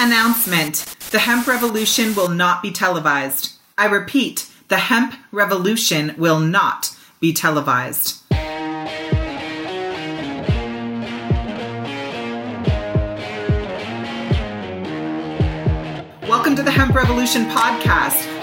Announcement 0.00 0.84
The 1.10 1.18
hemp 1.18 1.48
revolution 1.48 2.14
will 2.14 2.28
not 2.28 2.62
be 2.62 2.70
televised. 2.70 3.54
I 3.76 3.86
repeat, 3.86 4.48
the 4.68 4.76
hemp 4.76 5.16
revolution 5.32 6.14
will 6.16 6.38
not 6.38 6.96
be 7.18 7.32
televised. 7.32 8.22
Welcome 16.28 16.54
to 16.54 16.62
the 16.62 16.70
Hemp 16.70 16.94
Revolution 16.94 17.46
podcast, 17.46 18.37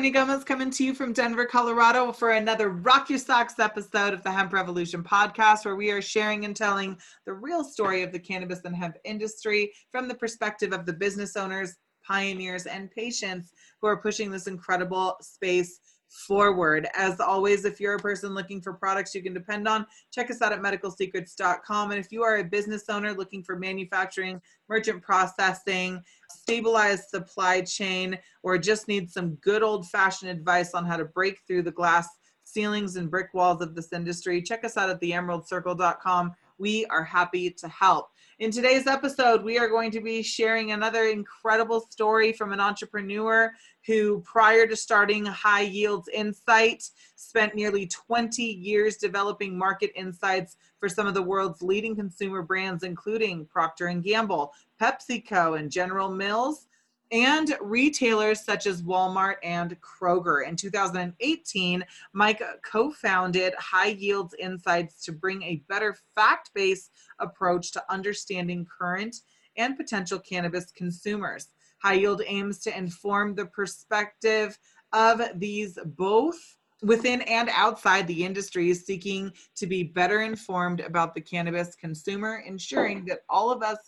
Sonia 0.00 0.12
Gomez 0.12 0.44
coming 0.44 0.70
to 0.70 0.82
you 0.82 0.94
from 0.94 1.12
Denver, 1.12 1.44
Colorado 1.44 2.10
for 2.10 2.30
another 2.30 2.70
Rock 2.70 3.10
Your 3.10 3.18
Socks 3.18 3.58
episode 3.58 4.14
of 4.14 4.22
the 4.22 4.30
Hemp 4.30 4.54
Revolution 4.54 5.04
podcast, 5.04 5.66
where 5.66 5.76
we 5.76 5.90
are 5.90 6.00
sharing 6.00 6.46
and 6.46 6.56
telling 6.56 6.96
the 7.26 7.34
real 7.34 7.62
story 7.62 8.02
of 8.02 8.10
the 8.10 8.18
cannabis 8.18 8.60
and 8.64 8.74
hemp 8.74 8.96
industry 9.04 9.70
from 9.92 10.08
the 10.08 10.14
perspective 10.14 10.72
of 10.72 10.86
the 10.86 10.92
business 10.94 11.36
owners, 11.36 11.74
pioneers, 12.02 12.64
and 12.64 12.90
patients 12.90 13.52
who 13.82 13.88
are 13.88 14.00
pushing 14.00 14.30
this 14.30 14.46
incredible 14.46 15.18
space 15.20 15.80
forward. 16.10 16.88
As 16.94 17.20
always, 17.20 17.64
if 17.64 17.78
you're 17.78 17.94
a 17.94 17.98
person 17.98 18.34
looking 18.34 18.60
for 18.60 18.72
products 18.72 19.14
you 19.14 19.22
can 19.22 19.34
depend 19.34 19.68
on, 19.68 19.86
check 20.12 20.30
us 20.30 20.42
out 20.42 20.52
at 20.52 20.60
medicalsecrets.com. 20.60 21.90
And 21.90 22.00
if 22.00 22.10
you 22.10 22.22
are 22.22 22.38
a 22.38 22.44
business 22.44 22.84
owner 22.88 23.12
looking 23.12 23.42
for 23.42 23.56
manufacturing, 23.56 24.40
merchant 24.68 25.02
processing, 25.02 26.02
stabilized 26.30 27.08
supply 27.08 27.60
chain, 27.62 28.18
or 28.42 28.58
just 28.58 28.88
need 28.88 29.10
some 29.10 29.34
good 29.36 29.62
old 29.62 29.88
fashioned 29.88 30.30
advice 30.30 30.74
on 30.74 30.84
how 30.84 30.96
to 30.96 31.04
break 31.04 31.38
through 31.46 31.62
the 31.62 31.70
glass 31.70 32.08
ceilings 32.44 32.96
and 32.96 33.10
brick 33.10 33.32
walls 33.32 33.62
of 33.62 33.74
this 33.74 33.92
industry, 33.92 34.42
check 34.42 34.64
us 34.64 34.76
out 34.76 34.90
at 34.90 35.00
theemeraldcircle.com. 35.00 36.32
We 36.60 36.84
are 36.86 37.02
happy 37.02 37.50
to 37.50 37.68
help. 37.68 38.10
In 38.38 38.50
today's 38.50 38.86
episode, 38.86 39.42
we 39.42 39.58
are 39.58 39.66
going 39.66 39.90
to 39.92 40.00
be 40.02 40.22
sharing 40.22 40.72
another 40.72 41.04
incredible 41.04 41.80
story 41.80 42.34
from 42.34 42.52
an 42.52 42.60
entrepreneur 42.60 43.50
who, 43.86 44.20
prior 44.26 44.66
to 44.66 44.76
starting 44.76 45.24
High 45.24 45.62
Yields 45.62 46.08
Insight, 46.12 46.84
spent 47.16 47.54
nearly 47.54 47.86
20 47.86 48.42
years 48.42 48.98
developing 48.98 49.56
market 49.56 49.90
insights 49.94 50.56
for 50.78 50.88
some 50.90 51.06
of 51.06 51.14
the 51.14 51.22
world's 51.22 51.62
leading 51.62 51.96
consumer 51.96 52.42
brands, 52.42 52.84
including 52.84 53.46
Procter 53.46 53.90
& 53.92 54.02
Gamble, 54.02 54.52
PepsiCo, 54.78 55.58
and 55.58 55.70
General 55.70 56.10
Mills 56.10 56.66
and 57.12 57.56
retailers 57.60 58.44
such 58.44 58.66
as 58.66 58.82
Walmart 58.82 59.36
and 59.42 59.76
Kroger. 59.80 60.46
In 60.46 60.56
2018, 60.56 61.84
Mike 62.12 62.42
co 62.62 62.90
founded 62.92 63.54
High 63.54 63.96
Yields 63.98 64.34
Insights 64.38 65.04
to 65.04 65.12
bring 65.12 65.42
a 65.42 65.62
better 65.68 65.96
fact 66.14 66.50
based 66.54 66.92
approach 67.18 67.72
to 67.72 67.92
understanding 67.92 68.66
current 68.66 69.16
and 69.56 69.76
potential 69.76 70.18
cannabis 70.18 70.70
consumers. 70.70 71.48
High 71.78 71.94
Yield 71.94 72.22
aims 72.26 72.60
to 72.60 72.76
inform 72.76 73.34
the 73.34 73.46
perspective 73.46 74.58
of 74.92 75.22
these 75.36 75.78
both 75.84 76.56
within 76.82 77.20
and 77.22 77.50
outside 77.54 78.06
the 78.06 78.24
industry 78.24 78.72
seeking 78.72 79.32
to 79.54 79.66
be 79.66 79.82
better 79.82 80.22
informed 80.22 80.80
about 80.80 81.14
the 81.14 81.20
cannabis 81.20 81.74
consumer, 81.76 82.42
ensuring 82.46 83.04
that 83.06 83.20
all 83.28 83.50
of 83.50 83.62
us 83.62 83.78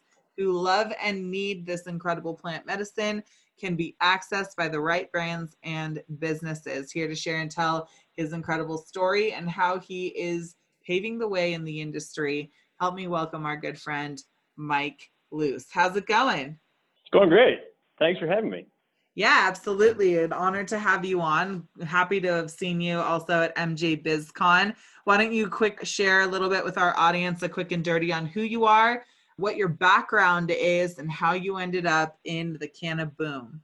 who 0.43 0.53
love 0.53 0.93
and 1.01 1.31
need 1.31 1.65
this 1.65 1.87
incredible 1.87 2.35
plant 2.35 2.67
medicine 2.67 3.23
can 3.61 3.77
be 3.77 3.95
accessed 4.03 4.57
by 4.57 4.67
the 4.67 4.81
right 4.81 5.11
brands 5.13 5.57
and 5.63 6.03
businesses. 6.19 6.91
Here 6.91 7.07
to 7.07 7.15
share 7.15 7.39
and 7.39 7.51
tell 7.51 7.89
his 8.13 8.33
incredible 8.33 8.79
story 8.79 9.33
and 9.35 9.49
how 9.49 9.79
he 9.79 10.09
is 10.09 10.57
paving 10.85 11.21
the 11.21 11.29
way 11.29 11.53
in 11.53 11.63
the 11.63 11.81
industry. 11.81 12.51
Help 12.81 12.97
me 12.97 13.07
welcome 13.07 13.47
our 13.47 13.57
good 13.57 13.79
friend, 13.79 14.21
Mike 14.57 15.11
Luce. 15.31 15.67
How's 15.71 15.95
it 15.95 16.07
going? 16.07 16.59
It's 17.03 17.11
going 17.13 17.29
great. 17.29 17.61
Thanks 18.01 18.19
for 18.19 18.27
having 18.27 18.51
me. 18.51 18.67
Yeah, 19.15 19.45
absolutely. 19.47 20.19
An 20.19 20.33
honor 20.33 20.65
to 20.65 20.79
have 20.79 21.05
you 21.05 21.21
on. 21.21 21.69
Happy 21.85 22.21
to 22.21 22.33
have 22.33 22.51
seen 22.51 22.81
you 22.81 22.99
also 22.99 23.43
at 23.43 23.57
MJ 23.57 24.03
BizCon. 24.03 24.75
Why 25.05 25.19
don't 25.19 25.33
you 25.33 25.49
quick 25.49 25.85
share 25.85 26.23
a 26.23 26.27
little 26.27 26.49
bit 26.49 26.65
with 26.65 26.79
our 26.79 26.97
audience, 26.97 27.43
a 27.43 27.49
quick 27.49 27.71
and 27.71 27.85
dirty 27.85 28.13
on 28.13 28.27
who 28.27 28.41
you 28.41 28.65
are 28.65 29.05
what 29.37 29.57
your 29.57 29.69
background 29.69 30.51
is 30.51 30.99
and 30.99 31.11
how 31.11 31.33
you 31.33 31.57
ended 31.57 31.87
up 31.87 32.19
in 32.25 32.57
the 32.61 32.69
Canna 32.69 33.07
Boom. 33.07 33.61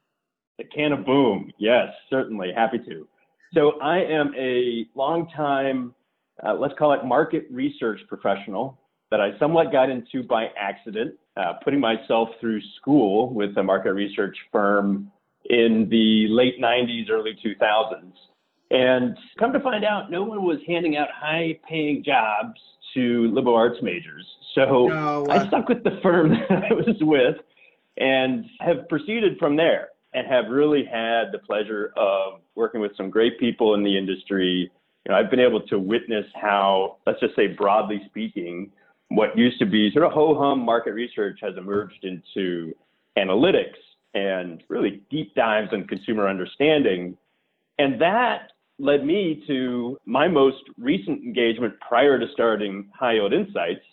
The 0.59 0.65
Canna 0.65 0.97
Boom, 0.97 1.53
yes, 1.59 1.89
certainly, 2.11 2.53
happy 2.55 2.79
to. 2.79 3.07
So 3.55 3.81
I 3.81 3.99
am 3.99 4.35
a 4.37 4.87
long-time, 4.95 5.95
uh, 6.45 6.55
let's 6.55 6.75
call 6.79 6.93
it 6.93 7.05
market 7.05 7.47
research 7.51 8.01
professional 8.09 8.79
that 9.11 9.21
I 9.21 9.39
somewhat 9.39 9.73
got 9.73 9.89
into 9.89 10.23
by 10.23 10.49
accident, 10.59 11.15
uh, 11.37 11.55
putting 11.65 11.81
myself 11.81 12.29
through 12.41 12.61
school 12.81 13.33
with 13.33 13.57
a 13.57 13.63
market 13.63 13.95
research 13.95 14.37
firm 14.53 15.11
in 15.49 15.89
the 15.91 16.27
late 16.29 16.61
90s, 16.61 17.09
early 17.11 17.39
2000s. 17.43 18.13
And 18.71 19.17
come 19.39 19.53
to 19.53 19.61
find 19.61 19.85
out, 19.85 20.11
no 20.11 20.23
one 20.23 20.43
was 20.43 20.59
handing 20.67 20.97
out 20.97 21.09
high 21.15 21.59
paying 21.67 22.05
jobs 22.05 22.61
to 22.95 23.31
liberal 23.33 23.55
arts 23.55 23.79
majors. 23.83 24.27
So 24.55 24.89
no, 24.89 25.27
uh, 25.27 25.33
I 25.33 25.49
stuck 25.49 25.69
with 25.69 25.85
the 25.85 25.99
firm 26.03 26.31
that 26.49 26.65
I 26.71 26.75
was 26.75 26.97
with 27.01 27.37
and 27.97 28.45
have 28.61 28.89
proceeded 28.89 29.39
from 29.39 29.57
there 29.57 29.89
and 30.15 30.27
have 30.27 30.47
really 30.51 30.85
had 30.85 31.33
the 31.33 31.39
pleasure 31.39 31.93
of 31.97 32.41
working 32.55 32.81
with 32.81 32.93
some 32.97 33.11
great 33.11 33.39
people 33.39 33.75
in 33.75 33.83
the 33.83 33.97
industry. 33.97 34.71
You 35.05 35.13
know, 35.13 35.19
I've 35.19 35.31
been 35.31 35.41
able 35.41 35.61
to 35.69 35.79
witness 35.79 36.27
how, 36.35 36.97
let's 37.07 37.21
just 37.21 37.37
say 37.37 37.47
broadly 37.47 38.03
speaking, 38.07 38.71
what 39.09 39.37
used 39.37 39.59
to 39.59 39.67
be 39.67 39.91
sort 39.93 40.05
of 40.05 40.13
ho 40.13 40.39
hum 40.39 40.61
market 40.61 40.93
research 40.93 41.39
has 41.43 41.57
emerged 41.57 42.05
into 42.05 42.75
analytics 43.17 43.79
and 44.15 44.63
really 44.69 45.03
deep 45.11 45.35
dives 45.35 45.73
on 45.73 45.87
consumer 45.87 46.29
understanding. 46.29 47.17
And 47.79 48.01
that 48.01 48.53
led 48.79 49.05
me 49.05 49.43
to 49.47 49.99
my 50.07 50.29
most 50.29 50.63
recent 50.79 51.23
engagement 51.23 51.75
prior 51.87 52.19
to 52.19 52.27
starting 52.33 52.89
High 52.95 53.15
Yield 53.15 53.33
Insights. 53.33 53.85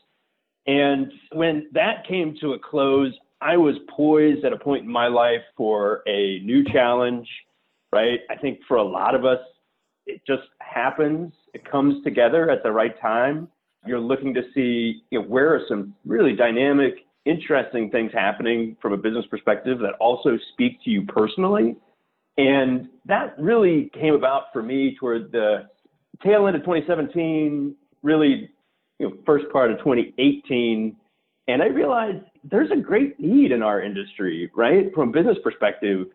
And 0.67 1.11
when 1.31 1.67
that 1.73 2.07
came 2.07 2.35
to 2.41 2.53
a 2.53 2.59
close, 2.59 3.13
I 3.41 3.57
was 3.57 3.75
poised 3.95 4.45
at 4.45 4.53
a 4.53 4.57
point 4.57 4.85
in 4.85 4.91
my 4.91 5.07
life 5.07 5.41
for 5.57 6.01
a 6.07 6.39
new 6.39 6.63
challenge, 6.65 7.27
right? 7.91 8.19
I 8.29 8.35
think 8.35 8.59
for 8.67 8.77
a 8.77 8.83
lot 8.83 9.15
of 9.15 9.25
us, 9.25 9.39
it 10.07 10.21
just 10.25 10.43
happens. 10.59 11.33
It 11.53 11.69
comes 11.69 12.03
together 12.03 12.49
at 12.49 12.63
the 12.63 12.71
right 12.71 12.99
time. 13.01 13.47
You're 13.85 13.99
looking 13.99 14.33
to 14.35 14.41
see 14.53 15.03
you 15.11 15.19
know, 15.19 15.25
where 15.25 15.53
are 15.53 15.61
some 15.67 15.95
really 16.05 16.35
dynamic, 16.35 16.93
interesting 17.25 17.89
things 17.89 18.11
happening 18.13 18.77
from 18.81 18.93
a 18.93 18.97
business 18.97 19.25
perspective 19.29 19.79
that 19.79 19.93
also 19.99 20.37
speak 20.53 20.83
to 20.83 20.89
you 20.89 21.05
personally 21.05 21.75
and 22.37 22.89
that 23.05 23.35
really 23.39 23.89
came 23.93 24.13
about 24.13 24.45
for 24.51 24.61
me 24.61 24.95
toward 24.99 25.31
the 25.31 25.67
tail 26.23 26.47
end 26.47 26.55
of 26.55 26.63
2017, 26.63 27.75
really, 28.03 28.49
you 28.99 29.09
know, 29.09 29.15
first 29.25 29.45
part 29.51 29.71
of 29.71 29.77
2018. 29.79 30.95
And 31.47 31.61
I 31.61 31.67
realized 31.67 32.25
there's 32.43 32.71
a 32.71 32.75
great 32.75 33.19
need 33.19 33.51
in 33.51 33.61
our 33.61 33.81
industry, 33.81 34.51
right? 34.55 34.93
From 34.93 35.09
a 35.09 35.11
business 35.11 35.37
perspective, 35.43 36.07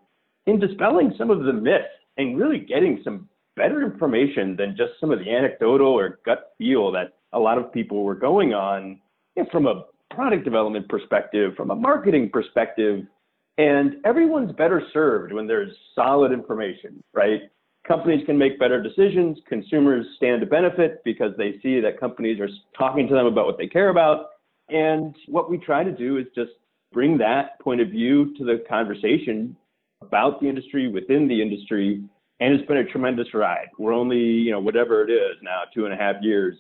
in 0.46 0.58
dispelling 0.58 1.14
some 1.16 1.30
of 1.30 1.44
the 1.44 1.52
myths 1.52 1.84
and 2.16 2.38
really 2.38 2.58
getting 2.58 3.00
some 3.04 3.28
better 3.56 3.82
information 3.82 4.56
than 4.56 4.76
just 4.76 4.92
some 5.00 5.10
of 5.10 5.18
the 5.18 5.30
anecdotal 5.30 5.88
or 5.88 6.20
gut 6.24 6.52
feel 6.58 6.90
that 6.92 7.14
a 7.32 7.38
lot 7.38 7.58
of 7.58 7.72
people 7.72 8.02
were 8.02 8.14
going 8.14 8.52
on 8.52 9.00
you 9.36 9.44
know, 9.44 9.48
from 9.52 9.66
a 9.66 9.84
product 10.10 10.44
development 10.44 10.88
perspective, 10.88 11.54
from 11.56 11.70
a 11.70 11.76
marketing 11.76 12.30
perspective, 12.32 13.04
and 13.60 13.96
everyone's 14.06 14.52
better 14.52 14.82
served 14.90 15.34
when 15.34 15.46
there's 15.46 15.70
solid 15.94 16.32
information, 16.32 17.04
right? 17.12 17.42
Companies 17.86 18.24
can 18.24 18.38
make 18.38 18.58
better 18.58 18.82
decisions. 18.82 19.36
Consumers 19.46 20.06
stand 20.16 20.40
to 20.40 20.46
benefit 20.46 21.02
because 21.04 21.32
they 21.36 21.56
see 21.62 21.78
that 21.80 22.00
companies 22.00 22.40
are 22.40 22.48
talking 22.76 23.06
to 23.06 23.14
them 23.14 23.26
about 23.26 23.44
what 23.44 23.58
they 23.58 23.66
care 23.66 23.90
about. 23.90 24.28
And 24.70 25.14
what 25.26 25.50
we 25.50 25.58
try 25.58 25.84
to 25.84 25.92
do 25.92 26.16
is 26.16 26.24
just 26.34 26.52
bring 26.90 27.18
that 27.18 27.60
point 27.60 27.82
of 27.82 27.88
view 27.88 28.34
to 28.38 28.44
the 28.44 28.64
conversation 28.66 29.54
about 30.00 30.40
the 30.40 30.48
industry, 30.48 30.88
within 30.88 31.28
the 31.28 31.42
industry, 31.42 32.02
and 32.40 32.54
it's 32.54 32.66
been 32.66 32.78
a 32.78 32.84
tremendous 32.84 33.28
ride. 33.34 33.68
We're 33.78 33.92
only, 33.92 34.16
you 34.16 34.52
know, 34.52 34.60
whatever 34.60 35.02
it 35.02 35.10
is 35.10 35.36
now, 35.42 35.64
two 35.74 35.84
and 35.84 35.92
a 35.92 35.98
half 35.98 36.16
years. 36.22 36.56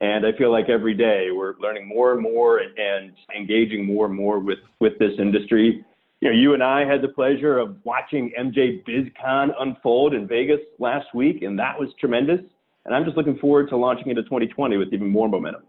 And 0.00 0.26
I 0.26 0.36
feel 0.36 0.50
like 0.50 0.68
every 0.68 0.94
day 0.94 1.28
we're 1.32 1.54
learning 1.60 1.86
more 1.86 2.12
and 2.12 2.20
more 2.20 2.58
and 2.58 3.12
engaging 3.36 3.86
more 3.86 4.06
and 4.06 4.16
more 4.16 4.40
with, 4.40 4.58
with 4.80 4.98
this 4.98 5.12
industry. 5.20 5.84
You 6.20 6.28
know, 6.28 6.36
you 6.36 6.52
and 6.52 6.62
I 6.62 6.84
had 6.84 7.00
the 7.00 7.08
pleasure 7.08 7.58
of 7.58 7.76
watching 7.84 8.30
MJ 8.38 8.84
BizCon 8.84 9.54
unfold 9.58 10.12
in 10.12 10.28
Vegas 10.28 10.60
last 10.78 11.06
week, 11.14 11.42
and 11.42 11.58
that 11.58 11.78
was 11.80 11.88
tremendous. 11.98 12.40
And 12.84 12.94
I'm 12.94 13.06
just 13.06 13.16
looking 13.16 13.38
forward 13.38 13.70
to 13.70 13.76
launching 13.76 14.08
into 14.08 14.22
2020 14.24 14.76
with 14.76 14.92
even 14.92 15.08
more 15.08 15.30
momentum. 15.30 15.62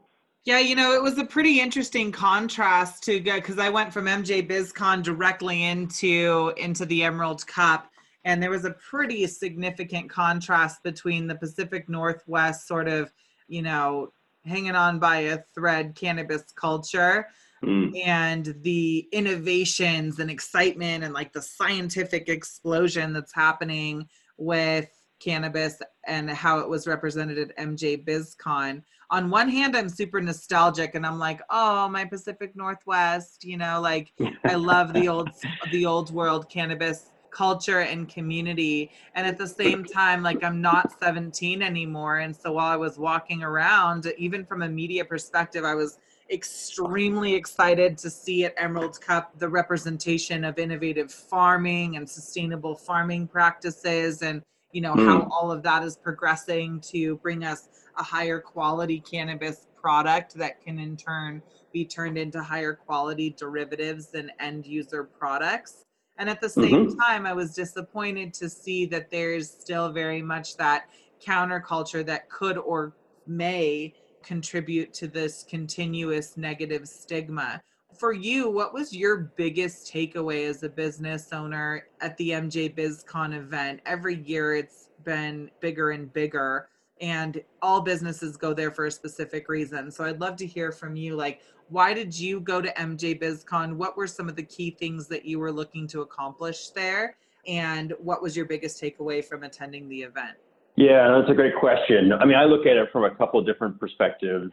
Yeah, 0.43 0.59
you 0.59 0.75
know, 0.75 0.93
it 0.93 1.01
was 1.01 1.17
a 1.17 1.23
pretty 1.23 1.61
interesting 1.61 2.11
contrast 2.11 3.03
to 3.03 3.19
go 3.19 3.35
because 3.35 3.59
I 3.59 3.69
went 3.69 3.93
from 3.93 4.05
MJ 4.05 4.45
BizCon 4.45 5.03
directly 5.03 5.63
into 5.63 6.51
into 6.57 6.85
the 6.85 7.03
Emerald 7.03 7.47
Cup, 7.47 7.89
and 8.25 8.43
there 8.43 8.49
was 8.49 8.65
a 8.65 8.71
pretty 8.71 9.27
significant 9.27 10.09
contrast 10.09 10.83
between 10.83 11.27
the 11.27 11.35
Pacific 11.35 11.87
Northwest 11.87 12.67
sort 12.67 12.89
of, 12.89 13.13
you 13.47 13.61
know, 13.61 14.11
hanging 14.43 14.75
on 14.75 14.99
by 14.99 15.17
a 15.17 15.39
thread 15.55 15.95
cannabis 15.95 16.43
culture 16.55 17.27
mm. 17.63 18.05
and 18.05 18.55
the 18.61 19.07
innovations 19.11 20.19
and 20.19 20.29
excitement 20.29 21.03
and 21.03 21.13
like 21.13 21.33
the 21.33 21.41
scientific 21.41 22.29
explosion 22.29 23.13
that's 23.13 23.33
happening 23.33 24.07
with 24.37 24.89
cannabis 25.19 25.81
and 26.07 26.29
how 26.29 26.59
it 26.59 26.67
was 26.67 26.87
represented 26.87 27.37
at 27.37 27.57
MJ 27.57 28.03
BizCon. 28.03 28.81
On 29.11 29.29
one 29.29 29.49
hand, 29.49 29.75
I'm 29.75 29.89
super 29.89 30.21
nostalgic 30.21 30.95
and 30.95 31.05
I'm 31.05 31.19
like, 31.19 31.41
oh, 31.49 31.87
my 31.89 32.05
Pacific 32.05 32.55
Northwest, 32.55 33.43
you 33.43 33.57
know, 33.57 33.79
like 33.81 34.13
I 34.45 34.55
love 34.55 34.93
the 34.93 35.07
old 35.07 35.29
the 35.71 35.85
old 35.85 36.11
world 36.11 36.49
cannabis 36.49 37.11
culture 37.31 37.79
and 37.79 38.09
community. 38.09 38.91
And 39.15 39.25
at 39.25 39.37
the 39.37 39.47
same 39.47 39.83
time, 39.85 40.21
like 40.21 40.43
I'm 40.43 40.61
not 40.61 40.99
17 40.99 41.61
anymore. 41.61 42.19
And 42.19 42.35
so 42.35 42.53
while 42.53 42.67
I 42.67 42.75
was 42.75 42.97
walking 42.97 43.41
around, 43.41 44.11
even 44.17 44.45
from 44.45 44.61
a 44.61 44.69
media 44.69 45.05
perspective, 45.05 45.63
I 45.63 45.73
was 45.73 45.99
extremely 46.31 47.33
excited 47.35 47.97
to 47.97 48.09
see 48.09 48.45
at 48.45 48.53
Emerald 48.57 48.99
Cup 49.01 49.37
the 49.39 49.49
representation 49.49 50.43
of 50.43 50.57
innovative 50.57 51.11
farming 51.11 51.97
and 51.97 52.09
sustainable 52.09 52.75
farming 52.75 53.27
practices 53.27 54.21
and 54.21 54.41
you 54.71 54.81
know 54.81 54.93
mm. 54.93 55.05
how 55.05 55.27
all 55.31 55.51
of 55.51 55.61
that 55.63 55.83
is 55.83 55.97
progressing 55.97 56.79
to 56.79 57.17
bring 57.17 57.43
us 57.43 57.69
a 57.97 58.03
higher 58.03 58.39
quality 58.39 58.99
cannabis 58.99 59.67
product 59.75 60.33
that 60.35 60.61
can 60.61 60.79
in 60.79 60.95
turn 60.95 61.41
be 61.73 61.83
turned 61.83 62.17
into 62.17 62.41
higher 62.41 62.73
quality 62.73 63.35
derivatives 63.37 64.13
and 64.13 64.31
end 64.39 64.65
user 64.65 65.03
products 65.03 65.83
and 66.17 66.29
at 66.29 66.39
the 66.39 66.49
same 66.49 66.87
mm-hmm. 66.87 66.99
time, 66.99 67.25
I 67.25 67.33
was 67.33 67.55
disappointed 67.55 68.31
to 68.35 68.47
see 68.47 68.85
that 68.87 69.09
there's 69.09 69.49
still 69.49 69.91
very 69.91 70.21
much 70.21 70.55
that 70.57 70.85
counterculture 71.25 72.05
that 72.05 72.29
could 72.29 72.59
or 72.59 72.93
may 73.25 73.93
contribute 74.23 74.93
to 74.95 75.07
this 75.07 75.43
continuous 75.47 76.37
negative 76.37 76.87
stigma. 76.87 77.61
For 77.97 78.13
you, 78.13 78.49
what 78.49 78.73
was 78.73 78.93
your 78.93 79.31
biggest 79.35 79.91
takeaway 79.91 80.47
as 80.47 80.63
a 80.63 80.69
business 80.69 81.31
owner 81.31 81.87
at 81.99 82.17
the 82.17 82.31
MJ 82.31 82.73
BizCon 82.73 83.35
event? 83.35 83.81
Every 83.85 84.15
year 84.15 84.55
it's 84.55 84.89
been 85.03 85.51
bigger 85.59 85.91
and 85.91 86.11
bigger 86.13 86.69
and 87.01 87.41
all 87.63 87.81
businesses 87.81 88.37
go 88.37 88.53
there 88.53 88.71
for 88.71 88.85
a 88.85 88.91
specific 88.91 89.49
reason. 89.49 89.89
So 89.89 90.03
I'd 90.03 90.21
love 90.21 90.35
to 90.37 90.45
hear 90.45 90.71
from 90.71 90.95
you 90.95 91.15
like 91.15 91.41
why 91.69 91.93
did 91.93 92.17
you 92.17 92.41
go 92.41 92.61
to 92.61 92.73
MJ 92.73 93.17
BizCon? 93.17 93.77
What 93.77 93.95
were 93.95 94.07
some 94.07 94.27
of 94.27 94.35
the 94.35 94.43
key 94.43 94.71
things 94.71 95.07
that 95.07 95.23
you 95.23 95.39
were 95.39 95.53
looking 95.53 95.87
to 95.87 96.01
accomplish 96.01 96.69
there? 96.69 97.15
And 97.47 97.93
what 97.97 98.21
was 98.21 98.35
your 98.35 98.45
biggest 98.45 98.81
takeaway 98.81 99.23
from 99.23 99.43
attending 99.43 99.87
the 99.87 100.01
event? 100.01 100.35
Yeah, 100.81 101.15
that's 101.15 101.29
a 101.29 101.35
great 101.35 101.53
question. 101.55 102.11
I 102.11 102.25
mean, 102.25 102.35
I 102.35 102.45
look 102.45 102.65
at 102.65 102.75
it 102.75 102.89
from 102.91 103.03
a 103.03 103.13
couple 103.13 103.39
different 103.43 103.79
perspectives. 103.79 104.51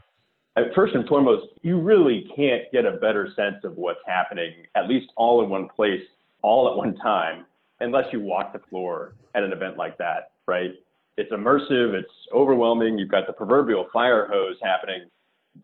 Uh, 0.58 0.64
first 0.74 0.94
and 0.94 1.08
foremost, 1.08 1.46
you 1.62 1.80
really 1.80 2.30
can't 2.36 2.64
get 2.70 2.84
a 2.84 2.98
better 2.98 3.32
sense 3.34 3.64
of 3.64 3.78
what's 3.78 4.00
happening, 4.06 4.52
at 4.74 4.88
least 4.88 5.10
all 5.16 5.42
in 5.42 5.48
one 5.48 5.68
place, 5.74 6.02
all 6.42 6.70
at 6.70 6.76
one 6.76 6.94
time, 6.96 7.46
unless 7.80 8.04
you 8.12 8.20
walk 8.20 8.52
the 8.52 8.58
floor 8.68 9.14
at 9.34 9.42
an 9.42 9.52
event 9.52 9.78
like 9.78 9.96
that, 9.96 10.32
right? 10.46 10.72
It's 11.16 11.32
immersive, 11.32 11.94
it's 11.94 12.12
overwhelming, 12.34 12.98
you've 12.98 13.10
got 13.10 13.26
the 13.26 13.32
proverbial 13.32 13.86
fire 13.90 14.28
hose 14.30 14.56
happening, 14.62 15.08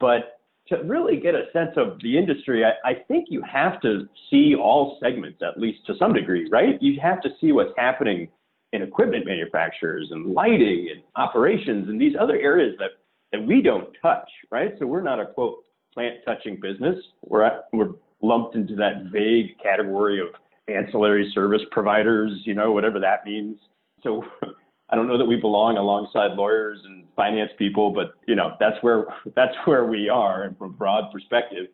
but 0.00 0.40
to 0.68 0.76
really 0.84 1.18
get 1.18 1.34
a 1.34 1.44
sense 1.52 1.72
of 1.76 2.00
the 2.02 2.16
industry, 2.16 2.64
I, 2.64 2.72
I, 2.88 2.94
think 3.06 3.26
you 3.28 3.42
have 3.42 3.82
to 3.82 4.08
see 4.30 4.54
all 4.54 4.96
segments, 5.02 5.42
at 5.42 5.60
least 5.60 5.84
to 5.88 5.94
some 5.98 6.14
degree, 6.14 6.48
right? 6.50 6.80
You 6.80 6.98
have 7.02 7.20
to 7.20 7.28
see 7.38 7.52
what's 7.52 7.74
happening 7.76 8.28
in 8.74 8.82
equipment 8.82 9.24
manufacturers 9.24 10.08
and 10.10 10.34
lighting 10.34 10.88
and 10.92 11.02
operations 11.14 11.88
and 11.88 12.00
these 12.00 12.14
other 12.20 12.36
areas 12.36 12.74
that, 12.80 12.90
that 13.30 13.46
we 13.46 13.62
don't 13.62 13.88
touch, 14.02 14.28
right? 14.50 14.72
So 14.80 14.86
we're 14.86 15.00
not 15.00 15.20
a 15.20 15.26
quote 15.26 15.64
plant 15.92 16.16
touching 16.26 16.58
business. 16.60 16.96
We're, 17.22 17.44
at, 17.44 17.68
we're 17.72 17.92
lumped 18.20 18.56
into 18.56 18.74
that 18.74 19.10
vague 19.12 19.56
category 19.62 20.20
of 20.20 20.28
ancillary 20.66 21.30
service 21.32 21.62
providers, 21.70 22.32
you 22.44 22.54
know, 22.54 22.72
whatever 22.72 22.98
that 22.98 23.24
means. 23.24 23.58
So 24.02 24.24
I 24.90 24.96
don't 24.96 25.06
know 25.06 25.18
that 25.18 25.24
we 25.24 25.36
belong 25.36 25.76
alongside 25.76 26.36
lawyers 26.36 26.80
and 26.84 27.04
finance 27.14 27.50
people, 27.56 27.90
but 27.90 28.14
you 28.26 28.34
know 28.34 28.56
that's 28.58 28.76
where 28.82 29.06
that's 29.36 29.54
where 29.66 29.86
we 29.86 30.08
are 30.08 30.52
from 30.58 30.70
a 30.70 30.72
broad 30.72 31.12
perspective. 31.12 31.66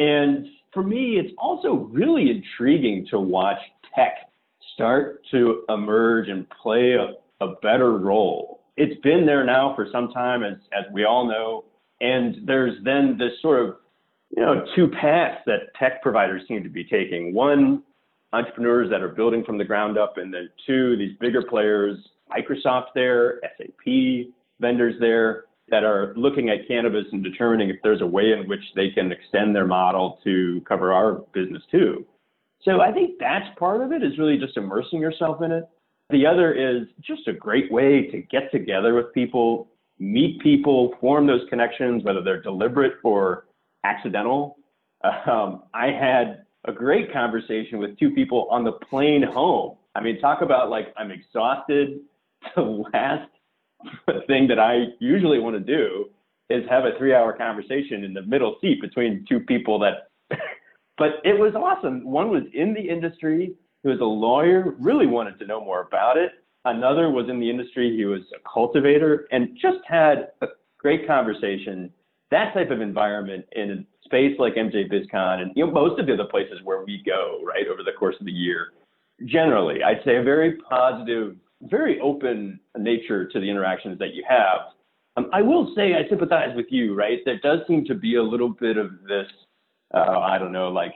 And 0.00 0.46
for 0.72 0.82
me, 0.82 1.18
it's 1.18 1.32
also 1.38 1.88
really 1.90 2.30
intriguing 2.30 3.06
to 3.10 3.18
watch 3.18 3.58
tech 3.94 4.27
start 4.74 5.22
to 5.30 5.64
emerge 5.68 6.28
and 6.28 6.46
play 6.50 6.94
a, 6.94 7.44
a 7.44 7.54
better 7.62 7.98
role. 7.98 8.60
It's 8.76 9.00
been 9.02 9.26
there 9.26 9.44
now 9.44 9.74
for 9.74 9.88
some 9.92 10.10
time, 10.10 10.42
as 10.44 10.58
as 10.72 10.84
we 10.92 11.04
all 11.04 11.26
know, 11.26 11.64
and 12.00 12.36
there's 12.46 12.74
then 12.84 13.16
this 13.18 13.32
sort 13.42 13.66
of 13.66 13.76
you 14.36 14.42
know 14.42 14.64
two 14.76 14.88
paths 14.88 15.40
that 15.46 15.74
tech 15.78 16.02
providers 16.02 16.42
seem 16.46 16.62
to 16.62 16.68
be 16.68 16.84
taking. 16.84 17.34
One, 17.34 17.82
entrepreneurs 18.32 18.88
that 18.90 19.02
are 19.02 19.08
building 19.08 19.42
from 19.44 19.58
the 19.58 19.64
ground 19.64 19.98
up, 19.98 20.16
and 20.16 20.32
then 20.32 20.48
two, 20.66 20.96
these 20.96 21.16
bigger 21.18 21.42
players 21.42 21.98
Microsoft 22.30 22.88
there, 22.94 23.40
SAP 23.56 24.32
vendors 24.60 24.94
there 25.00 25.44
that 25.70 25.84
are 25.84 26.14
looking 26.16 26.48
at 26.48 26.66
cannabis 26.66 27.04
and 27.12 27.22
determining 27.22 27.68
if 27.68 27.76
there's 27.82 28.00
a 28.00 28.06
way 28.06 28.32
in 28.32 28.48
which 28.48 28.62
they 28.74 28.90
can 28.90 29.12
extend 29.12 29.54
their 29.54 29.66
model 29.66 30.18
to 30.24 30.62
cover 30.66 30.92
our 30.92 31.24
business 31.32 31.62
too. 31.70 32.04
So 32.62 32.80
I 32.80 32.92
think 32.92 33.18
that's 33.20 33.46
part 33.58 33.82
of 33.82 33.92
it 33.92 34.02
is 34.02 34.18
really 34.18 34.38
just 34.38 34.56
immersing 34.56 35.00
yourself 35.00 35.42
in 35.42 35.52
it. 35.52 35.64
The 36.10 36.26
other 36.26 36.52
is 36.52 36.88
just 37.00 37.28
a 37.28 37.32
great 37.32 37.70
way 37.70 38.06
to 38.10 38.22
get 38.22 38.50
together 38.50 38.94
with 38.94 39.12
people, 39.12 39.68
meet 39.98 40.40
people, 40.40 40.94
form 41.00 41.26
those 41.26 41.42
connections, 41.50 42.02
whether 42.02 42.22
they're 42.22 42.42
deliberate 42.42 42.94
or 43.04 43.46
accidental. 43.84 44.56
Um, 45.26 45.62
I 45.74 45.92
had 45.92 46.44
a 46.64 46.72
great 46.72 47.12
conversation 47.12 47.78
with 47.78 47.96
two 48.00 48.10
people 48.10 48.48
on 48.50 48.64
the 48.64 48.72
plane 48.72 49.22
home. 49.22 49.76
I 49.94 50.02
mean, 50.02 50.20
talk 50.20 50.42
about 50.42 50.70
like 50.70 50.92
I'm 50.96 51.12
exhausted. 51.12 52.00
the 52.56 52.84
last 52.92 53.30
thing 54.26 54.48
that 54.48 54.58
I 54.58 54.86
usually 55.00 55.38
want 55.38 55.54
to 55.54 55.60
do 55.60 56.06
is 56.50 56.64
have 56.68 56.84
a 56.84 56.96
three 56.98 57.14
hour 57.14 57.32
conversation 57.32 58.04
in 58.04 58.14
the 58.14 58.22
middle 58.22 58.56
seat 58.60 58.80
between 58.80 59.24
two 59.28 59.40
people 59.40 59.78
that, 59.80 60.08
but 60.98 61.20
it 61.24 61.38
was 61.38 61.54
awesome. 61.54 62.04
One 62.04 62.30
was 62.30 62.42
in 62.52 62.74
the 62.74 62.80
industry, 62.80 63.54
he 63.82 63.88
was 63.88 64.00
a 64.00 64.04
lawyer, 64.04 64.74
really 64.78 65.06
wanted 65.06 65.38
to 65.38 65.46
know 65.46 65.64
more 65.64 65.82
about 65.82 66.16
it. 66.16 66.32
Another 66.64 67.10
was 67.10 67.28
in 67.30 67.40
the 67.40 67.48
industry, 67.48 67.96
he 67.96 68.04
was 68.04 68.20
a 68.34 68.48
cultivator 68.52 69.26
and 69.30 69.56
just 69.60 69.78
had 69.86 70.32
a 70.42 70.48
great 70.78 71.06
conversation. 71.06 71.90
That 72.30 72.52
type 72.52 72.70
of 72.70 72.80
environment 72.80 73.46
in 73.52 73.70
a 73.70 74.04
space 74.04 74.36
like 74.38 74.54
MJ 74.54 74.90
BizCon 74.92 75.40
and 75.40 75.52
you 75.54 75.64
know, 75.64 75.72
most 75.72 75.98
of 75.98 76.06
the 76.06 76.14
other 76.14 76.26
places 76.26 76.58
where 76.64 76.84
we 76.84 77.02
go, 77.06 77.40
right, 77.44 77.66
over 77.68 77.82
the 77.82 77.92
course 77.98 78.16
of 78.20 78.26
the 78.26 78.32
year. 78.32 78.72
Generally, 79.24 79.82
I'd 79.82 80.04
say 80.04 80.16
a 80.16 80.22
very 80.22 80.56
positive 80.68 81.36
very 81.62 82.00
open 82.00 82.60
nature 82.76 83.26
to 83.28 83.40
the 83.40 83.48
interactions 83.48 83.98
that 83.98 84.14
you 84.14 84.24
have. 84.28 84.60
Um, 85.16 85.28
I 85.32 85.42
will 85.42 85.72
say 85.74 85.94
I 85.94 86.08
sympathize 86.08 86.54
with 86.54 86.66
you, 86.70 86.94
right? 86.94 87.18
There 87.24 87.40
does 87.42 87.60
seem 87.66 87.84
to 87.86 87.94
be 87.94 88.16
a 88.16 88.22
little 88.22 88.50
bit 88.50 88.76
of 88.76 88.90
this, 89.08 89.26
uh, 89.94 90.18
I 90.18 90.38
don't 90.38 90.52
know, 90.52 90.68
like 90.68 90.94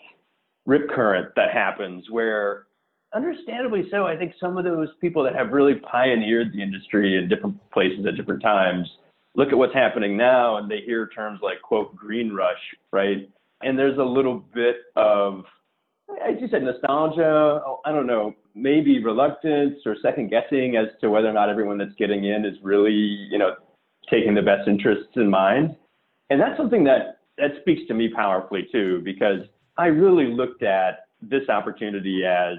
rip 0.67 0.89
current 0.91 1.35
that 1.37 1.53
happens 1.53 2.11
where, 2.11 2.67
understandably 3.15 3.85
so, 3.91 4.07
I 4.07 4.17
think 4.17 4.35
some 4.41 4.57
of 4.57 4.65
those 4.65 4.89
people 5.01 5.23
that 5.25 5.35
have 5.35 5.53
really 5.53 5.75
pioneered 5.75 6.53
the 6.53 6.63
industry 6.63 7.17
in 7.17 7.29
different 7.29 7.59
places 7.71 8.05
at 8.07 8.17
different 8.17 8.43
times 8.43 8.89
look 9.35 9.49
at 9.49 9.59
what's 9.59 9.75
happening 9.75 10.17
now 10.17 10.59
and 10.59 10.71
they 10.71 10.81
hear 10.81 11.09
terms 11.09 11.41
like, 11.43 11.61
quote, 11.63 11.95
green 11.97 12.33
rush, 12.33 12.61
right? 12.93 13.29
And 13.63 13.79
there's 13.79 13.99
a 13.99 14.03
little 14.03 14.45
bit 14.55 14.77
of, 14.97 15.45
as 16.27 16.37
you 16.41 16.49
said, 16.51 16.63
nostalgia. 16.63 17.63
I 17.85 17.93
don't 17.93 18.07
know, 18.07 18.35
maybe 18.55 19.03
reluctance 19.03 19.79
or 19.87 19.97
second 20.03 20.31
guessing 20.31 20.77
as 20.77 20.89
to 21.01 21.09
whether 21.11 21.29
or 21.29 21.33
not 21.33 21.49
everyone 21.49 21.79
that's 21.79 21.95
getting 21.99 22.25
in 22.25 22.45
is 22.45 22.57
really, 22.63 22.93
you 22.93 23.39
know, 23.39 23.55
taking 24.11 24.35
the 24.35 24.43
best 24.43 24.69
interests 24.69 25.13
in 25.17 25.31
mind. 25.31 25.77
And 26.29 26.41
that's 26.41 26.57
something 26.57 26.85
that 26.85 27.22
that 27.39 27.53
speaks 27.61 27.83
to 27.89 27.95
me 27.95 28.11
powerfully 28.15 28.69
too, 28.71 29.01
because 29.05 29.41
I 29.77 29.87
really 29.87 30.27
looked 30.27 30.63
at 30.63 31.07
this 31.21 31.49
opportunity 31.49 32.25
as 32.25 32.57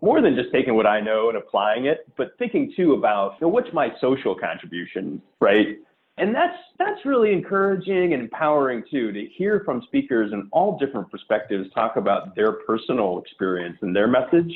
more 0.00 0.20
than 0.20 0.34
just 0.34 0.52
taking 0.52 0.74
what 0.74 0.86
I 0.86 1.00
know 1.00 1.28
and 1.28 1.38
applying 1.38 1.86
it, 1.86 2.06
but 2.16 2.32
thinking 2.38 2.72
too 2.76 2.92
about 2.92 3.36
you 3.40 3.46
know, 3.46 3.48
what's 3.48 3.72
my 3.72 3.88
social 4.00 4.34
contribution, 4.34 5.20
right? 5.40 5.78
And 6.18 6.34
that's 6.34 6.56
that's 6.78 7.04
really 7.04 7.32
encouraging 7.32 8.12
and 8.12 8.22
empowering 8.22 8.84
too 8.90 9.12
to 9.12 9.26
hear 9.36 9.62
from 9.64 9.82
speakers 9.86 10.32
in 10.32 10.48
all 10.52 10.78
different 10.78 11.10
perspectives 11.10 11.68
talk 11.74 11.96
about 11.96 12.36
their 12.36 12.52
personal 12.52 13.18
experience 13.18 13.78
and 13.82 13.94
their 13.94 14.06
message. 14.06 14.54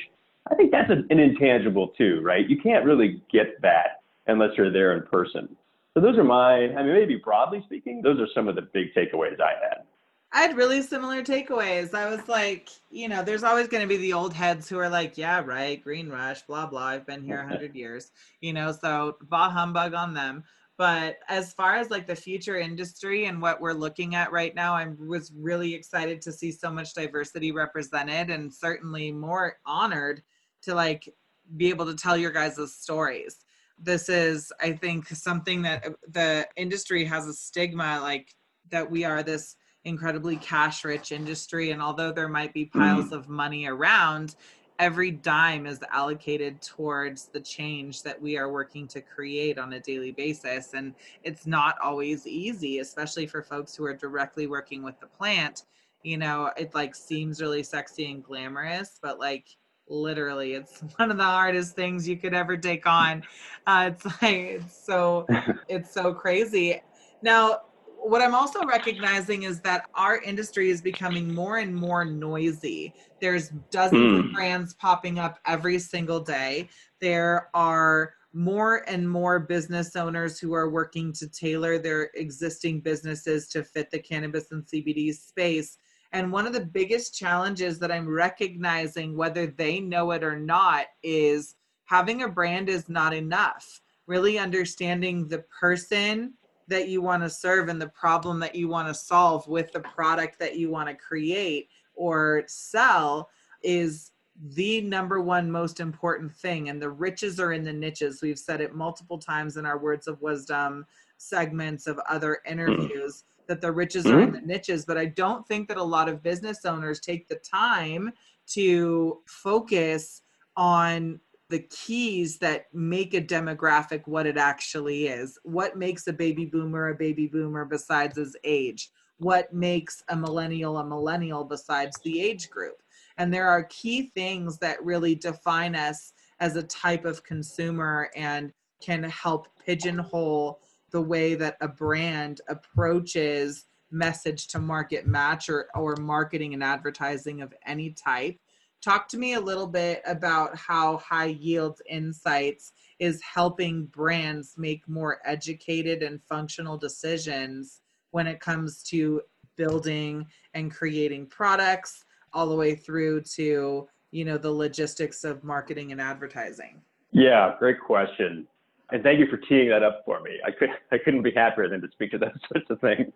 I 0.50 0.54
think 0.54 0.70
that's 0.70 0.90
an, 0.90 1.06
an 1.10 1.18
intangible 1.18 1.88
too, 1.98 2.20
right? 2.22 2.48
You 2.48 2.60
can't 2.60 2.84
really 2.84 3.22
get 3.32 3.60
that 3.62 4.02
unless 4.28 4.50
you're 4.56 4.72
there 4.72 4.92
in 4.96 5.02
person. 5.06 5.56
So 5.94 6.02
those 6.02 6.16
are 6.16 6.24
my, 6.24 6.74
I 6.74 6.82
mean, 6.82 6.92
maybe 6.92 7.16
broadly 7.16 7.62
speaking, 7.64 8.02
those 8.02 8.20
are 8.20 8.28
some 8.34 8.48
of 8.48 8.54
the 8.54 8.68
big 8.72 8.94
takeaways 8.94 9.40
I 9.40 9.52
had. 9.60 9.82
I 10.30 10.42
had 10.42 10.56
really 10.56 10.82
similar 10.82 11.22
takeaways. 11.22 11.94
I 11.94 12.10
was 12.10 12.28
like, 12.28 12.68
you 12.90 13.08
know, 13.08 13.22
there's 13.22 13.42
always 13.42 13.66
going 13.66 13.80
to 13.82 13.88
be 13.88 13.96
the 13.96 14.12
old 14.12 14.34
heads 14.34 14.68
who 14.68 14.78
are 14.78 14.90
like, 14.90 15.16
yeah, 15.16 15.40
right, 15.40 15.82
green 15.82 16.10
rush, 16.10 16.42
blah, 16.42 16.66
blah. 16.66 16.84
I've 16.84 17.06
been 17.06 17.24
here 17.24 17.38
100 17.38 17.74
years, 17.74 18.12
you 18.40 18.52
know, 18.52 18.72
so 18.72 19.16
bah 19.22 19.50
humbug 19.50 19.94
on 19.94 20.12
them. 20.12 20.44
But 20.76 21.18
as 21.28 21.52
far 21.54 21.76
as 21.76 21.90
like 21.90 22.06
the 22.06 22.14
future 22.14 22.56
industry 22.56 23.24
and 23.24 23.42
what 23.42 23.60
we're 23.60 23.72
looking 23.72 24.14
at 24.14 24.30
right 24.30 24.54
now, 24.54 24.74
I 24.74 24.86
was 24.98 25.32
really 25.34 25.74
excited 25.74 26.22
to 26.22 26.32
see 26.32 26.52
so 26.52 26.70
much 26.70 26.94
diversity 26.94 27.50
represented 27.50 28.30
and 28.30 28.52
certainly 28.52 29.10
more 29.10 29.56
honored 29.66 30.22
to 30.62 30.74
like 30.74 31.12
be 31.56 31.70
able 31.70 31.86
to 31.86 31.96
tell 31.96 32.16
your 32.16 32.30
guys' 32.30 32.74
stories. 32.74 33.44
This 33.80 34.08
is, 34.08 34.52
I 34.60 34.72
think, 34.72 35.08
something 35.08 35.62
that 35.62 35.86
uh, 35.86 35.90
the 36.08 36.48
industry 36.56 37.04
has 37.04 37.26
a 37.26 37.32
stigma 37.32 38.00
like 38.00 38.34
that 38.70 38.90
we 38.90 39.04
are 39.04 39.22
this 39.22 39.56
incredibly 39.84 40.36
cash 40.36 40.84
rich 40.84 41.12
industry. 41.12 41.70
And 41.70 41.80
although 41.80 42.12
there 42.12 42.28
might 42.28 42.52
be 42.52 42.66
piles 42.66 43.10
mm. 43.10 43.12
of 43.12 43.28
money 43.28 43.66
around, 43.66 44.36
every 44.78 45.10
dime 45.10 45.66
is 45.66 45.80
allocated 45.90 46.60
towards 46.62 47.26
the 47.26 47.40
change 47.40 48.02
that 48.02 48.20
we 48.20 48.36
are 48.36 48.50
working 48.50 48.86
to 48.88 49.00
create 49.00 49.58
on 49.58 49.72
a 49.72 49.80
daily 49.80 50.12
basis. 50.12 50.74
And 50.74 50.94
it's 51.24 51.46
not 51.46 51.76
always 51.82 52.26
easy, 52.26 52.78
especially 52.78 53.26
for 53.26 53.42
folks 53.42 53.74
who 53.74 53.84
are 53.84 53.94
directly 53.94 54.46
working 54.46 54.82
with 54.82 54.98
the 55.00 55.06
plant. 55.06 55.64
You 56.04 56.16
know, 56.16 56.52
it 56.56 56.74
like 56.74 56.94
seems 56.94 57.40
really 57.40 57.62
sexy 57.62 58.10
and 58.10 58.22
glamorous, 58.22 58.98
but 59.02 59.18
like 59.18 59.56
literally 59.88 60.54
it's 60.54 60.80
one 60.96 61.10
of 61.10 61.16
the 61.16 61.22
hardest 61.22 61.74
things 61.74 62.06
you 62.06 62.16
could 62.16 62.34
ever 62.34 62.56
take 62.56 62.86
on 62.86 63.22
uh, 63.66 63.90
it's 63.92 64.04
like 64.22 64.34
it's 64.34 64.84
so 64.84 65.26
it's 65.68 65.92
so 65.92 66.12
crazy 66.12 66.80
now 67.22 67.60
what 68.00 68.22
I'm 68.22 68.34
also 68.34 68.64
recognizing 68.64 69.42
is 69.42 69.60
that 69.60 69.86
our 69.94 70.22
industry 70.22 70.70
is 70.70 70.80
becoming 70.80 71.34
more 71.34 71.58
and 71.58 71.74
more 71.74 72.04
noisy. 72.04 72.94
There's 73.20 73.50
dozens 73.70 74.00
mm. 74.00 74.18
of 74.20 74.24
hmm. 74.26 74.32
brands 74.32 74.74
popping 74.74 75.18
up 75.18 75.40
every 75.44 75.80
single 75.80 76.20
day. 76.20 76.68
There 77.00 77.50
are 77.54 78.14
more 78.32 78.88
and 78.88 79.08
more 79.08 79.40
business 79.40 79.96
owners 79.96 80.38
who 80.38 80.54
are 80.54 80.70
working 80.70 81.12
to 81.14 81.28
tailor 81.28 81.78
their 81.78 82.10
existing 82.14 82.80
businesses 82.80 83.48
to 83.48 83.64
fit 83.64 83.90
the 83.90 83.98
cannabis 83.98 84.52
and 84.52 84.64
CBD 84.64 85.14
space. 85.14 85.78
And 86.12 86.32
one 86.32 86.46
of 86.46 86.52
the 86.52 86.64
biggest 86.64 87.14
challenges 87.14 87.78
that 87.78 87.92
I'm 87.92 88.08
recognizing, 88.08 89.16
whether 89.16 89.46
they 89.46 89.80
know 89.80 90.10
it 90.12 90.24
or 90.24 90.38
not, 90.38 90.86
is 91.02 91.56
having 91.84 92.22
a 92.22 92.28
brand 92.28 92.68
is 92.68 92.88
not 92.88 93.12
enough. 93.12 93.80
Really 94.06 94.38
understanding 94.38 95.28
the 95.28 95.44
person 95.60 96.34
that 96.68 96.88
you 96.88 97.02
want 97.02 97.22
to 97.22 97.30
serve 97.30 97.68
and 97.68 97.80
the 97.80 97.88
problem 97.88 98.38
that 98.40 98.54
you 98.54 98.68
want 98.68 98.88
to 98.88 98.94
solve 98.94 99.46
with 99.48 99.72
the 99.72 99.80
product 99.80 100.38
that 100.38 100.56
you 100.56 100.70
want 100.70 100.88
to 100.88 100.94
create 100.94 101.68
or 101.94 102.44
sell 102.46 103.28
is 103.62 104.12
the 104.54 104.80
number 104.82 105.20
one 105.20 105.50
most 105.50 105.80
important 105.80 106.34
thing. 106.34 106.68
And 106.68 106.80
the 106.80 106.90
riches 106.90 107.40
are 107.40 107.52
in 107.52 107.64
the 107.64 107.72
niches. 107.72 108.22
We've 108.22 108.38
said 108.38 108.60
it 108.60 108.74
multiple 108.74 109.18
times 109.18 109.56
in 109.56 109.66
our 109.66 109.78
words 109.78 110.06
of 110.06 110.22
wisdom 110.22 110.86
segments 111.16 111.86
of 111.86 111.98
other 112.08 112.40
hmm. 112.44 112.52
interviews 112.52 113.24
that 113.48 113.60
the 113.60 113.72
riches 113.72 114.06
are 114.06 114.20
in 114.20 114.30
mm-hmm. 114.30 114.40
the 114.40 114.46
niches. 114.46 114.84
But 114.84 114.98
I 114.98 115.06
don't 115.06 115.46
think 115.48 115.68
that 115.68 115.76
a 115.76 115.82
lot 115.82 116.08
of 116.08 116.22
business 116.22 116.64
owners 116.64 117.00
take 117.00 117.28
the 117.28 117.36
time 117.36 118.12
to 118.48 119.20
focus 119.26 120.22
on 120.56 121.20
the 121.50 121.60
keys 121.70 122.38
that 122.38 122.66
make 122.74 123.14
a 123.14 123.20
demographic 123.20 124.02
what 124.06 124.26
it 124.26 124.36
actually 124.36 125.06
is. 125.06 125.38
What 125.44 125.78
makes 125.78 126.06
a 126.06 126.12
baby 126.12 126.44
boomer 126.44 126.90
a 126.90 126.94
baby 126.94 127.26
boomer 127.26 127.64
besides 127.64 128.18
his 128.18 128.36
age? 128.44 128.90
What 129.16 129.52
makes 129.52 130.02
a 130.08 130.16
millennial 130.16 130.78
a 130.78 130.84
millennial 130.84 131.44
besides 131.44 131.98
the 132.04 132.20
age 132.20 132.50
group? 132.50 132.82
And 133.16 133.32
there 133.32 133.48
are 133.48 133.64
key 133.64 134.12
things 134.14 134.58
that 134.58 134.84
really 134.84 135.14
define 135.14 135.74
us 135.74 136.12
as 136.40 136.56
a 136.56 136.62
type 136.64 137.04
of 137.04 137.24
consumer 137.24 138.10
and 138.14 138.52
can 138.80 139.02
help 139.04 139.48
pigeonhole 139.64 140.60
the 140.90 141.02
way 141.02 141.34
that 141.34 141.56
a 141.60 141.68
brand 141.68 142.40
approaches 142.48 143.66
message 143.90 144.48
to 144.48 144.58
market 144.58 145.06
match 145.06 145.48
or, 145.48 145.68
or 145.74 145.96
marketing 145.96 146.54
and 146.54 146.62
advertising 146.62 147.40
of 147.40 147.54
any 147.66 147.90
type. 147.90 148.38
Talk 148.80 149.08
to 149.08 149.18
me 149.18 149.34
a 149.34 149.40
little 149.40 149.66
bit 149.66 150.02
about 150.06 150.56
how 150.56 150.98
High 150.98 151.36
Yields 151.40 151.82
Insights 151.88 152.72
is 152.98 153.20
helping 153.22 153.86
brands 153.86 154.54
make 154.56 154.88
more 154.88 155.20
educated 155.24 156.02
and 156.02 156.22
functional 156.22 156.76
decisions 156.76 157.80
when 158.10 158.26
it 158.26 158.40
comes 158.40 158.82
to 158.84 159.22
building 159.56 160.26
and 160.54 160.72
creating 160.72 161.26
products 161.26 162.04
all 162.32 162.46
the 162.46 162.54
way 162.54 162.74
through 162.74 163.20
to 163.22 163.88
you 164.10 164.24
know 164.24 164.38
the 164.38 164.50
logistics 164.50 165.24
of 165.24 165.42
marketing 165.44 165.92
and 165.92 166.00
advertising. 166.00 166.80
Yeah 167.10 167.54
great 167.58 167.80
question 167.80 168.46
and 168.90 169.02
thank 169.02 169.18
you 169.18 169.26
for 169.26 169.36
teeing 169.36 169.68
that 169.68 169.82
up 169.82 170.02
for 170.04 170.20
me 170.20 170.38
i 170.46 170.50
could 170.50 170.70
i 170.92 170.98
couldn't 170.98 171.22
be 171.22 171.32
happier 171.32 171.68
than 171.68 171.80
to 171.80 171.88
speak 171.92 172.10
to 172.10 172.18
those 172.18 172.30
sorts 172.52 172.68
of 172.70 172.80
things 172.80 173.12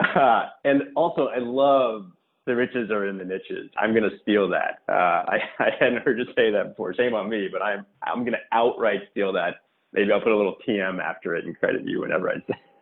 uh, 0.00 0.46
and 0.64 0.82
also 0.96 1.28
i 1.28 1.38
love 1.38 2.06
the 2.46 2.54
riches 2.54 2.90
are 2.90 3.06
in 3.06 3.16
the 3.16 3.24
niches. 3.24 3.70
I'm 3.78 3.92
going 3.92 4.08
to 4.08 4.18
steal 4.22 4.48
that. 4.50 4.80
Uh, 4.88 5.24
I, 5.28 5.38
I 5.58 5.70
hadn't 5.78 6.02
heard 6.02 6.18
you 6.18 6.26
say 6.36 6.50
that 6.50 6.70
before. 6.70 6.94
Shame 6.94 7.14
on 7.14 7.28
me, 7.28 7.48
but 7.50 7.62
I'm 7.62 7.86
I'm 8.02 8.20
going 8.20 8.32
to 8.32 8.38
outright 8.52 9.00
steal 9.10 9.32
that. 9.32 9.56
Maybe 9.92 10.12
I'll 10.12 10.20
put 10.20 10.32
a 10.32 10.36
little 10.36 10.56
TM 10.66 11.00
after 11.00 11.36
it 11.36 11.44
and 11.44 11.58
credit 11.58 11.86
you 11.86 12.00
whenever 12.00 12.28
I 12.28 12.34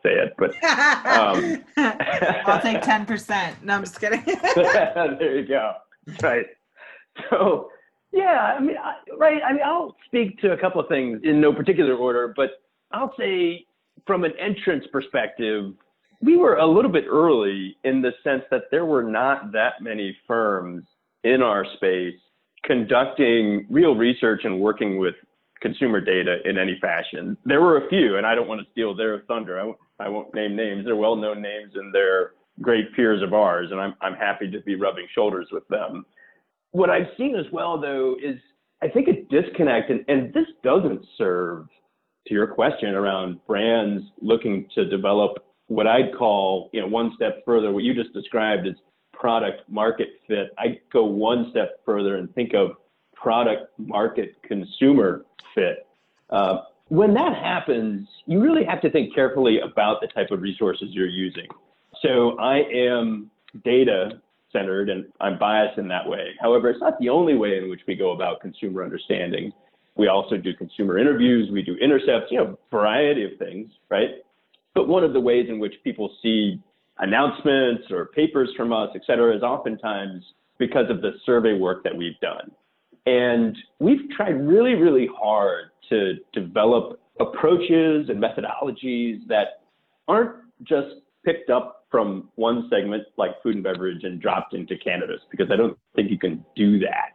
say 0.03 0.15
it. 0.15 0.35
But 0.39 0.51
um, 0.65 1.63
I'll 2.47 2.61
take 2.61 2.83
ten 2.83 3.07
percent. 3.07 3.63
No, 3.65 3.75
I'm 3.75 3.85
just 3.85 4.01
kidding. 4.01 4.23
there 4.25 5.39
you 5.39 5.47
go. 5.47 5.75
Right. 6.23 6.47
So 7.31 7.71
yeah, 8.13 8.55
I 8.57 8.61
mean, 8.61 8.77
I, 8.77 8.95
right. 9.17 9.41
I 9.47 9.53
mean, 9.53 9.63
I'll 9.65 9.97
speak 10.07 10.39
to 10.41 10.53
a 10.53 10.59
couple 10.59 10.81
of 10.81 10.89
things 10.89 11.21
in 11.25 11.41
no 11.41 11.53
particular 11.53 11.95
order, 11.95 12.33
but 12.37 12.51
I'll 12.93 13.15
say 13.19 13.67
from 14.07 14.25
an 14.25 14.33
entrance 14.39 14.85
perspective, 14.93 15.73
we 16.21 16.37
were 16.37 16.57
a 16.57 16.67
little 16.67 16.91
bit 16.91 17.05
early 17.09 17.77
in 17.85 18.03
the 18.03 18.13
sense 18.23 18.43
that 18.51 18.65
there 18.71 18.85
were 18.85 19.03
not 19.03 19.53
that 19.53 19.81
many 19.81 20.17
firms 20.27 20.85
in 21.25 21.43
our 21.43 21.65
space 21.77 22.15
conducting 22.65 23.67
real 23.71 23.95
research 23.95 24.43
and 24.45 24.61
working 24.61 24.99
with 24.99 25.15
consumer 25.61 26.01
data 26.01 26.39
in 26.45 26.59
any 26.59 26.79
fashion. 26.81 27.37
There 27.45 27.61
were 27.61 27.85
a 27.85 27.89
few, 27.89 28.17
and 28.17 28.27
I 28.27 28.35
don't 28.35 28.49
want 28.49 28.61
to 28.61 28.71
steal 28.73 28.95
their 28.95 29.21
thunder. 29.23 29.59
I 29.59 29.65
won't, 29.65 29.79
I 29.99 30.09
won't 30.09 30.35
name 30.35 30.57
names. 30.57 30.85
They're 30.85 30.97
well-known 30.97 31.41
names 31.41 31.73
and 31.75 31.95
they're 31.95 32.33
great 32.61 32.95
peers 32.95 33.23
of 33.23 33.33
ours, 33.33 33.69
and 33.71 33.81
I'm, 33.81 33.95
I'm 34.01 34.15
happy 34.15 34.51
to 34.51 34.61
be 34.61 34.75
rubbing 34.75 35.07
shoulders 35.15 35.49
with 35.51 35.67
them. 35.69 36.05
What 36.73 36.91
I've 36.91 37.09
seen 37.17 37.37
as 37.37 37.47
well, 37.53 37.81
though, 37.81 38.17
is 38.23 38.37
I 38.83 38.89
think 38.89 39.09
a 39.09 39.23
disconnect, 39.31 39.91
and, 39.91 40.05
and 40.09 40.33
this 40.35 40.47
doesn't 40.65 41.05
serve 41.17 41.69
to 42.27 42.35
your 42.35 42.47
question 42.47 42.95
around 42.95 43.41
brands 43.47 44.05
looking 44.21 44.67
to 44.75 44.85
develop 44.89 45.39
what 45.67 45.87
I'd 45.87 46.15
call, 46.17 46.71
you 46.73 46.81
know, 46.81 46.87
one 46.87 47.13
step 47.15 47.43
further, 47.45 47.73
what 47.73 47.85
you 47.85 47.95
just 47.95 48.13
described 48.13 48.67
is 48.67 48.75
product 49.13 49.63
market 49.69 50.09
fit. 50.27 50.51
I 50.59 50.81
go 50.93 51.05
one 51.05 51.49
step 51.51 51.81
further 51.85 52.17
and 52.17 52.33
think 52.35 52.55
of 52.55 52.73
product 53.15 53.71
market 53.79 54.37
consumer 54.43 55.25
fit. 55.55 55.87
Uh, 56.31 56.63
when 56.89 57.15
that 57.15 57.35
happens, 57.35 58.09
you 58.27 58.41
really 58.41 58.65
have 58.65 58.81
to 58.83 58.91
think 58.91 59.15
carefully 59.15 59.61
about 59.61 60.01
the 60.01 60.09
type 60.09 60.31
of 60.31 60.43
resources 60.43 60.89
you're 60.91 61.07
using. 61.07 61.47
So 62.03 62.39
I 62.39 62.65
am 62.73 63.31
data 63.65 64.21
centered 64.53 64.89
and 64.89 65.05
I'm 65.21 65.39
biased 65.39 65.79
in 65.79 65.89
that 65.89 66.09
way. 66.09 66.31
However, 66.41 66.71
it's 66.71 66.81
not 66.81 66.99
the 66.99 67.09
only 67.09 67.37
way 67.37 67.59
in 67.59 67.69
which 67.71 67.81
we 67.87 67.95
go 67.95 68.13
about 68.13 68.41
consumer 68.41 68.85
understanding. 68.85 69.53
We 69.97 70.09
also 70.09 70.37
do 70.37 70.55
consumer 70.55 70.99
interviews, 70.99 71.51
we 71.53 71.63
do 71.63 71.77
intercepts, 71.77 72.31
you 72.31 72.39
know, 72.39 72.59
variety 72.71 73.25
of 73.25 73.39
things, 73.39 73.71
right? 73.91 74.09
But 74.75 74.89
one 74.89 75.05
of 75.05 75.13
the 75.13 75.21
ways 75.21 75.47
in 75.49 75.59
which 75.59 75.75
people 75.85 76.15
see 76.23 76.59
announcements 76.99 77.91
or 77.91 78.07
papers 78.07 78.51
from 78.57 78.73
us, 78.73 78.91
et 78.95 79.03
cetera, 79.07 79.37
is 79.37 79.43
oftentimes 79.43 80.25
because 80.59 80.89
of 80.89 81.03
the 81.03 81.13
survey 81.27 81.55
work 81.55 81.85
that 81.85 81.95
we've 81.95 82.19
done. 82.21 82.51
And 83.05 83.57
we've 83.81 84.09
tried 84.17 84.41
really, 84.47 84.75
really 84.75 85.09
hard 85.15 85.67
to 85.89 86.15
develop 86.33 87.01
approaches 87.21 88.09
and 88.09 88.23
methodologies 88.23 89.27
that 89.29 89.63
aren't 90.09 90.37
just 90.63 91.03
picked 91.25 91.51
up 91.51 91.82
from 91.93 92.31
one 92.37 92.69
segment 92.71 93.05
like 93.19 93.41
food 93.43 93.55
and 93.55 93.63
beverage 93.63 94.03
and 94.03 94.21
dropped 94.21 94.55
into 94.55 94.77
cannabis, 94.79 95.21
because 95.31 95.49
I 95.53 95.57
don't 95.57 95.79
think 95.95 96.11
you 96.11 96.19
can 96.19 96.45
do 96.57 96.81
that. 96.81 97.11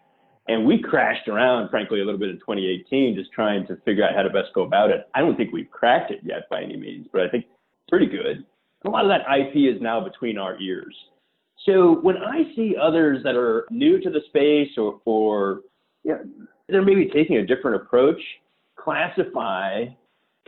And 0.47 0.65
we 0.65 0.81
crashed 0.81 1.27
around, 1.27 1.69
frankly, 1.69 1.99
a 1.99 2.05
little 2.05 2.19
bit 2.19 2.29
in 2.29 2.37
2018, 2.37 3.15
just 3.15 3.33
trying 3.33 3.67
to 3.67 3.75
figure 3.83 4.05
out 4.05 4.15
how 4.15 4.21
to 4.21 4.29
best 4.29 4.53
go 4.55 4.61
about 4.61 4.91
it. 4.91 5.09
I 5.13 5.19
don't 5.19 5.35
think 5.35 5.51
we've 5.51 5.69
cracked 5.69 6.11
it 6.11 6.19
yet 6.23 6.43
by 6.49 6.61
any 6.61 6.77
means, 6.77 7.07
but 7.11 7.23
I 7.23 7.27
think 7.27 7.45
pretty 7.89 8.05
good. 8.05 8.45
A 8.85 8.89
lot 8.89 9.03
of 9.03 9.09
that 9.09 9.25
IP 9.35 9.75
is 9.75 9.81
now 9.81 9.99
between 9.99 10.37
our 10.37 10.57
ears. 10.61 10.95
So 11.65 11.99
when 12.01 12.17
I 12.17 12.43
see 12.55 12.75
others 12.81 13.23
that 13.23 13.35
are 13.35 13.65
new 13.71 13.99
to 13.99 14.09
the 14.09 14.21
space 14.27 14.69
or, 14.77 15.01
or 15.03 15.61
they're 16.05 16.81
maybe 16.81 17.09
taking 17.13 17.37
a 17.37 17.45
different 17.45 17.81
approach, 17.81 18.21
classify 18.79 19.85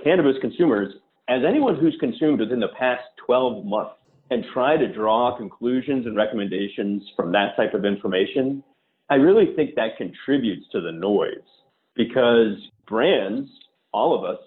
cannabis 0.01 0.37
consumers 0.39 0.93
as 1.27 1.41
anyone 1.45 1.75
who's 1.75 1.97
consumed 1.99 2.39
within 2.39 2.59
the 2.59 2.69
past 2.79 3.03
12 3.25 3.65
months 3.65 3.98
and 4.29 4.45
try 4.53 4.77
to 4.77 4.91
draw 4.93 5.35
conclusions 5.35 6.05
and 6.05 6.15
recommendations 6.15 7.03
from 7.15 7.31
that 7.31 7.55
type 7.55 7.73
of 7.73 7.85
information, 7.85 8.63
I 9.09 9.15
really 9.15 9.55
think 9.55 9.75
that 9.75 9.97
contributes 9.97 10.67
to 10.71 10.81
the 10.81 10.91
noise 10.91 11.37
because 11.95 12.55
brands, 12.87 13.49
all 13.91 14.17
of 14.17 14.23
us, 14.23 14.39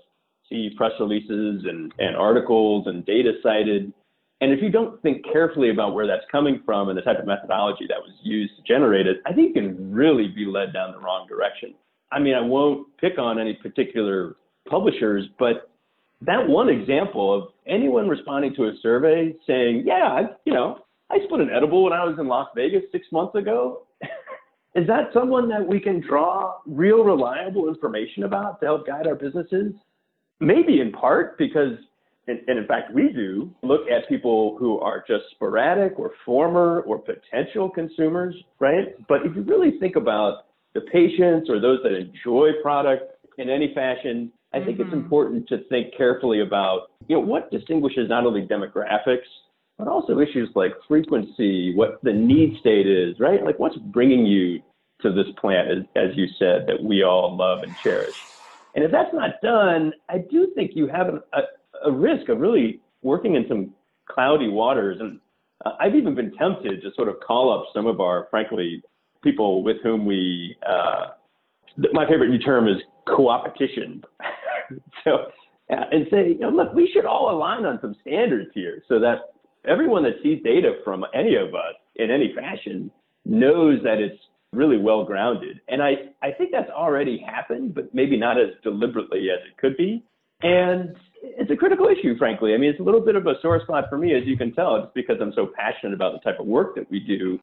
see 0.48 0.70
press 0.76 0.92
releases 1.00 1.64
and, 1.64 1.92
and 1.98 2.16
articles 2.16 2.86
and 2.86 3.04
data 3.04 3.32
cited. 3.42 3.92
And 4.40 4.52
if 4.52 4.62
you 4.62 4.70
don't 4.70 5.00
think 5.02 5.24
carefully 5.32 5.70
about 5.70 5.94
where 5.94 6.06
that's 6.06 6.24
coming 6.30 6.62
from 6.64 6.88
and 6.88 6.98
the 6.98 7.02
type 7.02 7.18
of 7.18 7.26
methodology 7.26 7.86
that 7.88 7.98
was 7.98 8.12
used 8.22 8.52
to 8.56 8.62
generate 8.62 9.06
it, 9.06 9.18
I 9.26 9.32
think 9.32 9.56
you 9.56 9.62
can 9.62 9.92
really 9.92 10.28
be 10.28 10.44
led 10.46 10.72
down 10.72 10.92
the 10.92 10.98
wrong 10.98 11.26
direction. 11.28 11.74
I 12.12 12.18
mean, 12.18 12.34
I 12.34 12.40
won't 12.40 12.86
pick 12.98 13.18
on 13.18 13.38
any 13.40 13.54
particular 13.54 14.36
publishers, 14.68 15.26
but 15.38 15.70
that 16.26 16.48
one 16.48 16.68
example 16.68 17.34
of 17.34 17.48
anyone 17.66 18.08
responding 18.08 18.54
to 18.54 18.64
a 18.64 18.72
survey 18.80 19.34
saying, 19.46 19.84
yeah, 19.86 20.06
I, 20.06 20.20
you 20.44 20.52
know, 20.52 20.78
I 21.10 21.18
split 21.24 21.40
an 21.40 21.50
edible 21.54 21.84
when 21.84 21.92
I 21.92 22.04
was 22.04 22.16
in 22.18 22.28
Las 22.28 22.48
Vegas 22.54 22.82
six 22.92 23.06
months 23.12 23.34
ago. 23.34 23.82
Is 24.74 24.86
that 24.86 25.10
someone 25.12 25.48
that 25.50 25.66
we 25.66 25.80
can 25.80 26.00
draw 26.00 26.54
real 26.66 27.04
reliable 27.04 27.68
information 27.68 28.22
about 28.22 28.60
to 28.60 28.66
help 28.66 28.86
guide 28.86 29.06
our 29.06 29.14
businesses? 29.14 29.72
Maybe 30.40 30.80
in 30.80 30.92
part 30.92 31.36
because, 31.36 31.76
and, 32.26 32.40
and 32.46 32.58
in 32.58 32.66
fact, 32.66 32.94
we 32.94 33.12
do 33.12 33.54
look 33.62 33.82
at 33.88 34.08
people 34.08 34.56
who 34.58 34.78
are 34.80 35.04
just 35.06 35.24
sporadic 35.32 35.98
or 35.98 36.12
former 36.24 36.80
or 36.82 36.98
potential 36.98 37.68
consumers, 37.68 38.34
right? 38.60 38.96
But 39.08 39.26
if 39.26 39.36
you 39.36 39.42
really 39.42 39.78
think 39.78 39.96
about 39.96 40.46
the 40.74 40.80
patients 40.92 41.50
or 41.50 41.60
those 41.60 41.80
that 41.82 41.92
enjoy 41.92 42.52
product 42.62 43.12
in 43.36 43.50
any 43.50 43.74
fashion, 43.74 44.32
I 44.54 44.64
think 44.64 44.78
mm-hmm. 44.78 44.88
it's 44.88 44.94
important 44.94 45.48
to 45.48 45.64
think 45.68 45.94
carefully 45.96 46.40
about, 46.40 46.90
you 47.08 47.16
know, 47.16 47.22
what 47.22 47.50
distinguishes 47.50 48.08
not 48.08 48.26
only 48.26 48.42
demographics, 48.42 49.28
but 49.78 49.88
also 49.88 50.18
issues 50.20 50.50
like 50.54 50.72
frequency, 50.86 51.74
what 51.74 51.98
the 52.02 52.12
need 52.12 52.58
state 52.60 52.86
is, 52.86 53.18
right? 53.18 53.42
Like 53.44 53.58
what's 53.58 53.76
bringing 53.76 54.26
you 54.26 54.60
to 55.00 55.12
this 55.12 55.26
plant, 55.40 55.68
as, 55.70 55.78
as 55.96 56.16
you 56.16 56.26
said, 56.38 56.66
that 56.66 56.82
we 56.82 57.02
all 57.02 57.36
love 57.36 57.62
and 57.62 57.74
cherish. 57.82 58.14
And 58.74 58.84
if 58.84 58.90
that's 58.90 59.12
not 59.12 59.40
done, 59.42 59.92
I 60.08 60.18
do 60.18 60.52
think 60.54 60.72
you 60.74 60.86
have 60.88 61.08
a, 61.08 61.42
a 61.84 61.92
risk 61.92 62.28
of 62.28 62.38
really 62.38 62.80
working 63.02 63.34
in 63.34 63.46
some 63.48 63.74
cloudy 64.08 64.48
waters. 64.48 64.98
And 65.00 65.18
uh, 65.64 65.72
I've 65.80 65.94
even 65.94 66.14
been 66.14 66.32
tempted 66.32 66.82
to 66.82 66.90
sort 66.94 67.08
of 67.08 67.16
call 67.20 67.52
up 67.52 67.66
some 67.74 67.86
of 67.86 68.00
our, 68.00 68.28
frankly, 68.30 68.82
people 69.22 69.62
with 69.62 69.76
whom 69.82 70.06
we, 70.06 70.56
uh, 70.66 71.08
my 71.92 72.06
favorite 72.08 72.28
new 72.28 72.38
term 72.38 72.68
is 72.68 72.76
co-opetition. 73.08 74.02
so, 75.04 75.26
uh, 75.70 75.84
and 75.90 76.06
say, 76.10 76.28
you 76.28 76.38
know, 76.38 76.50
look, 76.50 76.72
we 76.74 76.90
should 76.92 77.06
all 77.06 77.34
align 77.34 77.64
on 77.64 77.78
some 77.80 77.94
standards 78.00 78.50
here 78.54 78.82
so 78.88 78.98
that 79.00 79.32
everyone 79.66 80.02
that 80.04 80.14
sees 80.22 80.42
data 80.42 80.74
from 80.84 81.04
any 81.14 81.36
of 81.36 81.54
us 81.54 81.74
in 81.96 82.10
any 82.10 82.34
fashion 82.34 82.90
knows 83.24 83.80
that 83.84 83.98
it's 83.98 84.18
really 84.52 84.78
well 84.78 85.04
grounded. 85.04 85.60
And 85.68 85.82
I, 85.82 85.92
I 86.22 86.30
think 86.32 86.50
that's 86.52 86.70
already 86.70 87.18
happened, 87.18 87.74
but 87.74 87.94
maybe 87.94 88.18
not 88.18 88.38
as 88.38 88.48
deliberately 88.62 89.28
as 89.30 89.38
it 89.48 89.56
could 89.56 89.76
be. 89.76 90.04
And 90.42 90.96
it's 91.22 91.50
a 91.50 91.56
critical 91.56 91.86
issue, 91.86 92.18
frankly. 92.18 92.52
I 92.52 92.58
mean, 92.58 92.70
it's 92.70 92.80
a 92.80 92.82
little 92.82 93.00
bit 93.00 93.16
of 93.16 93.26
a 93.26 93.34
sore 93.40 93.60
spot 93.62 93.84
for 93.88 93.96
me, 93.96 94.14
as 94.14 94.24
you 94.26 94.36
can 94.36 94.52
tell, 94.52 94.82
just 94.82 94.94
because 94.94 95.16
I'm 95.20 95.32
so 95.34 95.48
passionate 95.56 95.94
about 95.94 96.12
the 96.12 96.18
type 96.18 96.40
of 96.40 96.46
work 96.46 96.74
that 96.74 96.90
we 96.90 97.00
do. 97.00 97.38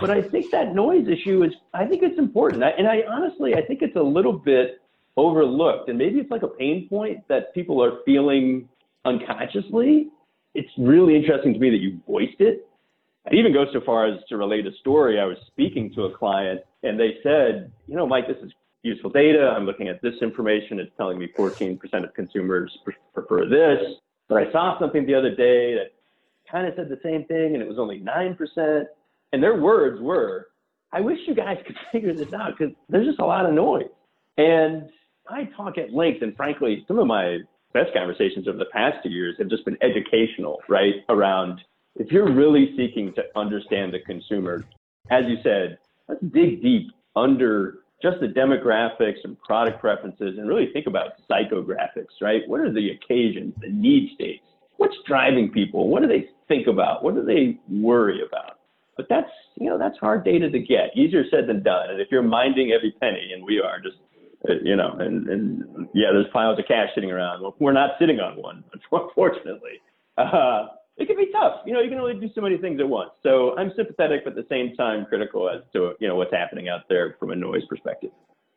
But 0.00 0.10
I 0.10 0.22
think 0.22 0.50
that 0.50 0.74
noise 0.74 1.06
issue 1.06 1.44
is, 1.44 1.52
I 1.72 1.84
think 1.86 2.02
it's 2.02 2.18
important. 2.18 2.64
I, 2.64 2.70
and 2.70 2.88
I 2.88 3.02
honestly, 3.08 3.54
I 3.54 3.62
think 3.62 3.82
it's 3.82 3.96
a 3.96 4.02
little 4.02 4.32
bit 4.32 4.80
overlooked. 5.16 5.88
And 5.88 5.98
maybe 5.98 6.18
it's 6.18 6.30
like 6.30 6.42
a 6.42 6.48
pain 6.48 6.88
point 6.88 7.26
that 7.28 7.54
people 7.54 7.82
are 7.82 7.98
feeling 8.04 8.68
unconsciously. 9.04 10.08
It's 10.54 10.70
really 10.78 11.16
interesting 11.16 11.52
to 11.54 11.58
me 11.58 11.70
that 11.70 11.78
you 11.78 12.00
voiced 12.06 12.40
it 12.40 12.66
it 13.30 13.34
even 13.36 13.52
goes 13.52 13.68
so 13.72 13.80
far 13.84 14.06
as 14.06 14.20
to 14.28 14.36
relate 14.36 14.66
a 14.66 14.72
story. 14.80 15.18
I 15.18 15.24
was 15.24 15.38
speaking 15.46 15.92
to 15.94 16.04
a 16.04 16.16
client 16.16 16.60
and 16.82 17.00
they 17.00 17.16
said, 17.22 17.72
you 17.86 17.96
know, 17.96 18.06
Mike, 18.06 18.26
this 18.28 18.36
is 18.42 18.52
useful 18.82 19.10
data. 19.10 19.54
I'm 19.56 19.64
looking 19.64 19.88
at 19.88 20.02
this 20.02 20.14
information. 20.20 20.78
It's 20.78 20.92
telling 20.98 21.18
me 21.18 21.28
14% 21.38 21.78
of 22.04 22.12
consumers 22.14 22.76
prefer 23.14 23.46
this. 23.48 23.80
But 24.28 24.46
I 24.46 24.52
saw 24.52 24.78
something 24.78 25.06
the 25.06 25.14
other 25.14 25.34
day 25.34 25.74
that 25.74 25.92
kind 26.50 26.66
of 26.66 26.74
said 26.76 26.90
the 26.90 27.00
same 27.02 27.24
thing 27.24 27.54
and 27.54 27.62
it 27.62 27.68
was 27.68 27.78
only 27.78 28.00
9%. 28.00 28.84
And 29.32 29.42
their 29.42 29.56
words 29.56 30.00
were, 30.02 30.48
I 30.92 31.00
wish 31.00 31.18
you 31.26 31.34
guys 31.34 31.56
could 31.66 31.76
figure 31.92 32.12
this 32.12 32.32
out 32.34 32.58
because 32.58 32.74
there's 32.90 33.06
just 33.06 33.20
a 33.20 33.24
lot 33.24 33.46
of 33.46 33.54
noise. 33.54 33.88
And 34.36 34.90
I 35.28 35.44
talk 35.56 35.78
at 35.78 35.92
length, 35.92 36.22
and 36.22 36.36
frankly, 36.36 36.84
some 36.86 36.98
of 36.98 37.06
my 37.06 37.38
best 37.72 37.92
conversations 37.94 38.46
over 38.46 38.58
the 38.58 38.66
past 38.66 38.98
two 39.02 39.10
years 39.10 39.36
have 39.38 39.48
just 39.48 39.64
been 39.64 39.78
educational, 39.82 40.60
right? 40.68 40.94
Around 41.08 41.60
if 41.96 42.10
you're 42.10 42.32
really 42.32 42.74
seeking 42.76 43.12
to 43.14 43.22
understand 43.36 43.94
the 43.94 44.00
consumer, 44.00 44.64
as 45.10 45.24
you 45.26 45.36
said, 45.42 45.78
let's 46.08 46.20
dig 46.32 46.62
deep 46.62 46.90
under 47.16 47.80
just 48.02 48.20
the 48.20 48.26
demographics 48.26 49.18
and 49.24 49.40
product 49.40 49.80
preferences 49.80 50.36
and 50.38 50.48
really 50.48 50.70
think 50.72 50.86
about 50.86 51.12
psychographics, 51.30 52.20
right? 52.20 52.42
What 52.46 52.60
are 52.60 52.72
the 52.72 52.90
occasions, 52.90 53.54
the 53.60 53.70
need 53.70 54.10
states? 54.14 54.44
What's 54.76 54.96
driving 55.06 55.50
people? 55.50 55.88
What 55.88 56.02
do 56.02 56.08
they 56.08 56.28
think 56.48 56.66
about? 56.66 57.04
What 57.04 57.14
do 57.14 57.24
they 57.24 57.58
worry 57.70 58.20
about? 58.26 58.58
But 58.96 59.06
that's, 59.08 59.30
you 59.56 59.68
know, 59.68 59.78
that's 59.78 59.96
hard 59.98 60.24
data 60.24 60.50
to 60.50 60.58
get. 60.58 60.96
Easier 60.96 61.24
said 61.30 61.46
than 61.46 61.62
done. 61.62 61.90
And 61.90 62.00
if 62.00 62.08
you're 62.10 62.22
minding 62.22 62.72
every 62.72 62.92
penny, 63.00 63.30
and 63.34 63.44
we 63.44 63.60
are 63.60 63.80
just, 63.80 63.96
you 64.62 64.76
know, 64.76 64.96
and, 64.98 65.28
and 65.28 65.88
yeah, 65.94 66.08
there's 66.12 66.26
piles 66.32 66.58
of 66.58 66.66
cash 66.66 66.88
sitting 66.94 67.10
around. 67.10 67.42
Well, 67.42 67.54
we're 67.58 67.72
not 67.72 67.92
sitting 67.98 68.20
on 68.20 68.40
one, 68.40 68.64
unfortunately. 68.92 69.80
Uh, 70.18 70.66
it 70.96 71.06
can 71.06 71.16
be 71.16 71.30
tough. 71.32 71.60
You 71.66 71.72
know, 71.72 71.80
you 71.80 71.88
can 71.88 71.98
only 71.98 72.14
do 72.14 72.28
so 72.34 72.40
many 72.40 72.56
things 72.56 72.80
at 72.80 72.88
once. 72.88 73.10
So 73.22 73.56
I'm 73.58 73.72
sympathetic, 73.76 74.22
but 74.24 74.36
at 74.36 74.36
the 74.36 74.46
same 74.48 74.76
time 74.76 75.06
critical 75.06 75.48
as 75.48 75.62
to 75.72 75.94
you 75.98 76.08
know 76.08 76.16
what's 76.16 76.32
happening 76.32 76.68
out 76.68 76.82
there 76.88 77.16
from 77.18 77.30
a 77.30 77.36
noise 77.36 77.64
perspective. 77.68 78.10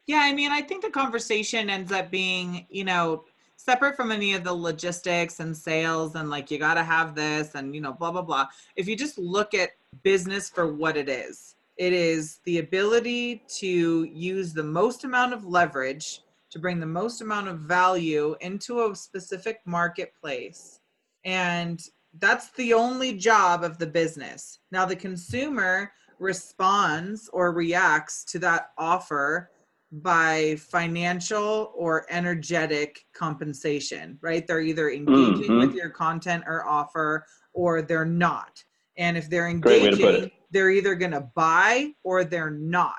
Yeah, 0.06 0.22
I 0.24 0.34
mean, 0.34 0.52
I 0.52 0.62
think 0.62 0.84
the 0.84 0.90
conversation 0.90 1.70
ends 1.70 1.92
up 1.92 2.10
being, 2.10 2.66
you 2.70 2.86
know, 2.86 3.26
separate 3.58 3.98
from 3.98 4.12
any 4.12 4.34
of 4.34 4.44
the 4.44 4.54
logistics 4.54 5.42
and 5.42 5.56
sales 5.56 6.16
and 6.16 6.30
like 6.30 6.50
you 6.50 6.58
got 6.58 6.76
to 6.76 6.84
have 6.84 7.16
this 7.16 7.56
and 7.56 7.76
you 7.76 7.82
know 7.82 7.92
blah 7.92 8.12
blah 8.12 8.22
blah. 8.22 8.48
If 8.76 8.88
you 8.88 8.96
just 8.96 9.18
look 9.18 9.54
at 9.54 9.72
business 10.04 10.50
for 10.50 10.74
what 10.74 10.96
it 10.96 11.10
is, 11.10 11.56
it 11.78 11.94
is 11.94 12.40
the 12.46 12.60
ability 12.60 13.44
to 13.48 14.04
use 14.06 14.54
the 14.54 14.64
most 14.64 15.04
amount 15.04 15.34
of 15.34 15.46
leverage 15.46 16.22
to 16.50 16.60
bring 16.60 16.80
the 16.80 16.86
most 16.86 17.22
amount 17.22 17.48
of 17.48 17.60
value 17.60 18.36
into 18.42 18.86
a 18.86 18.96
specific 18.96 19.60
marketplace 19.66 20.80
and 21.26 21.82
that's 22.20 22.52
the 22.52 22.74
only 22.74 23.14
job 23.14 23.64
of 23.64 23.78
the 23.78 23.86
business. 23.86 24.60
Now 24.72 24.86
the 24.86 24.96
consumer 24.96 25.92
responds 26.20 27.30
or 27.32 27.52
reacts 27.52 28.24
to 28.26 28.40
that 28.40 28.72
offer 28.78 29.52
by 29.92 30.56
financial 30.58 31.72
or 31.76 32.06
energetic 32.10 33.06
compensation, 33.14 34.18
right? 34.22 34.46
They're 34.46 34.62
either 34.62 34.90
engaging 34.90 35.52
mm-hmm. 35.52 35.60
with 35.60 35.76
your 35.76 35.90
content 35.90 36.44
or 36.48 36.66
offer 36.66 37.26
or 37.54 37.82
they're 37.82 38.06
not. 38.06 38.64
And 38.98 39.16
if 39.16 39.30
they're 39.30 39.48
engaging, 39.48 40.32
they're 40.52 40.72
either 40.72 40.96
going 40.96 41.12
to 41.12 41.30
buy 41.36 41.92
or 42.04 42.24
they're 42.24 42.52
not. 42.52 42.96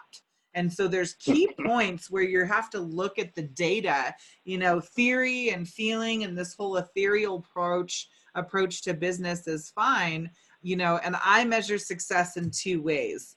And 0.55 0.73
so 0.73 0.89
there's 0.89 1.15
key 1.15 1.49
hmm. 1.57 1.67
points 1.67 2.11
where 2.11 2.23
you 2.23 2.45
have 2.45 2.71
to 2.71 2.81
look 2.81 3.19
at 3.19 3.35
the 3.35 3.43
data, 3.43 4.15
you 4.45 4.59
know, 4.59 4.81
theory 4.81 5.51
and 5.51 5.69
feeling 5.69 6.25
and 6.25 6.37
this 6.37 6.55
whole 6.55 6.77
ethereal 6.77 7.37
approach 7.37 8.09
approach 8.35 8.83
to 8.83 8.95
business 8.95 9.47
is 9.47 9.71
fine, 9.71 10.31
you 10.63 10.77
know, 10.77 11.01
and 11.03 11.17
I 11.25 11.45
measure 11.45 11.79
success 11.79 12.37
in 12.37 12.51
two 12.51 12.83
ways 12.83 13.37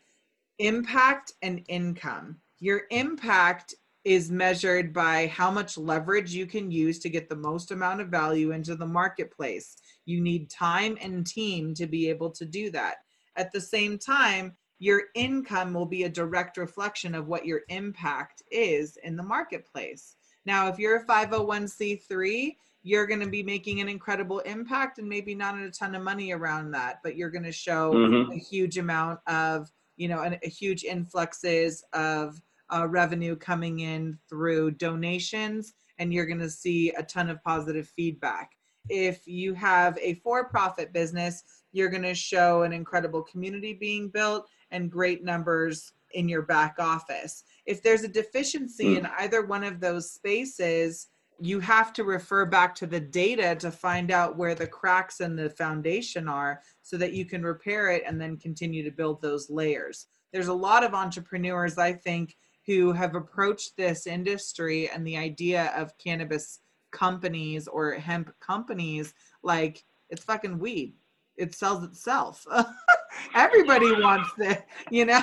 impact 0.59 1.33
and 1.41 1.63
income. 1.69 2.37
Your 2.59 2.83
impact 2.91 3.73
is 4.03 4.31
measured 4.31 4.93
by 4.93 5.27
how 5.27 5.51
much 5.51 5.77
leverage 5.77 6.33
you 6.33 6.45
can 6.45 6.71
use 6.71 6.99
to 6.99 7.09
get 7.09 7.29
the 7.29 7.35
most 7.35 7.71
amount 7.71 8.01
of 8.01 8.09
value 8.09 8.51
into 8.51 8.75
the 8.75 8.85
marketplace. 8.85 9.75
You 10.05 10.21
need 10.21 10.49
time 10.49 10.97
and 11.01 11.25
team 11.25 11.73
to 11.75 11.87
be 11.87 12.09
able 12.09 12.31
to 12.31 12.45
do 12.45 12.71
that. 12.71 12.95
At 13.41 13.51
the 13.51 13.61
same 13.61 13.97
time, 13.97 14.55
your 14.79 15.03
income 15.15 15.73
will 15.73 15.85
be 15.85 16.03
a 16.03 16.09
direct 16.09 16.57
reflection 16.57 17.13
of 17.15 17.27
what 17.27 17.45
your 17.45 17.61
impact 17.69 18.41
is 18.51 18.97
in 19.03 19.15
the 19.15 19.23
marketplace. 19.23 20.15
Now, 20.45 20.67
if 20.67 20.79
you're 20.79 20.97
a 20.97 21.05
501c3, 21.05 22.55
you're 22.83 23.05
going 23.05 23.19
to 23.19 23.29
be 23.29 23.43
making 23.43 23.81
an 23.81 23.89
incredible 23.89 24.39
impact 24.39 24.97
and 24.97 25.07
maybe 25.07 25.35
not 25.35 25.57
a 25.57 25.69
ton 25.69 25.93
of 25.93 26.01
money 26.01 26.31
around 26.31 26.71
that 26.71 26.97
but 27.03 27.15
you're 27.15 27.29
going 27.29 27.43
to 27.43 27.51
show 27.51 27.93
mm-hmm. 27.93 28.31
a 28.31 28.37
huge 28.39 28.79
amount 28.79 29.19
of 29.27 29.69
you 29.97 30.07
know 30.07 30.17
a, 30.19 30.39
a 30.43 30.49
huge 30.49 30.83
influxes 30.83 31.83
of 31.93 32.41
uh, 32.71 32.87
revenue 32.87 33.35
coming 33.35 33.81
in 33.81 34.17
through 34.29 34.71
donations, 34.71 35.73
and 35.99 36.13
you're 36.13 36.25
going 36.25 36.39
to 36.39 36.49
see 36.49 36.89
a 36.91 37.03
ton 37.03 37.29
of 37.29 37.43
positive 37.43 37.87
feedback. 37.95 38.51
If 38.89 39.27
you 39.27 39.53
have 39.53 39.97
a 40.01 40.15
for 40.15 40.45
profit 40.45 40.91
business, 40.93 41.43
you're 41.71 41.89
going 41.89 42.03
to 42.03 42.13
show 42.13 42.63
an 42.63 42.73
incredible 42.73 43.21
community 43.21 43.73
being 43.73 44.09
built 44.09 44.47
and 44.71 44.91
great 44.91 45.23
numbers 45.23 45.91
in 46.13 46.27
your 46.27 46.41
back 46.41 46.75
office. 46.79 47.43
If 47.65 47.81
there's 47.81 48.03
a 48.03 48.07
deficiency 48.07 48.95
mm. 48.95 48.99
in 48.99 49.07
either 49.19 49.45
one 49.45 49.63
of 49.63 49.79
those 49.79 50.11
spaces, 50.11 51.07
you 51.39 51.59
have 51.59 51.91
to 51.93 52.03
refer 52.03 52.45
back 52.45 52.75
to 52.75 52.85
the 52.85 52.99
data 52.99 53.55
to 53.55 53.71
find 53.71 54.11
out 54.11 54.37
where 54.37 54.53
the 54.53 54.67
cracks 54.67 55.21
in 55.21 55.35
the 55.35 55.49
foundation 55.49 56.27
are 56.27 56.61
so 56.83 56.97
that 56.97 57.13
you 57.13 57.25
can 57.25 57.43
repair 57.43 57.89
it 57.89 58.03
and 58.05 58.21
then 58.21 58.37
continue 58.37 58.83
to 58.83 58.95
build 58.95 59.21
those 59.21 59.49
layers. 59.49 60.07
There's 60.31 60.49
a 60.49 60.53
lot 60.53 60.83
of 60.83 60.93
entrepreneurs, 60.93 61.77
I 61.77 61.93
think, 61.93 62.37
who 62.67 62.91
have 62.93 63.15
approached 63.15 63.75
this 63.75 64.05
industry 64.05 64.89
and 64.89 65.05
the 65.05 65.17
idea 65.17 65.73
of 65.75 65.97
cannabis 65.97 66.59
companies 66.91 67.67
or 67.67 67.93
hemp 67.93 68.31
companies 68.39 69.13
like 69.41 69.83
it's 70.09 70.23
fucking 70.23 70.59
weed. 70.59 70.93
It 71.37 71.55
sells 71.55 71.83
itself. 71.83 72.45
Everybody 73.35 73.91
wants 73.91 74.29
this, 74.37 74.57
you 74.89 75.05
know? 75.05 75.21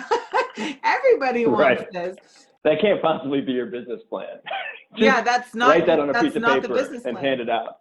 Everybody 0.85 1.47
wants 1.47 1.83
right. 1.83 1.93
this. 1.93 2.17
That 2.65 2.81
can't 2.81 3.01
possibly 3.01 3.41
be 3.41 3.53
your 3.53 3.67
business 3.67 4.03
plan. 4.09 4.39
yeah, 4.97 5.21
that's 5.21 5.55
not 5.55 5.69
write 5.69 5.87
that 5.87 6.01
on 6.01 6.11
a 6.11 6.21
piece 6.21 6.35
of 6.35 6.43
paper 6.43 6.77
and 6.77 7.03
plan. 7.03 7.17
hand 7.17 7.41
it 7.41 7.49
out. 7.49 7.79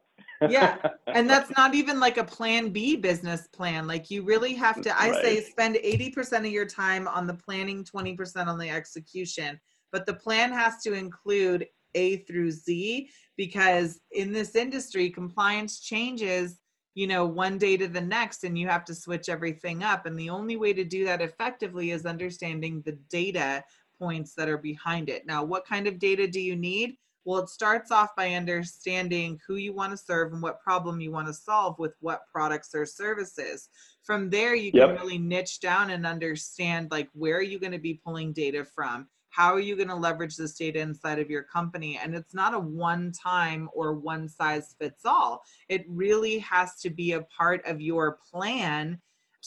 yeah 0.49 0.77
and 1.07 1.27
that's 1.27 1.49
not 1.57 1.73
even 1.73 1.99
like 1.99 2.17
a 2.17 2.23
plan 2.23 2.69
b 2.69 2.95
business 2.95 3.47
plan 3.47 3.87
like 3.87 4.11
you 4.11 4.21
really 4.21 4.53
have 4.53 4.79
to 4.79 5.01
i 5.01 5.09
right. 5.09 5.23
say 5.23 5.41
spend 5.41 5.77
80% 5.77 6.39
of 6.39 6.45
your 6.45 6.67
time 6.67 7.07
on 7.07 7.25
the 7.25 7.33
planning 7.33 7.83
20% 7.83 8.45
on 8.45 8.59
the 8.59 8.69
execution 8.69 9.59
but 9.91 10.05
the 10.05 10.13
plan 10.13 10.51
has 10.51 10.83
to 10.83 10.93
include 10.93 11.65
a 11.95 12.17
through 12.17 12.51
z 12.51 13.09
because 13.35 13.99
in 14.11 14.31
this 14.31 14.55
industry 14.55 15.09
compliance 15.09 15.79
changes 15.79 16.59
you 16.97 17.05
know 17.05 17.25
one 17.25 17.59
day 17.59 17.77
to 17.77 17.87
the 17.87 18.01
next 18.01 18.43
and 18.43 18.57
you 18.57 18.67
have 18.67 18.83
to 18.83 18.95
switch 18.95 19.29
everything 19.29 19.83
up 19.83 20.07
and 20.07 20.19
the 20.19 20.31
only 20.31 20.57
way 20.57 20.73
to 20.73 20.83
do 20.83 21.05
that 21.05 21.21
effectively 21.21 21.91
is 21.91 22.07
understanding 22.07 22.81
the 22.81 22.97
data 23.11 23.63
points 23.99 24.33
that 24.33 24.49
are 24.49 24.57
behind 24.57 25.07
it 25.07 25.23
now 25.27 25.43
what 25.43 25.63
kind 25.63 25.85
of 25.85 25.99
data 25.99 26.27
do 26.27 26.41
you 26.41 26.55
need 26.55 26.97
well, 27.27 27.39
it 27.39 27.49
starts 27.49 27.91
off 27.91 28.15
by 28.15 28.35
understanding 28.35 29.37
who 29.45 29.55
you 29.57 29.73
want 29.73 29.91
to 29.91 29.97
serve 29.97 30.31
and 30.31 30.41
what 30.41 30.61
problem 30.61 31.01
you 31.01 31.11
want 31.11 31.27
to 31.27 31.33
solve 31.33 31.77
with 31.77 31.93
what 31.99 32.21
products 32.31 32.73
or 32.73 32.85
services. 32.85 33.67
From 34.05 34.29
there, 34.29 34.55
you 34.55 34.71
can 34.71 34.91
really 34.91 35.17
niche 35.17 35.59
down 35.59 35.89
and 35.89 36.05
understand 36.05 36.89
like 36.89 37.09
where 37.11 37.35
are 37.35 37.41
you 37.41 37.59
going 37.59 37.73
to 37.73 37.79
be 37.79 37.99
pulling 38.01 38.31
data 38.31 38.63
from? 38.63 39.09
How 39.29 39.53
are 39.53 39.59
you 39.59 39.75
going 39.75 39.89
to 39.89 39.95
leverage 39.95 40.35
this 40.35 40.53
data 40.53 40.79
inside 40.79 41.19
of 41.19 41.29
your 41.29 41.43
company? 41.43 41.99
And 42.01 42.15
it's 42.15 42.33
not 42.33 42.53
a 42.53 42.59
one 42.59 43.11
time 43.11 43.69
or 43.73 43.93
one 43.93 44.27
size 44.27 44.75
fits 44.79 45.05
all. 45.05 45.43
It 45.69 45.85
really 45.87 46.39
has 46.39 46.75
to 46.81 46.89
be 46.89 47.13
a 47.13 47.21
part 47.23 47.65
of 47.65 47.81
your 47.81 48.19
plan 48.31 48.99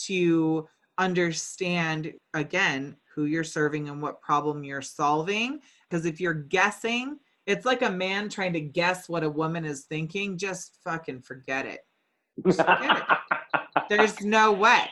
to 0.06 0.68
understand, 0.98 2.12
again, 2.34 2.96
who 3.14 3.24
you're 3.24 3.42
serving 3.42 3.88
and 3.88 4.00
what 4.00 4.20
problem 4.20 4.62
you're 4.62 4.82
solving. 4.82 5.60
Because 5.88 6.06
if 6.06 6.20
you're 6.20 6.34
guessing, 6.34 7.18
it's 7.46 7.66
like 7.66 7.82
a 7.82 7.90
man 7.90 8.28
trying 8.28 8.52
to 8.52 8.60
guess 8.60 9.08
what 9.08 9.24
a 9.24 9.30
woman 9.30 9.64
is 9.64 9.86
thinking. 9.86 10.38
Just 10.38 10.78
fucking 10.84 11.22
forget 11.22 11.66
it. 11.66 11.80
Forget 12.42 12.98
it. 12.98 13.04
There's 13.88 14.20
no 14.20 14.52
way. 14.52 14.88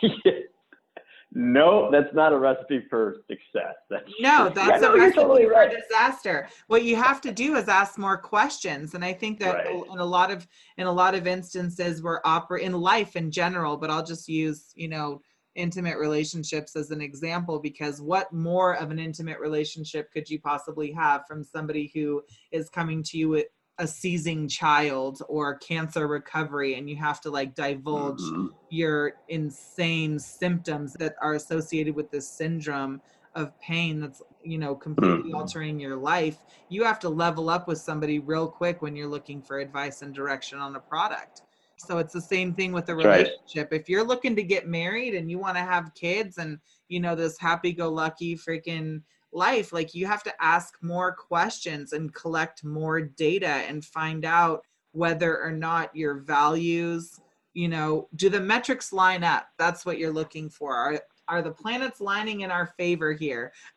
No, 1.33 1.91
that's 1.91 2.13
not 2.15 2.33
a 2.33 2.39
recipe 2.39 2.85
for 2.89 3.19
success. 3.29 3.75
That's 3.91 4.11
no, 4.19 4.49
that's 4.49 4.83
yeah, 4.83 4.89
a 4.89 4.97
no, 4.97 4.97
recipe 4.97 5.21
totally 5.21 5.45
for 5.45 5.51
right. 5.53 5.71
disaster. 5.71 6.49
What 6.69 6.85
you 6.85 6.97
have 6.97 7.21
to 7.21 7.33
do 7.33 7.57
is 7.57 7.69
ask 7.69 7.99
more 7.99 8.17
questions, 8.17 8.95
and 8.95 9.05
I 9.05 9.13
think 9.13 9.39
that 9.41 9.55
right. 9.55 9.85
in 9.93 9.99
a 9.99 10.05
lot 10.05 10.31
of 10.31 10.47
in 10.79 10.87
a 10.87 10.93
lot 10.93 11.15
of 11.15 11.27
instances, 11.27 12.03
we're 12.03 12.21
opera 12.25 12.61
in 12.61 12.73
life 12.73 13.15
in 13.15 13.31
general. 13.31 13.77
But 13.77 13.91
I'll 13.91 14.05
just 14.05 14.27
use 14.27 14.73
you 14.75 14.89
know 14.89 15.21
intimate 15.55 15.99
relationships 15.99 16.77
as 16.77 16.91
an 16.93 17.03
example 17.03 17.59
because 17.59 18.01
what 18.01 18.33
more 18.33 18.77
of 18.77 18.91
an 18.91 18.99
intimate 18.99 19.41
relationship 19.41 20.11
could 20.13 20.31
you 20.31 20.41
possibly 20.41 20.93
have 20.93 21.27
from 21.27 21.43
somebody 21.43 21.91
who 21.93 22.23
is 22.53 22.71
coming 22.71 23.03
to 23.03 23.19
you 23.19 23.29
with 23.29 23.47
a 23.79 23.87
seizing 23.87 24.49
child 24.49 25.23
or 25.29 25.57
cancer 25.59 26.09
recovery 26.09 26.75
and 26.75 26.91
you 26.91 26.97
have 26.97 27.21
to 27.21 27.31
like 27.31 27.55
divulge 27.55 28.21
mm-hmm. 28.21 28.47
your 28.71 29.15
insane 29.29 30.19
symptoms 30.19 30.95
that 30.95 31.15
are 31.23 31.35
associated 31.35 31.95
with 31.95 32.11
this 32.11 32.29
syndrome 32.29 33.01
of 33.35 33.59
pain 33.61 34.01
that's 34.01 34.21
you 34.43 34.59
know 34.59 34.75
completely 34.75 35.31
mm-hmm. 35.31 35.37
altering 35.37 35.79
your 35.79 35.97
life 35.97 36.39
you 36.69 36.83
have 36.83 36.99
to 36.99 37.09
level 37.09 37.49
up 37.49 37.69
with 37.69 37.79
somebody 37.79 38.19
real 38.19 38.49
quick 38.49 38.83
when 38.83 38.97
you're 38.97 39.09
looking 39.09 39.41
for 39.41 39.61
advice 39.61 40.03
and 40.03 40.15
direction 40.15 40.59
on 40.59 40.75
a 40.75 40.81
product 40.81 41.43
so 41.79 41.99
it's 41.99 42.13
the 42.13 42.21
same 42.21 42.55
thing 42.55 42.73
with 42.73 42.87
the 42.87 42.97
relationship. 42.97 43.71
Right. 43.71 43.81
If 43.81 43.89
you're 43.89 44.05
looking 44.05 44.35
to 44.37 44.43
get 44.43 44.67
married 44.67 45.15
and 45.15 45.31
you 45.31 45.39
want 45.39 45.57
to 45.57 45.63
have 45.63 45.95
kids 45.95 46.39
and 46.39 46.59
you 46.89 47.01
know 47.01 47.15
this 47.15 47.39
happy 47.39 47.73
go 47.73 47.89
lucky 47.89 48.37
freaking 48.37 49.03
life, 49.33 49.73
like 49.73 49.95
you 49.95 50.07
have 50.07 50.23
to 50.25 50.43
ask 50.43 50.75
more 50.83 51.15
questions 51.15 51.93
and 51.93 52.15
collect 52.15 52.65
more 52.65 53.01
data 53.01 53.47
and 53.47 53.85
find 53.85 54.25
out 54.25 54.63
whether 54.93 55.43
or 55.43 55.53
not 55.53 55.95
your 55.95 56.15
values, 56.21 57.21
you 57.55 57.69
know, 57.69 58.09
do 58.17 58.29
the 58.29 58.41
metrics 58.41 58.93
line 58.93 59.25
up? 59.25 59.49
That's 59.59 59.85
what 59.85 59.99
you're 59.99 60.13
looking 60.13 60.49
for. 60.49 60.75
Are 60.75 61.01
are 61.29 61.43
the 61.43 61.51
planets 61.51 62.01
lining 62.01 62.41
in 62.41 62.51
our 62.51 62.73
favor 62.79 63.13
here? 63.13 63.53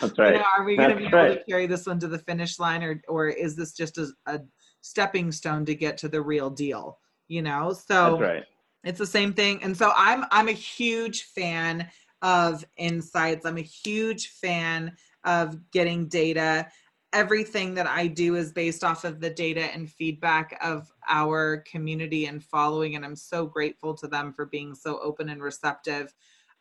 That's 0.00 0.16
right. 0.16 0.34
you 0.34 0.38
know, 0.38 0.44
are 0.56 0.64
we 0.64 0.76
going 0.76 0.90
to 0.90 0.96
be 0.96 1.06
able 1.06 1.18
right. 1.18 1.38
to 1.38 1.44
carry 1.50 1.66
this 1.66 1.86
one 1.86 1.98
to 1.98 2.06
the 2.06 2.20
finish 2.20 2.60
line, 2.60 2.84
or 2.84 3.02
or 3.08 3.28
is 3.28 3.56
this 3.56 3.72
just 3.72 3.98
a, 3.98 4.08
a 4.26 4.40
stepping 4.80 5.32
stone 5.32 5.64
to 5.64 5.74
get 5.74 5.98
to 5.98 6.08
the 6.08 6.22
real 6.22 6.50
deal? 6.50 6.98
you 7.28 7.42
know 7.42 7.72
so 7.72 8.12
That's 8.12 8.20
right. 8.20 8.44
it's 8.84 8.98
the 8.98 9.06
same 9.06 9.32
thing 9.32 9.62
and 9.62 9.76
so 9.76 9.92
i'm 9.94 10.24
i'm 10.30 10.48
a 10.48 10.52
huge 10.52 11.24
fan 11.24 11.88
of 12.22 12.64
insights 12.76 13.46
i'm 13.46 13.58
a 13.58 13.62
huge 13.62 14.28
fan 14.28 14.92
of 15.24 15.58
getting 15.70 16.08
data 16.08 16.66
everything 17.12 17.74
that 17.74 17.86
i 17.86 18.06
do 18.06 18.36
is 18.36 18.52
based 18.52 18.84
off 18.84 19.04
of 19.04 19.20
the 19.20 19.30
data 19.30 19.62
and 19.74 19.90
feedback 19.90 20.58
of 20.62 20.92
our 21.08 21.58
community 21.70 22.26
and 22.26 22.44
following 22.44 22.96
and 22.96 23.04
i'm 23.04 23.16
so 23.16 23.46
grateful 23.46 23.94
to 23.94 24.06
them 24.06 24.32
for 24.32 24.46
being 24.46 24.74
so 24.74 24.98
open 25.00 25.28
and 25.28 25.42
receptive 25.42 26.12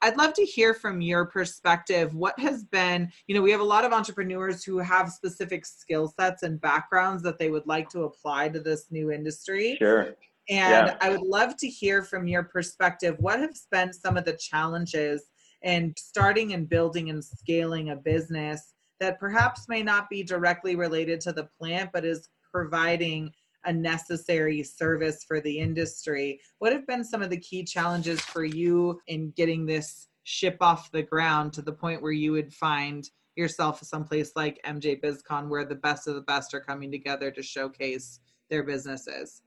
I'd 0.02 0.18
love 0.18 0.34
to 0.36 0.46
hear 0.46 0.74
from 0.74 1.02
your 1.02 1.26
perspective. 1.26 2.14
What 2.14 2.38
has 2.40 2.64
been, 2.64 3.12
you 3.26 3.36
know, 3.36 3.42
we 3.42 3.52
have 3.52 3.62
a 3.62 3.66
lot 3.66 3.84
of 3.84 3.94
entrepreneurs 3.94 4.64
who 4.64 4.78
have 4.78 5.12
specific 5.12 5.66
skill 5.66 6.08
sets 6.08 6.44
and 6.44 6.62
backgrounds 6.62 7.24
that 7.24 7.40
they 7.40 7.50
would 7.50 7.66
like 7.66 7.90
to 7.90 8.04
apply 8.04 8.50
to 8.50 8.60
this 8.60 8.92
new 8.92 9.12
industry. 9.12 9.76
Sure. 9.80 10.16
And 10.50 10.88
yeah. 10.88 10.98
I 11.02 11.10
would 11.10 11.22
love 11.22 11.58
to 11.58 11.68
hear 11.68 12.04
from 12.04 12.28
your 12.28 12.44
perspective 12.44 13.16
what 13.20 13.40
have 13.40 13.56
been 13.72 13.92
some 13.92 14.18
of 14.18 14.26
the 14.26 14.34
challenges 14.34 15.24
in 15.64 15.94
starting 15.98 16.54
and 16.54 16.70
building 16.70 17.10
and 17.10 17.24
scaling 17.24 17.90
a 17.90 17.96
business 17.96 18.74
that 19.00 19.20
perhaps 19.20 19.68
may 19.68 19.84
not 19.84 20.10
be 20.10 20.24
directly 20.24 20.76
related 20.76 21.22
to 21.22 21.32
the 21.32 21.50
plant, 21.60 21.92
but 21.94 22.06
is 22.06 22.30
providing 22.52 23.32
a 23.66 23.74
necessary 23.74 24.64
service 24.64 25.24
for 25.28 25.42
the 25.42 25.60
industry. 25.60 26.40
What 26.60 26.72
have 26.72 26.88
been 26.88 27.04
some 27.04 27.22
of 27.22 27.30
the 27.30 27.40
key 27.40 27.64
challenges 27.64 28.22
for 28.22 28.44
you 28.44 29.00
in 29.08 29.32
getting 29.32 29.66
this 29.66 30.08
ship 30.24 30.58
off 30.62 30.92
the 30.92 31.04
ground 31.04 31.54
to 31.54 31.62
the 31.62 31.72
point 31.72 32.02
where 32.02 32.12
you 32.12 32.32
would 32.32 32.54
find 32.54 33.10
yourself 33.36 33.82
someplace 33.84 34.32
like 34.36 34.60
MJ 34.66 35.00
BizCon 35.00 35.48
where 35.48 35.66
the 35.66 35.76
best 35.76 36.08
of 36.08 36.16
the 36.16 36.22
best 36.22 36.54
are 36.54 36.60
coming 36.60 36.92
together 36.92 37.30
to 37.32 37.44
showcase 37.44 38.20
their 38.50 38.64
businesses? 38.64 39.42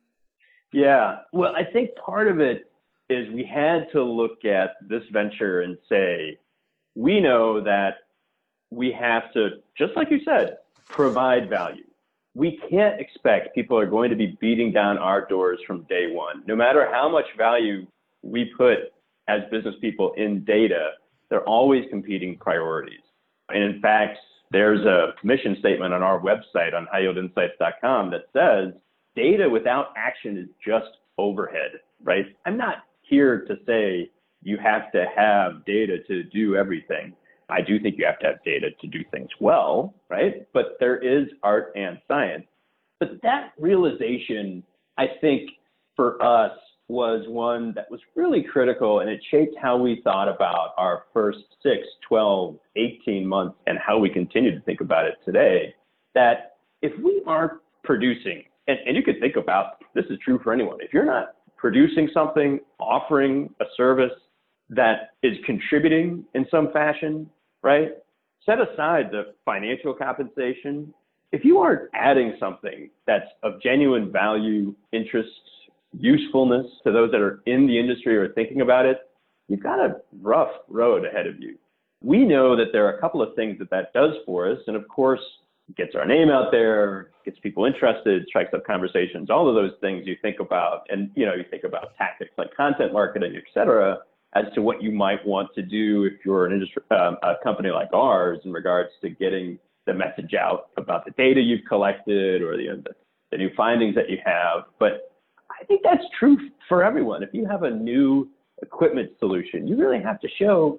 Yeah. 0.72 1.18
Well, 1.32 1.54
I 1.56 1.64
think 1.64 1.90
part 1.96 2.28
of 2.28 2.40
it 2.40 2.69
is 3.10 3.32
we 3.32 3.44
had 3.44 3.86
to 3.92 4.02
look 4.02 4.44
at 4.44 4.76
this 4.88 5.02
venture 5.12 5.62
and 5.62 5.76
say, 5.88 6.38
we 6.94 7.20
know 7.20 7.60
that 7.62 7.98
we 8.70 8.92
have 8.92 9.32
to, 9.32 9.50
just 9.76 9.96
like 9.96 10.10
you 10.10 10.20
said, 10.24 10.58
provide 10.88 11.48
value. 11.48 11.84
We 12.34 12.60
can't 12.70 13.00
expect 13.00 13.54
people 13.54 13.78
are 13.78 13.86
going 13.86 14.10
to 14.10 14.16
be 14.16 14.36
beating 14.40 14.72
down 14.72 14.98
our 14.98 15.26
doors 15.26 15.58
from 15.66 15.82
day 15.84 16.12
one. 16.12 16.42
No 16.46 16.54
matter 16.54 16.88
how 16.90 17.08
much 17.08 17.26
value 17.36 17.86
we 18.22 18.52
put 18.56 18.92
as 19.28 19.40
business 19.50 19.74
people 19.80 20.12
in 20.16 20.44
data, 20.44 20.90
they're 21.28 21.48
always 21.48 21.84
competing 21.90 22.36
priorities. 22.38 23.00
And 23.48 23.62
in 23.62 23.80
fact, 23.80 24.18
there's 24.50 24.84
a 24.84 25.14
mission 25.24 25.56
statement 25.58 25.94
on 25.94 26.02
our 26.02 26.20
website 26.20 26.74
on 26.74 26.86
highyieldinsights.com 26.92 28.10
that 28.10 28.24
says 28.32 28.74
data 29.14 29.48
without 29.48 29.92
action 29.96 30.36
is 30.36 30.48
just 30.64 30.90
overhead, 31.18 31.72
right? 32.02 32.26
I'm 32.46 32.56
not 32.56 32.84
here 33.10 33.44
to 33.46 33.56
say 33.66 34.10
you 34.42 34.56
have 34.56 34.90
to 34.92 35.04
have 35.14 35.64
data 35.66 35.98
to 36.06 36.22
do 36.24 36.56
everything. 36.56 37.12
I 37.50 37.60
do 37.60 37.80
think 37.80 37.98
you 37.98 38.06
have 38.06 38.20
to 38.20 38.26
have 38.28 38.44
data 38.44 38.68
to 38.80 38.86
do 38.86 39.00
things 39.10 39.28
well, 39.40 39.92
right? 40.08 40.46
But 40.54 40.76
there 40.78 40.96
is 40.96 41.28
art 41.42 41.72
and 41.74 42.00
science. 42.08 42.46
But 43.00 43.20
that 43.22 43.52
realization, 43.58 44.62
I 44.96 45.06
think, 45.20 45.50
for 45.96 46.22
us 46.22 46.52
was 46.88 47.24
one 47.28 47.72
that 47.76 47.90
was 47.90 48.00
really 48.16 48.42
critical 48.42 49.00
and 49.00 49.08
it 49.08 49.20
shaped 49.30 49.54
how 49.60 49.76
we 49.76 50.00
thought 50.02 50.28
about 50.28 50.70
our 50.76 51.04
first 51.12 51.38
6, 51.62 51.76
12, 52.08 52.56
18 52.76 53.26
months 53.26 53.56
and 53.66 53.78
how 53.78 53.98
we 53.98 54.10
continue 54.10 54.52
to 54.52 54.60
think 54.62 54.80
about 54.80 55.06
it 55.06 55.14
today. 55.24 55.74
That 56.14 56.56
if 56.82 56.92
we 57.02 57.22
aren't 57.26 57.60
producing, 57.84 58.44
and, 58.66 58.78
and 58.86 58.96
you 58.96 59.02
could 59.02 59.20
think 59.20 59.36
about 59.36 59.82
this 59.94 60.04
is 60.10 60.18
true 60.24 60.40
for 60.42 60.52
anyone, 60.52 60.78
if 60.80 60.92
you're 60.92 61.04
not 61.04 61.36
producing 61.60 62.08
something, 62.14 62.58
offering 62.78 63.54
a 63.60 63.64
service 63.76 64.12
that 64.70 65.10
is 65.22 65.36
contributing 65.44 66.24
in 66.34 66.46
some 66.50 66.72
fashion, 66.72 67.28
right? 67.62 67.90
Set 68.46 68.58
aside 68.60 69.10
the 69.10 69.34
financial 69.44 69.92
compensation. 69.92 70.94
If 71.32 71.44
you 71.44 71.58
aren't 71.58 71.90
adding 71.94 72.34
something 72.40 72.88
that's 73.06 73.26
of 73.42 73.60
genuine 73.62 74.10
value, 74.10 74.74
interest, 74.92 75.28
usefulness 75.92 76.66
to 76.84 76.92
those 76.92 77.10
that 77.10 77.20
are 77.20 77.42
in 77.46 77.66
the 77.66 77.78
industry 77.78 78.16
or 78.16 78.32
thinking 78.32 78.62
about 78.62 78.86
it, 78.86 78.98
you've 79.48 79.62
got 79.62 79.80
a 79.80 79.96
rough 80.22 80.52
road 80.68 81.04
ahead 81.04 81.26
of 81.26 81.40
you. 81.40 81.58
We 82.02 82.24
know 82.24 82.56
that 82.56 82.68
there 82.72 82.86
are 82.86 82.96
a 82.96 83.00
couple 83.00 83.20
of 83.20 83.34
things 83.34 83.58
that 83.58 83.68
that 83.70 83.92
does 83.92 84.14
for 84.24 84.50
us. 84.50 84.58
And 84.66 84.76
of 84.76 84.88
course, 84.88 85.20
gets 85.76 85.94
our 85.94 86.06
name 86.06 86.30
out 86.30 86.50
there, 86.50 87.10
gets 87.24 87.38
people 87.40 87.64
interested, 87.64 88.24
strikes 88.28 88.52
up 88.54 88.64
conversations, 88.64 89.30
all 89.30 89.48
of 89.48 89.54
those 89.54 89.72
things 89.80 90.06
you 90.06 90.16
think 90.22 90.40
about. 90.40 90.86
And, 90.88 91.10
you 91.14 91.26
know, 91.26 91.34
you 91.34 91.44
think 91.50 91.64
about 91.64 91.96
tactics 91.96 92.32
like 92.38 92.54
content 92.56 92.92
marketing, 92.92 93.34
et 93.36 93.44
cetera, 93.52 93.98
as 94.34 94.44
to 94.54 94.62
what 94.62 94.82
you 94.82 94.92
might 94.92 95.24
want 95.26 95.48
to 95.54 95.62
do 95.62 96.04
if 96.04 96.24
you're 96.24 96.46
an 96.46 96.52
industry, 96.52 96.82
um, 96.90 97.16
a 97.22 97.34
company 97.42 97.70
like 97.70 97.88
ours 97.92 98.38
in 98.44 98.52
regards 98.52 98.90
to 99.02 99.10
getting 99.10 99.58
the 99.86 99.94
message 99.94 100.34
out 100.34 100.70
about 100.76 101.04
the 101.04 101.10
data 101.12 101.40
you've 101.40 101.64
collected 101.68 102.42
or 102.42 102.56
the, 102.56 102.82
the 103.30 103.36
new 103.36 103.50
findings 103.56 103.94
that 103.94 104.08
you 104.08 104.18
have. 104.24 104.64
But 104.78 105.12
I 105.50 105.64
think 105.64 105.82
that's 105.82 106.04
true 106.18 106.36
for 106.68 106.84
everyone. 106.84 107.22
If 107.22 107.30
you 107.32 107.46
have 107.46 107.64
a 107.64 107.70
new 107.70 108.30
equipment 108.62 109.10
solution, 109.18 109.66
you 109.66 109.76
really 109.76 110.02
have 110.02 110.20
to 110.20 110.28
show 110.38 110.78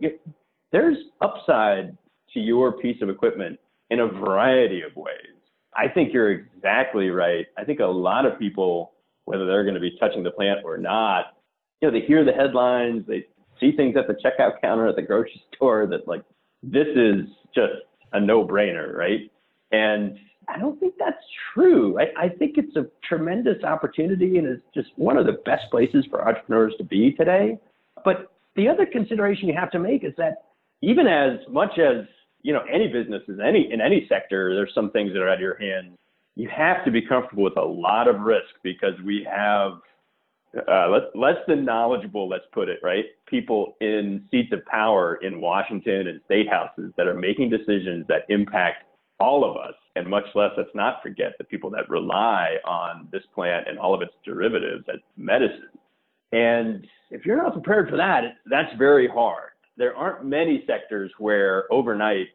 there's 0.72 0.98
upside 1.20 1.98
to 2.34 2.40
your 2.40 2.74
piece 2.74 3.02
of 3.02 3.10
equipment 3.10 3.60
in 3.92 4.00
a 4.00 4.08
variety 4.08 4.82
of 4.82 4.96
ways. 4.96 5.16
I 5.76 5.88
think 5.88 6.14
you're 6.14 6.32
exactly 6.32 7.10
right. 7.10 7.46
I 7.58 7.64
think 7.64 7.80
a 7.80 7.86
lot 7.86 8.26
of 8.26 8.40
people, 8.40 8.94
whether 9.26 9.46
they're 9.46 9.64
going 9.64 9.76
to 9.76 9.82
be 9.82 9.96
touching 10.00 10.24
the 10.24 10.32
plant 10.32 10.62
or 10.66 10.78
not, 10.78 11.38
you 11.82 11.88
know, 11.88 12.00
they 12.00 12.06
hear 12.06 12.26
the 12.26 12.32
headlines, 12.32 13.04
they 13.08 13.26
see 13.60 13.76
things 13.76 13.96
at 13.98 14.08
the 14.08 14.14
checkout 14.14 14.62
counter 14.62 14.88
at 14.88 14.96
the 14.96 15.02
grocery 15.02 15.44
store 15.56 15.86
that 15.88 16.08
like 16.08 16.24
this 16.64 16.88
is 16.96 17.28
just 17.54 17.74
a 18.14 18.20
no-brainer, 18.20 18.94
right? 18.96 19.32
And 19.72 20.18
I 20.48 20.58
don't 20.58 20.80
think 20.80 20.96
that's 20.98 21.24
true. 21.54 22.00
I, 22.00 22.26
I 22.26 22.30
think 22.30 22.58
it's 22.58 22.76
a 22.76 22.88
tremendous 23.08 23.64
opportunity 23.64 24.38
and 24.38 24.48
it's 24.48 24.64
just 24.74 24.90
one 24.96 25.18
of 25.18 25.26
the 25.26 25.38
best 25.46 25.64
places 25.70 26.06
for 26.10 26.28
entrepreneurs 26.28 26.74
to 26.78 26.84
be 26.84 27.12
today. 27.12 27.60
But 28.04 28.32
the 28.56 28.68
other 28.68 28.86
consideration 28.86 29.48
you 29.48 29.56
have 29.56 29.72
to 29.72 29.80
make 29.80 30.04
is 30.04 30.14
that 30.18 30.46
even 30.82 31.08
as 31.08 31.40
much 31.50 31.78
as 31.78 32.06
you 32.44 32.54
know 32.54 32.64
any 32.72 32.88
business 32.88 33.22
is 33.28 33.40
any 33.40 33.72
in 33.72 33.82
any 33.82 34.06
sector, 34.10 34.54
there's 34.56 34.74
some 34.74 34.92
things 34.92 35.14
that 35.14 35.22
are 35.22 35.30
out 35.30 35.36
of 35.36 35.42
your 35.42 35.58
hands. 35.60 35.98
You 36.36 36.50
have 36.50 36.84
to 36.86 36.92
be 36.92 37.02
comfortable 37.02 37.44
with 37.44 37.58
a 37.58 37.64
lot 37.64 38.08
of 38.08 38.22
risk 38.22 38.50
because 38.64 38.94
we 39.06 39.28
have 39.30 39.74
uh, 40.68 40.90
less, 40.90 41.04
less 41.16 41.38
than 41.48 41.64
knowledgeable, 41.64 42.28
let's 42.28 42.44
put 42.52 42.68
it 42.68 42.80
right, 42.84 43.06
people 43.26 43.78
in 43.80 44.26
seats 44.32 44.52
of 44.52 44.66
power 44.66 45.16
in 45.22 45.40
Washington 45.40 46.08
and 46.08 46.20
state 46.26 46.50
houses 46.50 46.92
that 46.98 47.08
are 47.08 47.14
making 47.14 47.50
decisions 47.50 48.06
that 48.08 48.26
impact 48.30 48.84
all 49.20 49.50
of 49.50 49.56
us, 49.56 49.76
and 49.96 50.08
much 50.08 50.26
less, 50.34 50.50
let's 50.58 50.70
not 50.74 51.02
forget 51.04 51.34
the 51.38 51.44
people 51.44 51.70
that 51.70 51.88
rely 51.90 52.56
on 52.66 53.08
this 53.12 53.22
plant 53.36 53.68
and 53.68 53.78
all 53.78 53.94
of 53.94 54.02
its 54.02 54.14
derivatives 54.26 54.84
as 54.92 55.00
medicine. 55.16 55.70
And 56.32 56.88
if 57.12 57.26
you're 57.26 57.38
not 57.38 57.54
prepared 57.54 57.90
for 57.90 57.98
that, 57.98 58.38
that's 58.50 58.76
very 58.78 59.08
hard. 59.08 59.51
There 59.82 59.98
aren't 59.98 60.24
many 60.24 60.64
sectors 60.68 61.12
where 61.18 61.66
overnight, 61.74 62.28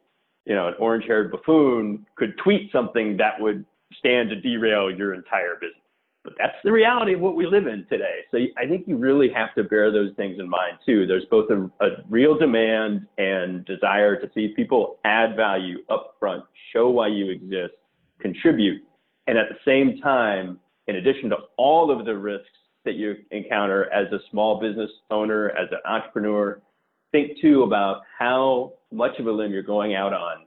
you 0.45 0.53
know, 0.53 0.67
an 0.67 0.73
orange-haired 0.79 1.31
buffoon 1.31 2.05
could 2.17 2.37
tweet 2.43 2.69
something 2.73 3.15
that 3.15 3.39
would 3.39 3.63
stand 3.97 4.29
to 4.31 4.35
derail 4.35 4.91
your 4.91 5.13
entire 5.13 5.55
business. 5.55 5.81
But 6.25 6.33
that's 6.37 6.57
the 6.65 6.73
reality 6.73 7.13
of 7.13 7.21
what 7.21 7.37
we 7.37 7.47
live 7.47 7.67
in 7.67 7.85
today. 7.89 8.17
So 8.31 8.37
I 8.61 8.67
think 8.67 8.85
you 8.85 8.97
really 8.97 9.29
have 9.33 9.55
to 9.55 9.63
bear 9.63 9.93
those 9.93 10.11
things 10.17 10.41
in 10.41 10.49
mind 10.49 10.79
too. 10.85 11.07
There's 11.07 11.23
both 11.31 11.49
a, 11.49 11.71
a 11.85 12.03
real 12.09 12.37
demand 12.37 13.07
and 13.17 13.63
desire 13.63 14.19
to 14.19 14.29
see 14.35 14.49
people 14.49 14.99
add 15.05 15.37
value 15.37 15.77
up 15.89 16.17
front, 16.19 16.43
show 16.73 16.89
why 16.89 17.07
you 17.07 17.29
exist, 17.29 17.75
contribute. 18.19 18.81
And 19.27 19.37
at 19.37 19.45
the 19.47 19.55
same 19.63 20.01
time, 20.01 20.59
in 20.87 20.97
addition 20.97 21.29
to 21.29 21.37
all 21.55 21.97
of 21.97 22.05
the 22.05 22.17
risks 22.17 22.49
that 22.83 22.95
you 22.95 23.15
encounter 23.31 23.89
as 23.93 24.11
a 24.11 24.19
small 24.31 24.59
business 24.59 24.91
owner, 25.11 25.51
as 25.51 25.69
an 25.71 25.79
entrepreneur, 25.85 26.61
think 27.11 27.39
too 27.41 27.63
about 27.63 28.01
how 28.17 28.73
much 28.91 29.19
of 29.19 29.27
a 29.27 29.31
limb 29.31 29.51
you're 29.51 29.63
going 29.63 29.95
out 29.95 30.13
on. 30.13 30.45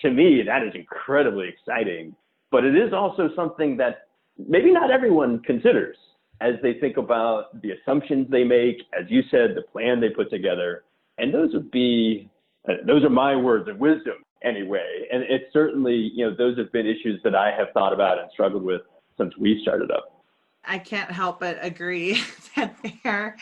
To 0.00 0.10
me, 0.10 0.42
that 0.46 0.62
is 0.62 0.74
incredibly 0.74 1.48
exciting, 1.48 2.14
but 2.50 2.64
it 2.64 2.76
is 2.76 2.92
also 2.92 3.30
something 3.34 3.76
that 3.78 4.08
maybe 4.38 4.72
not 4.72 4.90
everyone 4.90 5.40
considers 5.40 5.96
as 6.40 6.54
they 6.62 6.74
think 6.74 6.96
about 6.96 7.60
the 7.62 7.72
assumptions 7.72 8.28
they 8.30 8.44
make, 8.44 8.76
as 8.98 9.06
you 9.08 9.22
said, 9.30 9.54
the 9.56 9.62
plan 9.72 10.00
they 10.00 10.08
put 10.08 10.30
together. 10.30 10.84
And 11.18 11.34
those 11.34 11.52
would 11.52 11.70
be, 11.70 12.30
uh, 12.68 12.74
those 12.86 13.02
are 13.02 13.10
my 13.10 13.34
words 13.34 13.68
of 13.68 13.78
wisdom 13.78 14.14
anyway. 14.44 15.08
And 15.12 15.24
it's 15.24 15.52
certainly, 15.52 16.12
you 16.14 16.26
know, 16.26 16.36
those 16.36 16.56
have 16.58 16.70
been 16.70 16.86
issues 16.86 17.20
that 17.24 17.34
I 17.34 17.50
have 17.56 17.68
thought 17.74 17.92
about 17.92 18.18
and 18.18 18.30
struggled 18.32 18.62
with 18.62 18.82
since 19.18 19.36
we 19.36 19.60
started 19.62 19.90
up. 19.90 20.24
I 20.64 20.78
can't 20.78 21.10
help 21.10 21.40
but 21.40 21.58
agree 21.60 22.22
that 22.56 22.76
there, 23.02 23.36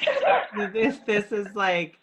this, 0.72 0.98
this 1.00 1.32
is 1.32 1.54
like 1.54 1.98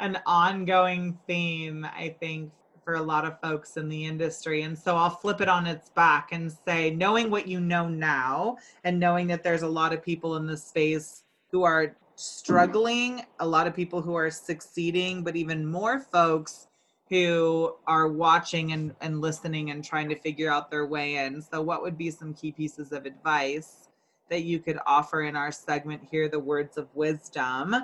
an 0.00 0.18
ongoing 0.26 1.18
theme, 1.26 1.84
I 1.84 2.16
think, 2.20 2.52
for 2.84 2.94
a 2.94 3.02
lot 3.02 3.24
of 3.24 3.40
folks 3.40 3.76
in 3.76 3.88
the 3.88 4.04
industry. 4.04 4.62
And 4.62 4.76
so 4.76 4.96
I'll 4.96 5.10
flip 5.10 5.40
it 5.40 5.48
on 5.48 5.66
its 5.66 5.90
back 5.90 6.30
and 6.32 6.52
say, 6.66 6.90
knowing 6.90 7.30
what 7.30 7.46
you 7.46 7.60
know 7.60 7.88
now 7.88 8.56
and 8.84 8.98
knowing 8.98 9.26
that 9.28 9.42
there's 9.42 9.62
a 9.62 9.68
lot 9.68 9.92
of 9.92 10.02
people 10.02 10.36
in 10.36 10.46
this 10.46 10.64
space 10.64 11.24
who 11.52 11.62
are 11.62 11.94
struggling, 12.16 13.22
a 13.38 13.46
lot 13.46 13.66
of 13.66 13.74
people 13.74 14.00
who 14.00 14.14
are 14.14 14.30
succeeding, 14.30 15.22
but 15.22 15.36
even 15.36 15.66
more 15.66 16.00
folks 16.00 16.68
who 17.08 17.74
are 17.86 18.08
watching 18.08 18.72
and, 18.72 18.94
and 19.00 19.20
listening 19.20 19.70
and 19.70 19.84
trying 19.84 20.08
to 20.08 20.14
figure 20.14 20.50
out 20.50 20.70
their 20.70 20.86
way 20.86 21.16
in. 21.16 21.42
So, 21.42 21.60
what 21.60 21.82
would 21.82 21.98
be 21.98 22.10
some 22.10 22.32
key 22.34 22.52
pieces 22.52 22.92
of 22.92 23.04
advice 23.04 23.88
that 24.28 24.44
you 24.44 24.60
could 24.60 24.78
offer 24.86 25.22
in 25.22 25.34
our 25.34 25.50
segment 25.50 26.02
here, 26.08 26.28
the 26.28 26.38
words 26.38 26.78
of 26.78 26.88
wisdom? 26.94 27.74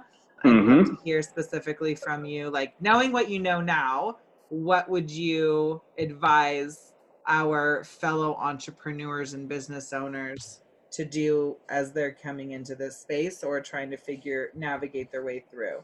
Mm-hmm. 0.47 0.95
To 0.95 1.03
hear 1.05 1.23
specifically 1.23 1.95
from 1.95 2.25
you, 2.25 2.51
like 2.51 2.75
knowing 2.81 3.13
what 3.13 3.29
you 3.31 3.39
know 3.39 3.61
now, 3.61 4.19
what 4.49 4.89
would 4.89 5.11
you 5.11 5.83
advise 5.99 6.93
our 7.27 7.85
fellow 7.85 8.35
entrepreneurs 8.37 9.35
and 9.35 9.49
business 9.49 9.93
owners 9.93 10.61
to 10.93 11.05
do 11.05 11.57
as 11.69 11.93
they're 11.93 12.15
coming 12.15 12.53
into 12.53 12.75
this 12.75 12.99
space 12.99 13.43
or 13.43 13.61
trying 13.61 13.91
to 13.91 13.97
figure 13.97 14.51
navigate 14.55 15.11
their 15.11 15.25
way 15.25 15.45
through? 15.51 15.83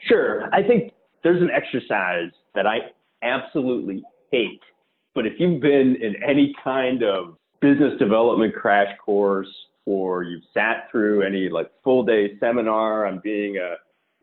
Sure. 0.00 0.48
I 0.52 0.62
think 0.62 0.92
there's 1.22 1.42
an 1.42 1.50
exercise 1.50 2.30
that 2.54 2.66
I 2.66 2.78
absolutely 3.22 4.02
hate. 4.30 4.60
But 5.14 5.26
if 5.26 5.34
you've 5.38 5.62
been 5.62 5.96
in 6.00 6.14
any 6.22 6.54
kind 6.62 7.02
of 7.02 7.36
business 7.60 7.98
development 7.98 8.54
crash 8.54 8.94
course 9.04 9.48
or 9.86 10.22
you've 10.24 10.42
sat 10.52 10.90
through 10.90 11.22
any 11.22 11.48
like 11.48 11.70
full 11.82 12.04
day 12.04 12.38
seminar 12.38 13.06
on 13.06 13.20
being 13.24 13.56
a 13.56 13.76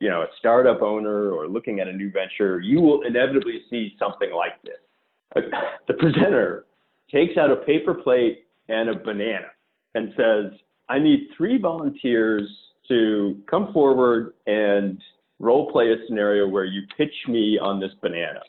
you 0.03 0.09
know, 0.09 0.23
a 0.23 0.27
startup 0.37 0.81
owner 0.81 1.31
or 1.31 1.47
looking 1.47 1.79
at 1.79 1.87
a 1.87 1.93
new 1.93 2.11
venture, 2.11 2.59
you 2.59 2.81
will 2.81 3.03
inevitably 3.03 3.61
see 3.69 3.95
something 3.97 4.33
like 4.33 4.61
this. 4.63 4.75
The 5.87 5.93
presenter 5.93 6.65
takes 7.09 7.37
out 7.37 7.49
a 7.51 7.55
paper 7.55 7.93
plate 7.93 8.45
and 8.67 8.89
a 8.89 8.95
banana 8.95 9.47
and 9.95 10.13
says, 10.17 10.59
I 10.89 10.99
need 10.99 11.29
three 11.37 11.57
volunteers 11.57 12.49
to 12.89 13.37
come 13.49 13.71
forward 13.71 14.33
and 14.45 15.01
role 15.39 15.71
play 15.71 15.93
a 15.93 15.95
scenario 16.05 16.49
where 16.49 16.65
you 16.65 16.81
pitch 16.97 17.13
me 17.29 17.57
on 17.57 17.79
this 17.79 17.91
banana. 18.01 18.41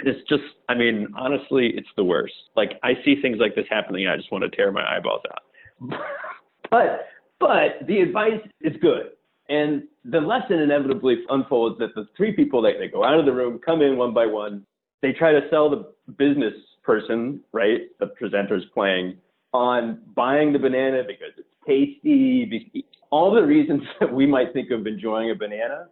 It's 0.00 0.28
just, 0.28 0.42
I 0.68 0.74
mean, 0.74 1.08
honestly, 1.16 1.72
it's 1.74 1.88
the 1.96 2.04
worst. 2.04 2.34
Like, 2.56 2.72
I 2.82 2.92
see 3.06 3.20
things 3.22 3.38
like 3.40 3.54
this 3.54 3.66
happening, 3.70 4.06
I 4.06 4.16
just 4.16 4.30
want 4.30 4.44
to 4.44 4.50
tear 4.50 4.70
my 4.70 4.84
eyeballs 4.84 5.22
out. 5.32 5.98
but, 6.70 7.06
but 7.38 7.86
the 7.86 8.00
advice 8.00 8.40
is 8.60 8.74
good. 8.82 9.12
And 9.50 9.82
the 10.04 10.20
lesson 10.20 10.60
inevitably 10.60 11.24
unfolds 11.28 11.76
that 11.80 11.94
the 11.96 12.06
three 12.16 12.32
people 12.32 12.62
that 12.62 12.74
they 12.78 12.86
go 12.86 13.04
out 13.04 13.18
of 13.18 13.26
the 13.26 13.32
room, 13.32 13.58
come 13.58 13.82
in 13.82 13.96
one 13.96 14.14
by 14.14 14.24
one, 14.24 14.64
they 15.02 15.12
try 15.12 15.32
to 15.32 15.40
sell 15.50 15.68
the 15.68 15.92
business 16.16 16.54
person, 16.84 17.40
right, 17.52 17.80
the 17.98 18.06
presenter's 18.06 18.62
playing, 18.72 19.16
on 19.52 20.00
buying 20.14 20.52
the 20.52 20.58
banana 20.58 21.02
because 21.04 21.32
it's 21.36 21.48
tasty, 21.66 22.86
all 23.10 23.34
the 23.34 23.42
reasons 23.42 23.82
that 24.00 24.12
we 24.12 24.24
might 24.24 24.52
think 24.52 24.70
of 24.70 24.86
enjoying 24.86 25.32
a 25.32 25.34
banana. 25.34 25.88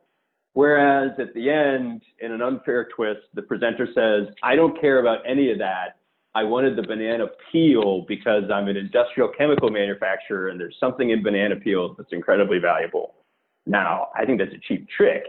Whereas 0.53 1.11
at 1.19 1.35
the 1.35 1.51
end, 1.51 2.03
in 2.21 2.31
an 2.31 2.41
unfair 2.41 2.89
twist, 2.95 3.23
the 3.35 3.43
presenter 3.43 3.89
says, 3.93 4.33
I 4.43 4.55
don't 4.55 4.81
care 4.81 5.01
about 5.01 5.19
any 5.27 5.51
of 5.51 5.59
that. 5.59 5.99
I 6.37 6.45
wanted 6.45 6.77
the 6.77 6.87
banana 6.87 7.27
peel 7.51 8.05
because 8.07 8.45
I'm 8.53 8.69
an 8.69 8.77
industrial 8.77 9.31
chemical 9.37 9.69
manufacturer 9.71 10.49
and 10.49 10.61
there's 10.61 10.77
something 10.79 11.11
in 11.11 11.25
banana 11.25 11.57
peels 11.57 11.97
that's 11.99 12.13
incredibly 12.13 12.61
valuable. 12.61 13.15
Now, 13.69 14.09
I 14.17 14.25
think 14.25 14.39
that's 14.39 14.55
a 14.55 14.59
cheap 14.67 14.89
trick, 14.89 15.25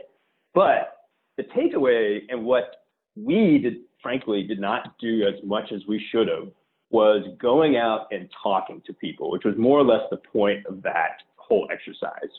but 0.54 0.96
the 1.38 1.44
takeaway 1.44 2.20
and 2.30 2.46
what 2.46 2.78
we 3.16 3.60
did, 3.60 3.78
frankly, 4.02 4.44
did 4.44 4.60
not 4.60 4.98
do 5.00 5.28
as 5.28 5.44
much 5.44 5.72
as 5.74 5.82
we 5.88 6.04
should 6.10 6.30
have 6.30 6.48
was 6.90 7.24
going 7.40 7.76
out 7.76 8.08
and 8.12 8.30
talking 8.42 8.82
to 8.86 8.94
people, 8.94 9.30
which 9.30 9.44
was 9.44 9.56
more 9.58 9.78
or 9.78 9.84
less 9.84 10.02
the 10.10 10.18
point 10.18 10.66
of 10.68 10.82
that 10.84 11.18
whole 11.36 11.68
exercise. 11.72 12.30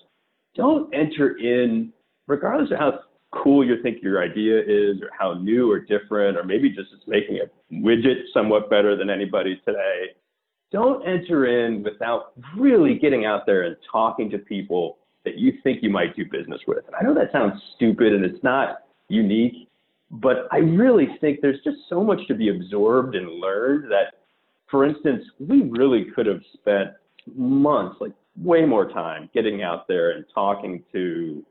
Don't 0.56 0.92
enter 0.94 1.36
in, 1.38 1.92
regardless 2.26 2.70
of 2.72 2.78
how 2.78 3.00
cool 3.32 3.64
you 3.64 3.80
think 3.82 4.02
your 4.02 4.22
idea 4.22 4.58
is, 4.58 5.02
or 5.02 5.10
how 5.16 5.34
new 5.34 5.70
or 5.70 5.80
different, 5.80 6.36
or 6.36 6.44
maybe 6.44 6.70
just 6.70 6.88
it's 6.94 7.06
making 7.06 7.38
a 7.38 7.74
widget 7.74 8.22
somewhat 8.32 8.70
better 8.70 8.96
than 8.96 9.10
anybody 9.10 9.60
today. 9.66 10.08
Don't 10.72 11.06
enter 11.06 11.46
in 11.46 11.82
without 11.82 12.32
really 12.56 12.98
getting 12.98 13.26
out 13.26 13.44
there 13.44 13.64
and 13.64 13.76
talking 13.90 14.30
to 14.30 14.38
people 14.38 14.98
that 15.24 15.38
you 15.38 15.52
think 15.62 15.82
you 15.82 15.90
might 15.90 16.16
do 16.16 16.24
business 16.24 16.60
with. 16.66 16.86
And 16.86 16.96
I 16.96 17.02
know 17.02 17.14
that 17.14 17.32
sounds 17.32 17.60
stupid 17.76 18.12
and 18.12 18.24
it's 18.24 18.42
not 18.42 18.78
unique, 19.08 19.68
but 20.10 20.48
I 20.50 20.58
really 20.58 21.08
think 21.20 21.40
there's 21.40 21.60
just 21.62 21.78
so 21.88 22.02
much 22.02 22.26
to 22.28 22.34
be 22.34 22.48
absorbed 22.48 23.14
and 23.14 23.40
learned 23.40 23.90
that, 23.90 24.14
for 24.70 24.84
instance, 24.84 25.24
we 25.38 25.62
really 25.62 26.06
could 26.14 26.26
have 26.26 26.40
spent 26.54 26.90
months, 27.34 27.96
like 28.00 28.12
way 28.36 28.64
more 28.64 28.88
time, 28.88 29.28
getting 29.34 29.62
out 29.62 29.86
there 29.88 30.12
and 30.12 30.24
talking 30.34 30.82
to 30.92 31.44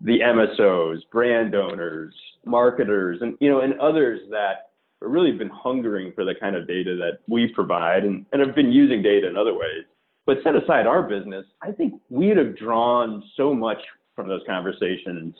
the 0.00 0.18
MSOs, 0.18 0.98
brand 1.10 1.54
owners, 1.54 2.14
marketers, 2.44 3.18
and 3.22 3.36
you 3.40 3.48
know, 3.48 3.60
and 3.60 3.78
others 3.78 4.20
that 4.30 4.70
have 5.00 5.10
really 5.10 5.32
been 5.32 5.50
hungering 5.50 6.12
for 6.14 6.24
the 6.24 6.34
kind 6.34 6.56
of 6.56 6.66
data 6.66 6.96
that 6.96 7.18
we 7.28 7.48
provide 7.54 8.04
and, 8.04 8.26
and 8.32 8.44
have 8.44 8.54
been 8.54 8.72
using 8.72 9.02
data 9.02 9.28
in 9.28 9.36
other 9.36 9.54
ways. 9.54 9.84
But 10.26 10.38
set 10.44 10.54
aside 10.54 10.86
our 10.86 11.02
business, 11.02 11.44
I 11.62 11.72
think 11.72 11.94
we'd 12.08 12.36
have 12.36 12.56
drawn 12.56 13.22
so 13.36 13.52
much 13.54 13.78
from 14.14 14.28
those 14.28 14.42
conversations. 14.46 15.34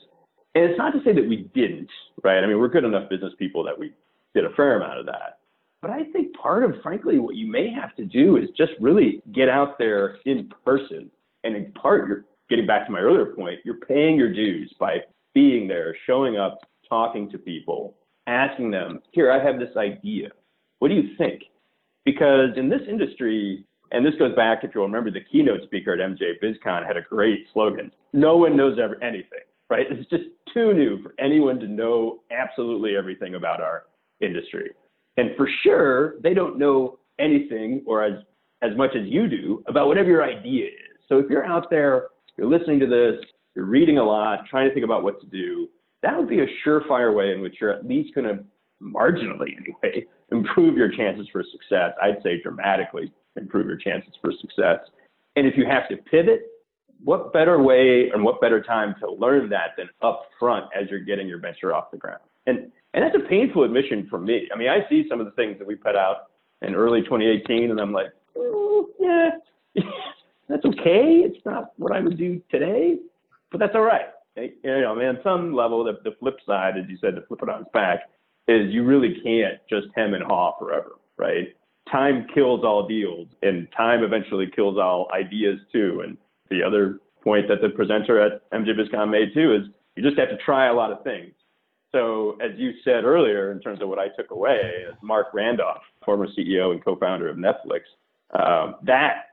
And 0.54 0.64
it's 0.64 0.78
not 0.78 0.90
to 0.92 1.02
say 1.04 1.12
that 1.12 1.28
we 1.28 1.50
didn't, 1.54 1.90
right? 2.24 2.42
I 2.42 2.46
mean, 2.46 2.58
we're 2.58 2.68
good 2.68 2.84
enough 2.84 3.08
business 3.08 3.32
people 3.38 3.62
that 3.64 3.78
we 3.78 3.92
did 4.34 4.44
a 4.44 4.50
fair 4.50 4.76
amount 4.76 4.98
of 4.98 5.06
that. 5.06 5.38
But 5.80 5.90
I 5.90 6.04
think 6.12 6.34
part 6.36 6.64
of, 6.64 6.80
frankly, 6.82 7.18
what 7.18 7.34
you 7.34 7.50
may 7.50 7.70
have 7.70 7.94
to 7.96 8.04
do 8.04 8.36
is 8.36 8.48
just 8.56 8.72
really 8.80 9.22
get 9.32 9.48
out 9.48 9.78
there 9.78 10.18
in 10.26 10.50
person. 10.64 11.10
And 11.44 11.56
in 11.56 11.72
part, 11.72 12.08
you're 12.08 12.24
getting 12.48 12.66
back 12.66 12.86
to 12.86 12.92
my 12.92 13.00
earlier 13.00 13.26
point, 13.26 13.60
you're 13.64 13.80
paying 13.86 14.16
your 14.16 14.32
dues 14.32 14.72
by 14.78 14.98
being 15.34 15.66
there, 15.66 15.96
showing 16.06 16.36
up, 16.36 16.60
talking 16.88 17.30
to 17.30 17.38
people, 17.38 17.96
asking 18.26 18.70
them, 18.70 19.00
here, 19.12 19.32
I 19.32 19.42
have 19.42 19.58
this 19.58 19.76
idea. 19.76 20.28
What 20.78 20.88
do 20.88 20.94
you 20.94 21.16
think? 21.16 21.42
Because 22.04 22.50
in 22.56 22.68
this 22.68 22.82
industry, 22.88 23.64
and 23.92 24.04
this 24.04 24.14
goes 24.18 24.34
back, 24.34 24.64
if 24.64 24.72
you'll 24.74 24.84
remember, 24.84 25.10
the 25.10 25.20
keynote 25.30 25.62
speaker 25.64 25.92
at 25.92 26.00
MJ 26.00 26.32
BizCon 26.42 26.86
had 26.86 26.96
a 26.96 27.02
great 27.02 27.46
slogan. 27.52 27.92
No 28.14 28.38
one 28.38 28.56
knows 28.56 28.78
ever 28.82 29.02
anything, 29.02 29.40
right? 29.68 29.86
It's 29.90 30.08
just 30.08 30.24
too 30.52 30.72
new 30.72 31.02
for 31.02 31.14
anyone 31.18 31.60
to 31.60 31.68
know 31.68 32.20
absolutely 32.30 32.96
everything 32.96 33.34
about 33.34 33.60
our 33.60 33.84
industry. 34.20 34.70
And 35.18 35.36
for 35.36 35.48
sure, 35.62 36.20
they 36.22 36.32
don't 36.32 36.58
know 36.58 36.98
anything 37.18 37.82
or 37.86 38.02
as, 38.02 38.14
as 38.62 38.74
much 38.76 38.96
as 38.96 39.06
you 39.06 39.28
do 39.28 39.62
about 39.66 39.88
whatever 39.88 40.08
your 40.08 40.24
idea 40.24 40.66
is. 40.66 40.98
So 41.08 41.18
if 41.18 41.28
you're 41.28 41.44
out 41.44 41.68
there, 41.68 42.08
you're 42.38 42.48
listening 42.48 42.80
to 42.80 42.86
this, 42.86 43.22
you're 43.54 43.66
reading 43.66 43.98
a 43.98 44.04
lot, 44.04 44.46
trying 44.48 44.68
to 44.68 44.74
think 44.74 44.84
about 44.84 45.02
what 45.02 45.20
to 45.20 45.26
do, 45.26 45.68
that 46.02 46.16
would 46.16 46.28
be 46.28 46.40
a 46.40 46.46
surefire 46.66 47.14
way 47.14 47.32
in 47.32 47.42
which 47.42 47.56
you're 47.60 47.72
at 47.72 47.86
least 47.86 48.14
going 48.14 48.26
to 48.26 48.42
marginally 48.82 49.54
anyway 49.56 50.06
improve 50.32 50.76
your 50.76 50.90
chances 50.90 51.28
for 51.30 51.44
success. 51.52 51.92
I'd 52.02 52.22
say 52.22 52.40
dramatically 52.42 53.12
improve 53.36 53.66
your 53.66 53.76
chances 53.76 54.12
for 54.20 54.32
success. 54.40 54.80
And 55.36 55.46
if 55.46 55.56
you 55.56 55.64
have 55.66 55.88
to 55.88 55.96
pivot, 55.96 56.42
what 57.04 57.32
better 57.32 57.60
way 57.60 58.10
and 58.10 58.22
what 58.22 58.40
better 58.40 58.62
time 58.62 58.94
to 59.00 59.10
learn 59.10 59.48
that 59.50 59.70
than 59.76 59.88
up 60.02 60.26
front 60.38 60.66
as 60.78 60.88
you're 60.90 61.00
getting 61.00 61.26
your 61.26 61.38
venture 61.38 61.74
off 61.74 61.90
the 61.90 61.96
ground? 61.96 62.20
And 62.46 62.70
and 62.94 63.02
that's 63.02 63.16
a 63.16 63.28
painful 63.28 63.64
admission 63.64 64.06
for 64.10 64.18
me. 64.18 64.48
I 64.54 64.58
mean, 64.58 64.68
I 64.68 64.86
see 64.88 65.06
some 65.08 65.18
of 65.18 65.26
the 65.26 65.32
things 65.32 65.58
that 65.58 65.66
we 65.66 65.74
put 65.74 65.96
out 65.96 66.28
in 66.60 66.74
early 66.74 67.00
2018, 67.02 67.70
and 67.70 67.80
I'm 67.80 67.92
like, 67.92 68.08
oh, 68.36 68.86
yeah, 69.00 69.30
that's 70.48 70.64
okay. 70.64 71.22
It's 71.24 71.44
not 71.46 71.72
what 71.76 71.92
I 71.92 72.00
would 72.00 72.18
do 72.18 72.42
today, 72.50 72.98
but 73.50 73.58
that's 73.58 73.74
all 73.74 73.82
right. 73.82 74.06
You 74.36 74.52
know, 74.64 74.92
I 74.92 74.98
mean, 74.98 75.08
on 75.08 75.18
some 75.22 75.54
level, 75.54 75.84
the, 75.84 75.98
the 76.04 76.16
flip 76.18 76.36
side, 76.46 76.74
as 76.78 76.84
you 76.88 76.98
said, 77.00 77.14
to 77.16 77.22
flip 77.22 77.40
it 77.42 77.48
on 77.48 77.62
its 77.62 77.70
back, 77.72 78.00
is 78.48 78.72
you 78.72 78.84
really 78.84 79.20
can't 79.22 79.58
just 79.68 79.86
hem 79.94 80.14
and 80.14 80.24
haw 80.24 80.58
forever, 80.58 80.92
right? 81.16 81.48
Time 81.92 82.26
kills 82.34 82.64
all 82.64 82.88
deals 82.88 83.28
and 83.42 83.68
time 83.76 84.02
eventually 84.02 84.50
kills 84.54 84.78
all 84.78 85.08
ideas 85.14 85.60
too. 85.70 86.02
And 86.04 86.16
the 86.50 86.62
other 86.62 86.98
point 87.22 87.46
that 87.48 87.60
the 87.60 87.68
presenter 87.68 88.18
at 88.20 88.50
MJ 88.50 88.70
BizCon 88.70 89.10
made 89.10 89.34
too 89.34 89.54
is 89.54 89.68
you 89.94 90.02
just 90.02 90.18
have 90.18 90.30
to 90.30 90.38
try 90.38 90.68
a 90.68 90.72
lot 90.72 90.90
of 90.90 91.04
things. 91.04 91.32
So 91.92 92.38
as 92.40 92.52
you 92.56 92.72
said 92.84 93.04
earlier, 93.04 93.52
in 93.52 93.60
terms 93.60 93.82
of 93.82 93.88
what 93.88 93.98
I 93.98 94.08
took 94.08 94.30
away, 94.30 94.86
as 94.88 94.94
Marc 95.02 95.28
Randolph, 95.34 95.82
former 96.04 96.26
CEO 96.26 96.72
and 96.72 96.82
co-founder 96.82 97.28
of 97.28 97.36
Netflix, 97.36 97.82
um, 98.32 98.76
that 98.82 99.26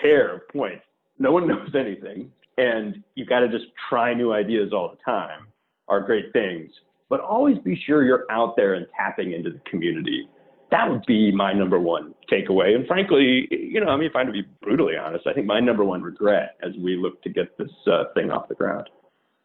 pair 0.00 0.34
of 0.34 0.48
points, 0.48 0.84
no 1.18 1.32
one 1.32 1.46
knows 1.48 1.74
anything, 1.78 2.32
and 2.56 3.04
you've 3.14 3.28
got 3.28 3.40
to 3.40 3.48
just 3.48 3.66
try 3.90 4.14
new 4.14 4.32
ideas 4.32 4.72
all 4.72 4.88
the 4.88 4.98
time, 5.04 5.48
are 5.86 6.00
great 6.00 6.32
things. 6.32 6.70
But 7.10 7.20
always 7.20 7.58
be 7.58 7.80
sure 7.86 8.04
you're 8.04 8.24
out 8.30 8.56
there 8.56 8.74
and 8.74 8.86
tapping 8.96 9.32
into 9.32 9.50
the 9.50 9.60
community 9.70 10.28
that 10.70 10.90
would 10.90 11.04
be 11.06 11.32
my 11.32 11.52
number 11.52 11.78
one 11.78 12.14
takeaway. 12.30 12.74
And 12.74 12.86
frankly, 12.86 13.48
you 13.50 13.80
know, 13.80 13.88
I 13.88 13.96
mean, 13.96 14.08
if 14.08 14.16
I'm 14.16 14.26
to 14.26 14.32
be 14.32 14.44
brutally 14.62 14.96
honest, 14.96 15.26
I 15.26 15.32
think 15.32 15.46
my 15.46 15.60
number 15.60 15.84
one 15.84 16.02
regret 16.02 16.56
as 16.62 16.74
we 16.76 16.96
look 16.96 17.22
to 17.22 17.30
get 17.30 17.56
this 17.56 17.70
uh, 17.86 18.04
thing 18.14 18.30
off 18.30 18.48
the 18.48 18.54
ground. 18.54 18.88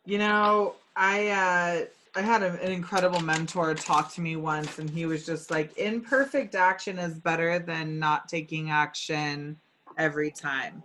You 0.05 0.17
know, 0.17 0.75
I 0.95 1.29
uh, 1.29 1.85
I 2.15 2.21
had 2.21 2.43
a, 2.43 2.61
an 2.61 2.71
incredible 2.71 3.21
mentor 3.21 3.73
talk 3.73 4.13
to 4.13 4.21
me 4.21 4.35
once, 4.35 4.79
and 4.79 4.89
he 4.89 5.05
was 5.05 5.25
just 5.25 5.49
like, 5.49 5.77
"Imperfect 5.77 6.55
action 6.55 6.99
is 6.99 7.17
better 7.19 7.57
than 7.59 7.99
not 7.99 8.27
taking 8.27 8.69
action 8.69 9.57
every 9.97 10.29
time," 10.29 10.83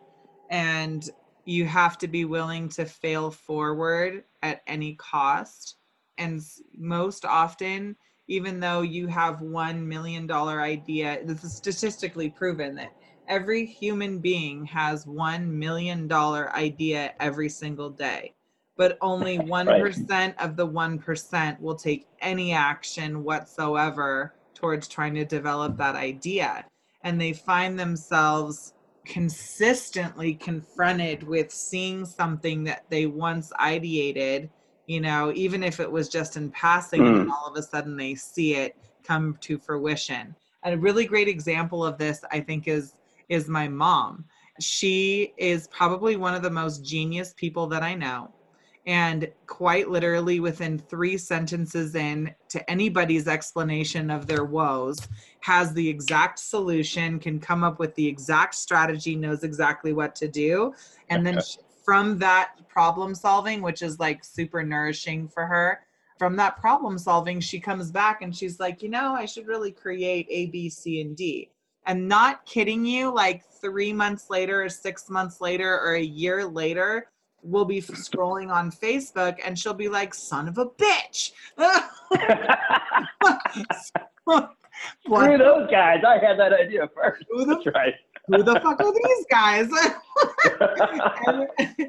and 0.50 1.10
you 1.44 1.64
have 1.64 1.98
to 1.98 2.06
be 2.06 2.24
willing 2.24 2.68
to 2.68 2.84
fail 2.84 3.30
forward 3.30 4.22
at 4.42 4.62
any 4.66 4.94
cost. 4.94 5.76
And 6.16 6.42
most 6.76 7.24
often, 7.24 7.96
even 8.28 8.60
though 8.60 8.82
you 8.82 9.06
have 9.06 9.40
one 9.40 9.86
million 9.86 10.26
dollar 10.26 10.60
idea 10.60 11.18
this 11.24 11.42
is 11.42 11.56
statistically 11.56 12.30
proven 12.30 12.74
that 12.74 12.92
every 13.26 13.66
human 13.66 14.18
being 14.18 14.64
has 14.64 15.06
one 15.06 15.58
million 15.58 16.06
dollar 16.06 16.54
idea 16.54 17.12
every 17.20 17.48
single 17.48 17.90
day 17.90 18.34
but 18.76 18.96
only 19.00 19.38
1% 19.38 20.08
right. 20.10 20.34
of 20.38 20.54
the 20.54 20.66
1% 20.66 21.60
will 21.60 21.74
take 21.74 22.06
any 22.20 22.52
action 22.52 23.24
whatsoever 23.24 24.34
towards 24.54 24.86
trying 24.86 25.14
to 25.14 25.24
develop 25.24 25.76
that 25.76 25.96
idea 25.96 26.64
and 27.02 27.20
they 27.20 27.32
find 27.32 27.78
themselves 27.78 28.74
consistently 29.04 30.34
confronted 30.34 31.22
with 31.22 31.50
seeing 31.50 32.04
something 32.04 32.62
that 32.64 32.84
they 32.90 33.06
once 33.06 33.52
ideated 33.58 34.50
you 34.88 35.02
know, 35.02 35.30
even 35.34 35.62
if 35.62 35.78
it 35.80 35.90
was 35.90 36.08
just 36.08 36.36
in 36.36 36.50
passing 36.50 37.02
mm. 37.02 37.20
and 37.20 37.30
all 37.30 37.46
of 37.46 37.54
a 37.56 37.62
sudden 37.62 37.96
they 37.96 38.14
see 38.14 38.54
it 38.54 38.74
come 39.04 39.36
to 39.42 39.58
fruition. 39.58 40.34
a 40.64 40.76
really 40.76 41.04
great 41.04 41.28
example 41.28 41.84
of 41.84 41.98
this, 41.98 42.24
I 42.32 42.40
think, 42.40 42.66
is 42.66 42.94
is 43.28 43.48
my 43.48 43.68
mom. 43.68 44.24
She 44.58 45.34
is 45.36 45.68
probably 45.68 46.16
one 46.16 46.34
of 46.34 46.42
the 46.42 46.50
most 46.50 46.82
genius 46.82 47.34
people 47.36 47.66
that 47.68 47.82
I 47.82 47.94
know. 47.94 48.32
And 48.86 49.30
quite 49.46 49.90
literally, 49.90 50.40
within 50.40 50.78
three 50.78 51.18
sentences 51.18 51.94
in 51.94 52.34
to 52.48 52.70
anybody's 52.70 53.28
explanation 53.28 54.10
of 54.10 54.26
their 54.26 54.44
woes, 54.44 55.06
has 55.40 55.74
the 55.74 55.86
exact 55.86 56.38
solution, 56.38 57.18
can 57.18 57.38
come 57.38 57.62
up 57.62 57.78
with 57.78 57.94
the 57.94 58.06
exact 58.06 58.54
strategy, 58.54 59.14
knows 59.14 59.44
exactly 59.44 59.92
what 59.92 60.16
to 60.16 60.28
do. 60.28 60.72
And 61.10 61.26
then 61.26 61.38
from 61.88 62.18
that 62.18 62.50
problem 62.68 63.14
solving, 63.14 63.62
which 63.62 63.80
is 63.80 63.98
like 63.98 64.22
super 64.22 64.62
nourishing 64.62 65.26
for 65.26 65.46
her, 65.46 65.80
from 66.18 66.36
that 66.36 66.58
problem 66.58 66.98
solving, 66.98 67.40
she 67.40 67.58
comes 67.58 67.90
back 67.90 68.20
and 68.20 68.36
she's 68.36 68.60
like, 68.60 68.82
you 68.82 68.90
know, 68.90 69.14
I 69.14 69.24
should 69.24 69.46
really 69.46 69.72
create 69.72 70.26
A, 70.28 70.48
B, 70.48 70.68
C, 70.68 71.00
and 71.00 71.16
D. 71.16 71.48
And 71.86 72.06
not 72.06 72.44
kidding 72.44 72.84
you, 72.84 73.10
like 73.10 73.42
three 73.62 73.94
months 73.94 74.28
later, 74.28 74.62
or 74.62 74.68
six 74.68 75.08
months 75.08 75.40
later, 75.40 75.80
or 75.80 75.94
a 75.94 76.02
year 76.02 76.44
later, 76.44 77.06
we'll 77.40 77.64
be 77.64 77.80
scrolling 77.80 78.52
on 78.52 78.70
Facebook 78.70 79.38
and 79.42 79.58
she'll 79.58 79.72
be 79.72 79.88
like, 79.88 80.12
son 80.12 80.46
of 80.46 80.58
a 80.58 80.66
bitch. 80.66 81.32
Screw 85.06 85.38
those 85.38 85.70
guys. 85.70 86.02
I 86.06 86.18
had 86.18 86.38
that 86.38 86.52
idea 86.52 86.86
first. 86.94 87.24
That's 87.46 87.64
right 87.74 87.94
who 88.28 88.42
the 88.42 88.60
fuck 88.60 88.80
are 88.80 88.92
these 88.92 89.26
guys? 89.30 89.68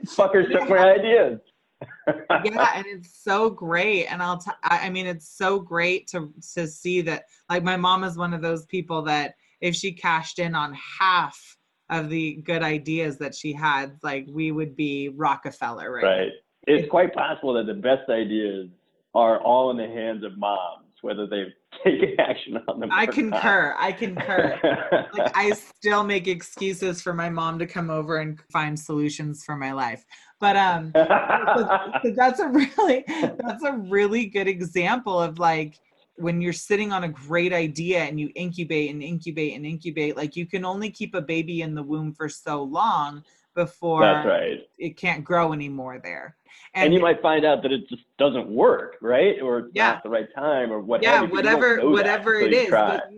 Fuckers 0.07 0.51
took 0.51 0.69
my 0.69 0.93
ideas. 0.93 1.39
yeah, 2.43 2.71
and 2.75 2.85
it's 2.85 3.23
so 3.23 3.49
great. 3.49 4.07
And 4.07 4.21
I'll, 4.21 4.37
t- 4.37 4.51
I 4.63 4.89
mean, 4.89 5.05
it's 5.05 5.29
so 5.29 5.59
great 5.59 6.07
to 6.07 6.33
to 6.55 6.67
see 6.67 7.01
that. 7.01 7.25
Like 7.49 7.63
my 7.63 7.77
mom 7.77 8.03
is 8.03 8.17
one 8.17 8.33
of 8.33 8.41
those 8.41 8.65
people 8.65 9.01
that 9.03 9.35
if 9.61 9.75
she 9.75 9.91
cashed 9.91 10.39
in 10.39 10.55
on 10.55 10.75
half 10.99 11.57
of 11.89 12.09
the 12.09 12.35
good 12.43 12.63
ideas 12.63 13.17
that 13.17 13.35
she 13.35 13.53
had, 13.53 13.97
like 14.03 14.27
we 14.29 14.51
would 14.51 14.75
be 14.75 15.09
Rockefeller, 15.09 15.91
right? 15.91 16.03
Right. 16.03 16.31
It's 16.67 16.89
quite 16.89 17.13
possible 17.13 17.53
that 17.53 17.65
the 17.65 17.73
best 17.73 18.09
ideas 18.09 18.67
are 19.15 19.41
all 19.41 19.71
in 19.71 19.77
the 19.77 19.87
hands 19.87 20.23
of 20.23 20.37
moms, 20.37 20.85
whether 21.01 21.27
they've 21.27 21.53
taken 21.83 22.19
action 22.19 22.57
on 22.67 22.79
them. 22.79 22.89
I 22.91 23.05
concur. 23.05 23.73
Not. 23.73 23.83
I 23.83 23.91
concur. 23.91 24.59
like 25.17 25.31
I 25.35 25.51
still 25.51 26.03
make 26.03 26.27
excuses 26.27 27.01
for 27.01 27.13
my 27.13 27.29
mom 27.29 27.59
to 27.59 27.67
come 27.67 27.89
over 27.89 28.17
and 28.17 28.39
find 28.51 28.79
solutions 28.79 29.43
for 29.43 29.55
my 29.55 29.71
life. 29.71 30.05
But 30.39 30.55
um 30.55 30.91
so, 30.95 31.91
so 32.03 32.11
that's 32.15 32.39
a 32.39 32.47
really 32.47 33.03
that's 33.07 33.63
a 33.63 33.73
really 33.73 34.25
good 34.25 34.47
example 34.47 35.19
of 35.19 35.39
like 35.39 35.79
when 36.15 36.41
you're 36.41 36.51
sitting 36.51 36.91
on 36.91 37.05
a 37.05 37.09
great 37.09 37.53
idea 37.53 37.99
and 37.99 38.19
you 38.19 38.29
incubate 38.35 38.91
and 38.91 39.01
incubate 39.01 39.55
and 39.55 39.65
incubate, 39.65 40.17
like 40.17 40.35
you 40.35 40.45
can 40.45 40.65
only 40.65 40.89
keep 40.89 41.15
a 41.15 41.21
baby 41.21 41.61
in 41.61 41.73
the 41.73 41.83
womb 41.83 42.13
for 42.13 42.27
so 42.27 42.61
long 42.61 43.23
before 43.59 44.01
That's 44.01 44.25
right. 44.25 44.59
it 44.77 44.95
can't 44.95 45.21
grow 45.23 45.51
anymore 45.51 45.99
there. 46.01 46.37
And, 46.73 46.85
and 46.85 46.93
you 46.93 47.01
might 47.01 47.21
find 47.21 47.45
out 47.45 47.61
that 47.63 47.73
it 47.73 47.89
just 47.89 48.03
doesn't 48.17 48.47
work, 48.47 48.95
right? 49.01 49.41
Or 49.41 49.59
it's 49.59 49.71
yeah. 49.73 49.91
not 49.91 50.03
the 50.03 50.09
right 50.09 50.27
time 50.33 50.71
or 50.71 50.79
whatever. 50.79 51.25
Yeah, 51.25 51.29
whatever 51.29 51.89
whatever 51.89 52.35
it 52.35 52.53
is. 52.53 52.69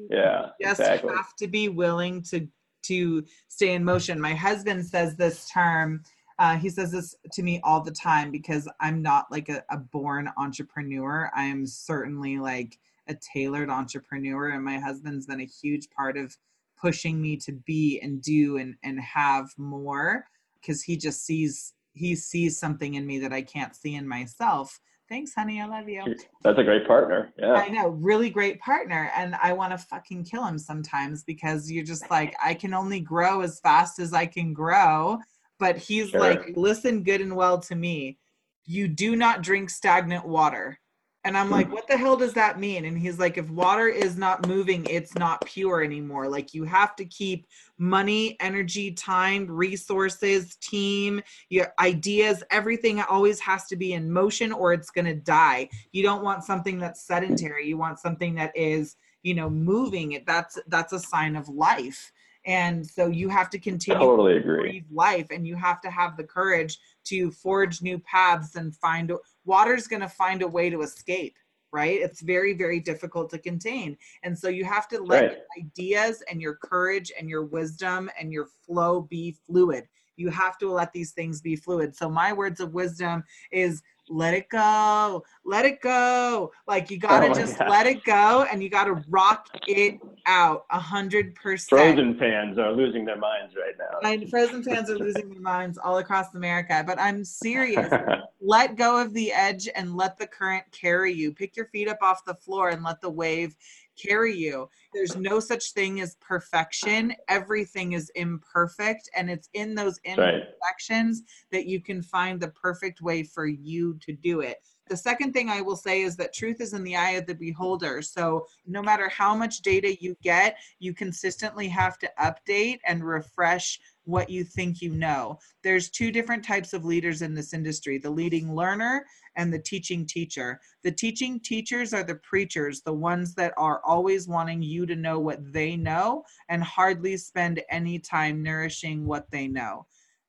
yeah. 0.09 0.49
just 0.59 0.79
exactly. 0.79 1.13
have 1.13 1.35
to 1.35 1.47
be 1.47 1.69
willing 1.69 2.23
to 2.23 2.47
to 2.83 3.23
stay 3.49 3.73
in 3.73 3.83
motion. 3.83 4.19
My 4.19 4.33
husband 4.33 4.83
says 4.83 5.15
this 5.15 5.47
term 5.47 6.01
uh, 6.39 6.57
he 6.57 6.69
says 6.69 6.91
this 6.91 7.15
to 7.33 7.43
me 7.43 7.61
all 7.63 7.81
the 7.81 7.91
time 7.91 8.31
because 8.31 8.67
I'm 8.79 9.03
not 9.03 9.31
like 9.31 9.47
a, 9.49 9.63
a 9.69 9.77
born 9.77 10.27
entrepreneur. 10.37 11.29
I 11.35 11.43
am 11.43 11.67
certainly 11.67 12.39
like 12.39 12.79
a 13.07 13.13
tailored 13.13 13.69
entrepreneur 13.69 14.49
and 14.49 14.65
my 14.65 14.79
husband's 14.79 15.27
been 15.27 15.41
a 15.41 15.45
huge 15.45 15.87
part 15.91 16.17
of 16.17 16.35
pushing 16.81 17.21
me 17.21 17.37
to 17.37 17.51
be 17.51 17.99
and 18.01 18.21
do 18.21 18.57
and 18.57 18.75
and 18.83 18.99
have 18.99 19.47
more 19.57 20.25
because 20.59 20.81
he 20.81 20.97
just 20.97 21.25
sees 21.25 21.73
he 21.93 22.15
sees 22.15 22.57
something 22.57 22.95
in 22.95 23.05
me 23.05 23.19
that 23.19 23.33
I 23.33 23.41
can't 23.41 23.75
see 23.75 23.95
in 23.95 24.07
myself. 24.07 24.79
Thanks, 25.09 25.33
honey. 25.35 25.59
I 25.59 25.65
love 25.65 25.89
you. 25.89 26.15
That's 26.41 26.57
a 26.57 26.63
great 26.63 26.87
partner. 26.87 27.33
Yeah. 27.37 27.51
I 27.51 27.67
know, 27.67 27.89
really 27.89 28.29
great 28.29 28.61
partner. 28.61 29.11
And 29.13 29.35
I 29.35 29.51
want 29.51 29.73
to 29.73 29.77
fucking 29.77 30.23
kill 30.23 30.45
him 30.45 30.57
sometimes 30.57 31.25
because 31.25 31.69
you're 31.69 31.83
just 31.83 32.09
like, 32.09 32.33
I 32.41 32.53
can 32.53 32.73
only 32.73 33.01
grow 33.01 33.41
as 33.41 33.59
fast 33.59 33.99
as 33.99 34.13
I 34.13 34.25
can 34.25 34.53
grow. 34.53 35.17
But 35.59 35.75
he's 35.75 36.11
sure. 36.11 36.19
like, 36.21 36.53
listen 36.55 37.03
good 37.03 37.19
and 37.19 37.35
well 37.35 37.59
to 37.59 37.75
me. 37.75 38.19
You 38.63 38.87
do 38.87 39.17
not 39.17 39.41
drink 39.41 39.69
stagnant 39.69 40.25
water. 40.25 40.79
And 41.23 41.37
I'm 41.37 41.51
like, 41.51 41.71
what 41.71 41.87
the 41.87 41.97
hell 41.97 42.17
does 42.17 42.33
that 42.33 42.59
mean? 42.59 42.85
And 42.85 42.97
he's 42.97 43.19
like, 43.19 43.37
if 43.37 43.47
water 43.51 43.87
is 43.87 44.17
not 44.17 44.47
moving, 44.47 44.85
it's 44.89 45.13
not 45.13 45.45
pure 45.45 45.83
anymore. 45.83 46.27
Like, 46.27 46.53
you 46.53 46.63
have 46.63 46.95
to 46.95 47.05
keep 47.05 47.45
money, 47.77 48.37
energy, 48.39 48.91
time, 48.91 49.45
resources, 49.45 50.55
team, 50.55 51.21
your 51.49 51.73
ideas, 51.79 52.43
everything 52.49 53.01
always 53.01 53.39
has 53.39 53.67
to 53.67 53.75
be 53.75 53.93
in 53.93 54.11
motion 54.11 54.51
or 54.51 54.73
it's 54.73 54.89
going 54.89 55.05
to 55.05 55.15
die. 55.15 55.69
You 55.91 56.01
don't 56.01 56.23
want 56.23 56.43
something 56.43 56.79
that's 56.79 57.05
sedentary. 57.05 57.67
You 57.67 57.77
want 57.77 57.99
something 57.99 58.33
that 58.35 58.51
is, 58.55 58.95
you 59.21 59.35
know, 59.35 59.49
moving. 59.49 60.13
It 60.13 60.25
That's 60.25 60.57
that's 60.67 60.93
a 60.93 60.99
sign 60.99 61.35
of 61.35 61.47
life 61.49 62.11
and 62.45 62.85
so 62.85 63.07
you 63.07 63.29
have 63.29 63.49
to 63.51 63.59
continue 63.59 63.99
totally 63.99 64.37
agree 64.37 64.83
life 64.91 65.27
and 65.29 65.45
you 65.45 65.55
have 65.55 65.79
to 65.81 65.91
have 65.91 66.17
the 66.17 66.23
courage 66.23 66.79
to 67.03 67.31
forge 67.31 67.81
new 67.81 67.99
paths 67.99 68.55
and 68.55 68.75
find 68.75 69.11
water's 69.45 69.87
going 69.87 70.01
to 70.01 70.09
find 70.09 70.41
a 70.41 70.47
way 70.47 70.69
to 70.69 70.81
escape 70.81 71.35
right? 71.73 72.01
It's 72.01 72.21
very 72.21 72.53
very 72.53 72.79
difficult 72.79 73.29
to 73.31 73.37
contain. 73.37 73.97
And 74.23 74.37
so 74.37 74.49
you 74.49 74.65
have 74.65 74.87
to 74.89 75.01
let 75.01 75.23
right. 75.23 75.37
ideas 75.57 76.21
and 76.29 76.41
your 76.41 76.55
courage 76.55 77.11
and 77.17 77.29
your 77.29 77.45
wisdom 77.45 78.09
and 78.19 78.31
your 78.31 78.47
flow 78.65 79.01
be 79.01 79.37
fluid. 79.45 79.87
You 80.17 80.29
have 80.29 80.57
to 80.59 80.71
let 80.71 80.91
these 80.93 81.11
things 81.11 81.41
be 81.41 81.55
fluid. 81.55 81.95
So 81.95 82.09
my 82.09 82.33
words 82.33 82.59
of 82.59 82.73
wisdom 82.73 83.23
is 83.51 83.81
let 84.11 84.33
it 84.33 84.49
go, 84.49 85.23
let 85.45 85.65
it 85.65 85.81
go. 85.81 86.51
Like 86.67 86.91
you 86.91 86.97
gotta 86.97 87.29
oh 87.29 87.33
just 87.33 87.57
God. 87.57 87.69
let 87.69 87.87
it 87.87 88.03
go 88.03 88.45
and 88.51 88.61
you 88.61 88.69
gotta 88.69 89.01
rock 89.09 89.47
it 89.67 89.99
out 90.25 90.65
a 90.69 90.79
hundred 90.79 91.33
percent. 91.35 91.69
Frozen 91.69 92.19
fans 92.19 92.57
are 92.57 92.71
losing 92.73 93.05
their 93.05 93.17
minds 93.17 93.55
right 93.55 93.75
now. 93.77 94.07
And 94.07 94.29
Frozen 94.29 94.63
fans 94.63 94.89
are 94.89 94.97
losing 94.97 95.29
their 95.29 95.41
minds 95.41 95.77
all 95.77 95.97
across 95.97 96.33
America. 96.35 96.83
But 96.85 96.99
I'm 96.99 97.23
serious. 97.23 97.91
let 98.41 98.75
go 98.75 99.01
of 99.01 99.13
the 99.13 99.31
edge 99.31 99.69
and 99.75 99.95
let 99.95 100.17
the 100.17 100.27
current 100.27 100.65
carry 100.71 101.13
you. 101.13 101.31
Pick 101.31 101.55
your 101.55 101.67
feet 101.67 101.87
up 101.87 101.99
off 102.01 102.25
the 102.25 102.35
floor 102.35 102.69
and 102.69 102.83
let 102.83 103.01
the 103.01 103.09
wave 103.09 103.55
carry 104.01 104.35
you. 104.35 104.69
There's 104.93 105.15
no 105.15 105.39
such 105.39 105.71
thing 105.73 106.01
as 106.01 106.15
perfection. 106.15 107.13
Everything 107.27 107.93
is 107.93 108.11
imperfect. 108.15 109.09
And 109.15 109.29
it's 109.29 109.49
in 109.53 109.75
those 109.75 109.99
imperfections 110.03 111.21
right. 111.21 111.51
that 111.51 111.67
you 111.67 111.81
can 111.81 112.01
find 112.01 112.39
the 112.39 112.49
perfect 112.49 113.01
way 113.01 113.23
for 113.23 113.45
you 113.45 113.97
to 114.01 114.13
do 114.13 114.41
it. 114.41 114.57
The 114.91 114.97
second 114.97 115.31
thing 115.31 115.49
I 115.49 115.61
will 115.61 115.77
say 115.77 116.01
is 116.01 116.17
that 116.17 116.33
truth 116.33 116.59
is 116.59 116.73
in 116.73 116.83
the 116.83 116.97
eye 116.97 117.11
of 117.11 117.25
the 117.25 117.33
beholder. 117.33 118.01
So, 118.01 118.45
no 118.67 118.81
matter 118.81 119.07
how 119.07 119.33
much 119.33 119.61
data 119.61 119.95
you 120.03 120.17
get, 120.21 120.57
you 120.79 120.93
consistently 120.93 121.69
have 121.69 121.97
to 121.99 122.11
update 122.19 122.79
and 122.85 123.01
refresh 123.01 123.79
what 124.03 124.29
you 124.29 124.43
think 124.43 124.81
you 124.81 124.89
know. 124.89 125.39
There's 125.63 125.89
two 125.89 126.11
different 126.11 126.43
types 126.43 126.73
of 126.73 126.83
leaders 126.83 127.21
in 127.21 127.33
this 127.33 127.53
industry 127.53 127.99
the 127.99 128.09
leading 128.09 128.53
learner 128.53 129.05
and 129.35 129.53
the 129.53 129.59
teaching 129.59 130.05
teacher. 130.05 130.59
The 130.83 130.91
teaching 130.91 131.39
teachers 131.39 131.93
are 131.93 132.03
the 132.03 132.15
preachers, 132.15 132.81
the 132.81 132.93
ones 132.93 133.33
that 133.35 133.53
are 133.57 133.81
always 133.85 134.27
wanting 134.27 134.61
you 134.61 134.85
to 134.85 134.95
know 134.95 135.19
what 135.19 135.53
they 135.53 135.75
know 135.75 136.23
and 136.49 136.63
hardly 136.63 137.17
spend 137.17 137.61
any 137.69 137.99
time 137.99 138.43
nourishing 138.43 139.05
what 139.05 139.29
they 139.31 139.47
know. 139.47 139.85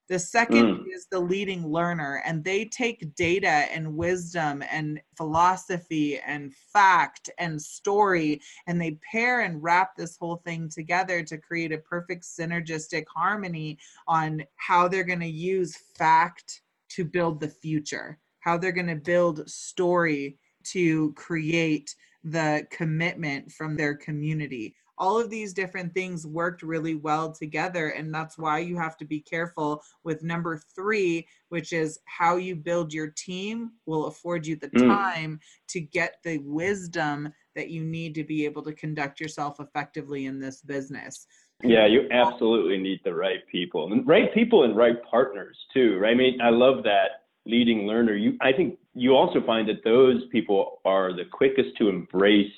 The 0.08 0.18
second 0.18 0.66
mm. 0.66 0.84
is 0.94 1.06
the 1.10 1.20
leading 1.20 1.66
learner, 1.66 2.22
and 2.26 2.44
they 2.44 2.66
take 2.66 3.14
data 3.14 3.48
and 3.48 3.96
wisdom 3.96 4.62
and 4.70 5.00
philosophy 5.16 6.18
and 6.18 6.52
fact 6.54 7.30
and 7.38 7.60
story, 7.60 8.40
and 8.66 8.78
they 8.78 8.98
pair 9.10 9.40
and 9.40 9.62
wrap 9.62 9.96
this 9.96 10.18
whole 10.18 10.42
thing 10.44 10.68
together 10.68 11.22
to 11.22 11.38
create 11.38 11.72
a 11.72 11.78
perfect 11.78 12.24
synergistic 12.24 13.04
harmony 13.14 13.78
on 14.06 14.42
how 14.56 14.86
they're 14.86 15.02
going 15.02 15.20
to 15.20 15.26
use 15.26 15.78
fact 15.96 16.60
to 16.90 17.06
build 17.06 17.40
the 17.40 17.48
future 17.48 18.18
how 18.42 18.58
they're 18.58 18.72
going 18.72 18.86
to 18.88 18.96
build 18.96 19.48
story 19.48 20.36
to 20.64 21.12
create 21.14 21.94
the 22.24 22.66
commitment 22.70 23.50
from 23.50 23.76
their 23.76 23.94
community. 23.94 24.74
All 24.98 25.18
of 25.18 25.30
these 25.30 25.52
different 25.52 25.94
things 25.94 26.26
worked 26.26 26.62
really 26.62 26.94
well 26.94 27.32
together. 27.32 27.88
And 27.88 28.14
that's 28.14 28.38
why 28.38 28.58
you 28.58 28.76
have 28.76 28.96
to 28.98 29.04
be 29.04 29.20
careful 29.20 29.82
with 30.04 30.22
number 30.22 30.60
three, 30.76 31.26
which 31.48 31.72
is 31.72 31.98
how 32.04 32.36
you 32.36 32.54
build 32.54 32.92
your 32.92 33.08
team 33.08 33.72
will 33.86 34.06
afford 34.06 34.46
you 34.46 34.54
the 34.56 34.68
mm. 34.68 34.86
time 34.86 35.40
to 35.68 35.80
get 35.80 36.16
the 36.22 36.38
wisdom 36.38 37.32
that 37.56 37.70
you 37.70 37.82
need 37.84 38.14
to 38.14 38.24
be 38.24 38.44
able 38.44 38.62
to 38.62 38.72
conduct 38.74 39.20
yourself 39.20 39.58
effectively 39.58 40.26
in 40.26 40.38
this 40.38 40.60
business. 40.60 41.26
Yeah, 41.64 41.86
you 41.86 42.08
absolutely 42.10 42.78
need 42.78 43.00
the 43.04 43.14
right 43.14 43.46
people 43.50 43.92
and 43.92 44.06
right 44.06 44.32
people 44.34 44.64
and 44.64 44.76
right 44.76 44.96
partners 45.08 45.56
too, 45.72 45.96
right? 45.98 46.10
I 46.10 46.14
mean, 46.14 46.40
I 46.40 46.50
love 46.50 46.82
that 46.84 47.21
leading 47.46 47.86
learner, 47.86 48.14
you 48.14 48.36
I 48.40 48.52
think 48.52 48.78
you 48.94 49.12
also 49.12 49.40
find 49.44 49.68
that 49.68 49.84
those 49.84 50.22
people 50.30 50.80
are 50.84 51.12
the 51.12 51.24
quickest 51.30 51.76
to 51.78 51.88
embrace 51.88 52.52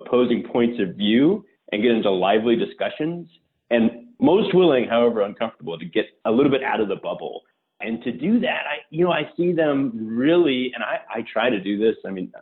opposing 0.00 0.42
points 0.44 0.80
of 0.80 0.96
view 0.96 1.44
and 1.70 1.82
get 1.82 1.90
into 1.90 2.10
lively 2.10 2.56
discussions 2.56 3.28
and 3.70 4.06
most 4.20 4.54
willing, 4.54 4.86
however 4.88 5.22
uncomfortable, 5.22 5.78
to 5.78 5.84
get 5.84 6.06
a 6.24 6.30
little 6.30 6.50
bit 6.50 6.62
out 6.62 6.80
of 6.80 6.88
the 6.88 6.96
bubble. 6.96 7.42
And 7.80 8.02
to 8.04 8.12
do 8.12 8.38
that, 8.40 8.62
I 8.70 8.76
you 8.90 9.04
know, 9.04 9.12
I 9.12 9.30
see 9.36 9.52
them 9.52 9.92
really 9.94 10.72
and 10.74 10.84
I, 10.84 11.00
I 11.18 11.24
try 11.32 11.50
to 11.50 11.60
do 11.60 11.78
this. 11.78 11.96
I 12.06 12.10
mean, 12.10 12.32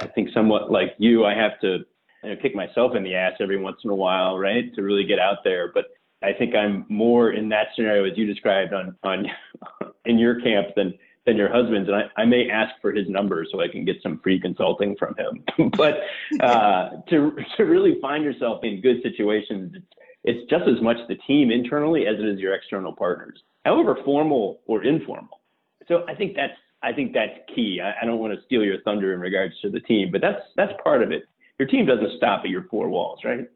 I 0.00 0.06
think 0.06 0.30
somewhat 0.34 0.70
like 0.70 0.94
you, 0.98 1.24
I 1.24 1.34
have 1.34 1.60
to 1.60 1.78
you 2.24 2.30
know, 2.30 2.36
kick 2.40 2.54
myself 2.54 2.96
in 2.96 3.02
the 3.04 3.14
ass 3.14 3.34
every 3.40 3.60
once 3.60 3.78
in 3.84 3.90
a 3.90 3.94
while, 3.94 4.38
right? 4.38 4.74
To 4.74 4.82
really 4.82 5.04
get 5.04 5.18
out 5.18 5.38
there. 5.44 5.70
But 5.72 5.86
I 6.22 6.32
think 6.32 6.54
I'm 6.54 6.84
more 6.88 7.32
in 7.32 7.48
that 7.50 7.68
scenario 7.74 8.04
as 8.04 8.16
you 8.16 8.26
described 8.26 8.72
on 8.72 8.96
on 9.02 9.26
in 10.04 10.18
your 10.18 10.40
camp 10.40 10.68
than 10.76 10.94
than 11.24 11.36
your 11.36 11.50
husband's, 11.50 11.88
and 11.88 11.96
I, 11.96 12.22
I 12.22 12.24
may 12.24 12.50
ask 12.50 12.74
for 12.80 12.92
his 12.92 13.08
number 13.08 13.46
so 13.50 13.60
I 13.60 13.68
can 13.68 13.84
get 13.84 13.96
some 14.02 14.18
free 14.22 14.40
consulting 14.40 14.96
from 14.96 15.14
him. 15.16 15.70
but 15.76 16.00
uh, 16.40 16.90
to 17.10 17.36
to 17.56 17.64
really 17.64 17.98
find 18.00 18.24
yourself 18.24 18.64
in 18.64 18.80
good 18.80 19.02
situations, 19.02 19.76
it's, 20.24 20.50
just 20.50 20.64
as 20.68 20.80
much 20.82 20.96
the 21.08 21.16
team 21.26 21.50
internally 21.50 22.06
as 22.06 22.18
it 22.18 22.24
is 22.24 22.40
your 22.40 22.54
external 22.54 22.92
partners, 22.92 23.38
however 23.64 23.98
formal 24.04 24.60
or 24.66 24.82
informal. 24.84 25.40
So 25.86 26.04
I 26.08 26.14
think 26.14 26.34
that's 26.34 26.54
I 26.82 26.92
think 26.92 27.12
that's 27.12 27.38
key. 27.54 27.80
I, 27.80 28.02
I 28.02 28.04
don't 28.04 28.18
want 28.18 28.34
to 28.34 28.44
steal 28.46 28.64
your 28.64 28.80
thunder 28.82 29.14
in 29.14 29.20
regards 29.20 29.54
to 29.60 29.70
the 29.70 29.80
team, 29.80 30.10
but 30.10 30.20
that's 30.20 30.42
that's 30.56 30.72
part 30.82 31.02
of 31.02 31.12
it. 31.12 31.24
Your 31.58 31.68
team 31.68 31.86
doesn't 31.86 32.16
stop 32.16 32.40
at 32.44 32.50
your 32.50 32.64
four 32.64 32.88
walls, 32.88 33.20
right? 33.24 33.48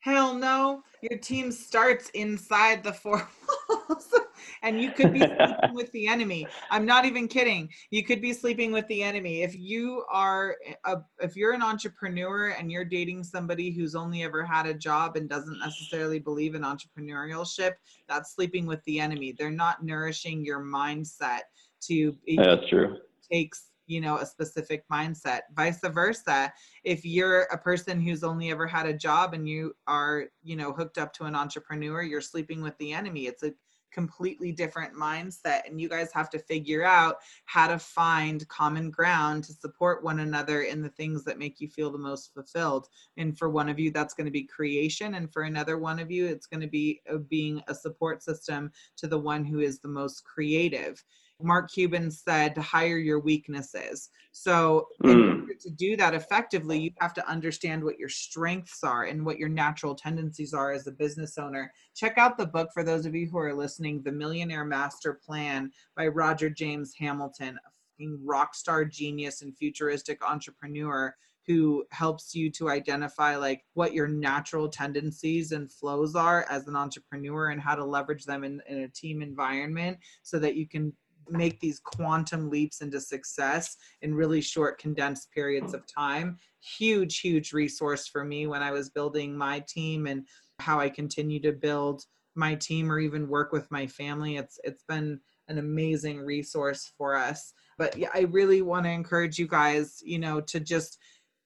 Hell 0.00 0.34
no. 0.34 0.82
Your 1.00 1.18
team 1.18 1.52
starts 1.52 2.10
inside 2.10 2.84
the 2.84 2.92
four 2.92 3.28
walls. 3.68 4.14
And 4.62 4.80
you 4.80 4.90
could 4.90 5.12
be 5.12 5.20
sleeping 5.20 5.74
with 5.74 5.90
the 5.92 6.06
enemy. 6.08 6.46
I'm 6.70 6.86
not 6.86 7.04
even 7.04 7.28
kidding. 7.28 7.68
You 7.90 8.04
could 8.04 8.20
be 8.20 8.32
sleeping 8.32 8.72
with 8.72 8.86
the 8.88 9.02
enemy. 9.02 9.42
If 9.42 9.56
you 9.58 10.04
are 10.10 10.56
a, 10.84 10.98
if 11.20 11.36
you're 11.36 11.52
an 11.52 11.62
entrepreneur 11.62 12.48
and 12.50 12.70
you're 12.70 12.84
dating 12.84 13.24
somebody 13.24 13.70
who's 13.70 13.94
only 13.94 14.22
ever 14.22 14.44
had 14.44 14.66
a 14.66 14.74
job 14.74 15.16
and 15.16 15.28
doesn't 15.28 15.58
necessarily 15.58 16.18
believe 16.18 16.54
in 16.54 16.62
entrepreneurship, 16.62 17.72
that's 18.08 18.34
sleeping 18.34 18.66
with 18.66 18.82
the 18.84 19.00
enemy. 19.00 19.32
They're 19.32 19.50
not 19.50 19.84
nourishing 19.84 20.44
your 20.44 20.60
mindset 20.60 21.40
to 21.82 22.16
That's 22.36 22.68
true. 22.68 22.96
takes 23.30 23.68
you 23.86 24.00
know 24.00 24.18
a 24.18 24.26
specific 24.26 24.84
mindset 24.92 25.40
vice 25.56 25.80
versa 25.80 26.52
if 26.84 27.04
you're 27.04 27.42
a 27.44 27.58
person 27.58 28.00
who's 28.00 28.22
only 28.22 28.50
ever 28.50 28.66
had 28.66 28.86
a 28.86 28.92
job 28.92 29.32
and 29.32 29.48
you 29.48 29.74
are 29.86 30.26
you 30.42 30.56
know 30.56 30.72
hooked 30.72 30.98
up 30.98 31.12
to 31.14 31.24
an 31.24 31.34
entrepreneur 31.34 32.02
you're 32.02 32.20
sleeping 32.20 32.60
with 32.60 32.76
the 32.78 32.92
enemy 32.92 33.26
it's 33.26 33.42
a 33.42 33.52
completely 33.92 34.52
different 34.52 34.94
mindset 34.94 35.60
and 35.66 35.80
you 35.80 35.88
guys 35.88 36.12
have 36.12 36.30
to 36.30 36.38
figure 36.38 36.84
out 36.84 37.16
how 37.46 37.66
to 37.66 37.78
find 37.78 38.46
common 38.48 38.90
ground 38.90 39.44
to 39.44 39.52
support 39.52 40.02
one 40.02 40.20
another 40.20 40.62
in 40.62 40.82
the 40.82 40.88
things 40.90 41.24
that 41.24 41.38
make 41.38 41.60
you 41.60 41.68
feel 41.68 41.90
the 41.90 41.98
most 41.98 42.32
fulfilled. 42.34 42.88
And 43.16 43.38
for 43.38 43.48
one 43.48 43.68
of 43.68 43.78
you 43.78 43.90
that's 43.90 44.14
going 44.14 44.26
to 44.26 44.30
be 44.30 44.44
creation 44.44 45.14
and 45.14 45.32
for 45.32 45.42
another 45.42 45.78
one 45.78 45.98
of 45.98 46.10
you 46.10 46.26
it's 46.26 46.46
going 46.46 46.60
to 46.60 46.68
be 46.68 47.00
uh, 47.12 47.18
being 47.28 47.62
a 47.68 47.74
support 47.74 48.22
system 48.22 48.70
to 48.96 49.06
the 49.06 49.18
one 49.18 49.44
who 49.44 49.60
is 49.60 49.78
the 49.78 49.88
most 49.88 50.24
creative 50.24 51.02
Mark 51.40 51.70
Cuban 51.70 52.10
said 52.10 52.54
to 52.54 52.62
hire 52.62 52.98
your 52.98 53.20
weaknesses. 53.20 54.10
So, 54.32 54.88
in 55.04 55.18
Mm. 55.18 55.40
order 55.40 55.54
to 55.60 55.70
do 55.70 55.96
that 55.96 56.14
effectively, 56.14 56.78
you 56.78 56.90
have 57.00 57.14
to 57.14 57.28
understand 57.28 57.82
what 57.82 57.98
your 57.98 58.08
strengths 58.08 58.82
are 58.82 59.04
and 59.04 59.24
what 59.24 59.38
your 59.38 59.48
natural 59.48 59.94
tendencies 59.94 60.52
are 60.52 60.72
as 60.72 60.86
a 60.86 60.92
business 60.92 61.38
owner. 61.38 61.72
Check 61.94 62.18
out 62.18 62.36
the 62.36 62.46
book 62.46 62.70
for 62.74 62.82
those 62.82 63.06
of 63.06 63.14
you 63.14 63.28
who 63.28 63.38
are 63.38 63.54
listening 63.54 64.02
The 64.02 64.12
Millionaire 64.12 64.64
Master 64.64 65.14
Plan 65.14 65.70
by 65.96 66.08
Roger 66.08 66.50
James 66.50 66.92
Hamilton, 66.98 67.58
a 67.64 67.70
fucking 67.70 68.20
rock 68.24 68.54
star 68.54 68.84
genius 68.84 69.42
and 69.42 69.56
futuristic 69.56 70.22
entrepreneur 70.24 71.14
who 71.46 71.86
helps 71.92 72.34
you 72.34 72.50
to 72.50 72.68
identify 72.68 73.34
like 73.34 73.64
what 73.72 73.94
your 73.94 74.06
natural 74.06 74.68
tendencies 74.68 75.52
and 75.52 75.72
flows 75.72 76.14
are 76.14 76.44
as 76.50 76.66
an 76.68 76.76
entrepreneur 76.76 77.48
and 77.48 77.60
how 77.60 77.74
to 77.74 77.84
leverage 77.84 78.24
them 78.26 78.44
in, 78.44 78.60
in 78.68 78.80
a 78.80 78.88
team 78.88 79.22
environment 79.22 79.98
so 80.22 80.38
that 80.38 80.56
you 80.56 80.68
can 80.68 80.92
make 81.30 81.60
these 81.60 81.80
quantum 81.80 82.50
leaps 82.50 82.80
into 82.80 83.00
success 83.00 83.76
in 84.02 84.14
really 84.14 84.40
short 84.40 84.78
condensed 84.78 85.30
periods 85.32 85.74
of 85.74 85.84
time. 85.86 86.38
Huge 86.60 87.20
huge 87.20 87.52
resource 87.52 88.06
for 88.06 88.24
me 88.24 88.46
when 88.46 88.62
i 88.62 88.70
was 88.70 88.90
building 88.90 89.36
my 89.36 89.60
team 89.68 90.06
and 90.06 90.26
how 90.58 90.80
i 90.80 90.88
continue 90.88 91.40
to 91.40 91.52
build 91.52 92.04
my 92.34 92.54
team 92.54 92.90
or 92.90 92.98
even 93.00 93.28
work 93.28 93.52
with 93.52 93.70
my 93.70 93.86
family. 93.86 94.36
It's 94.36 94.58
it's 94.64 94.84
been 94.88 95.20
an 95.48 95.58
amazing 95.58 96.20
resource 96.20 96.92
for 96.96 97.16
us. 97.16 97.52
But 97.78 97.96
yeah 97.96 98.10
i 98.14 98.22
really 98.22 98.62
want 98.62 98.84
to 98.84 98.90
encourage 98.90 99.38
you 99.38 99.46
guys 99.46 100.02
you 100.04 100.18
know 100.18 100.40
to 100.42 100.60
just 100.60 100.98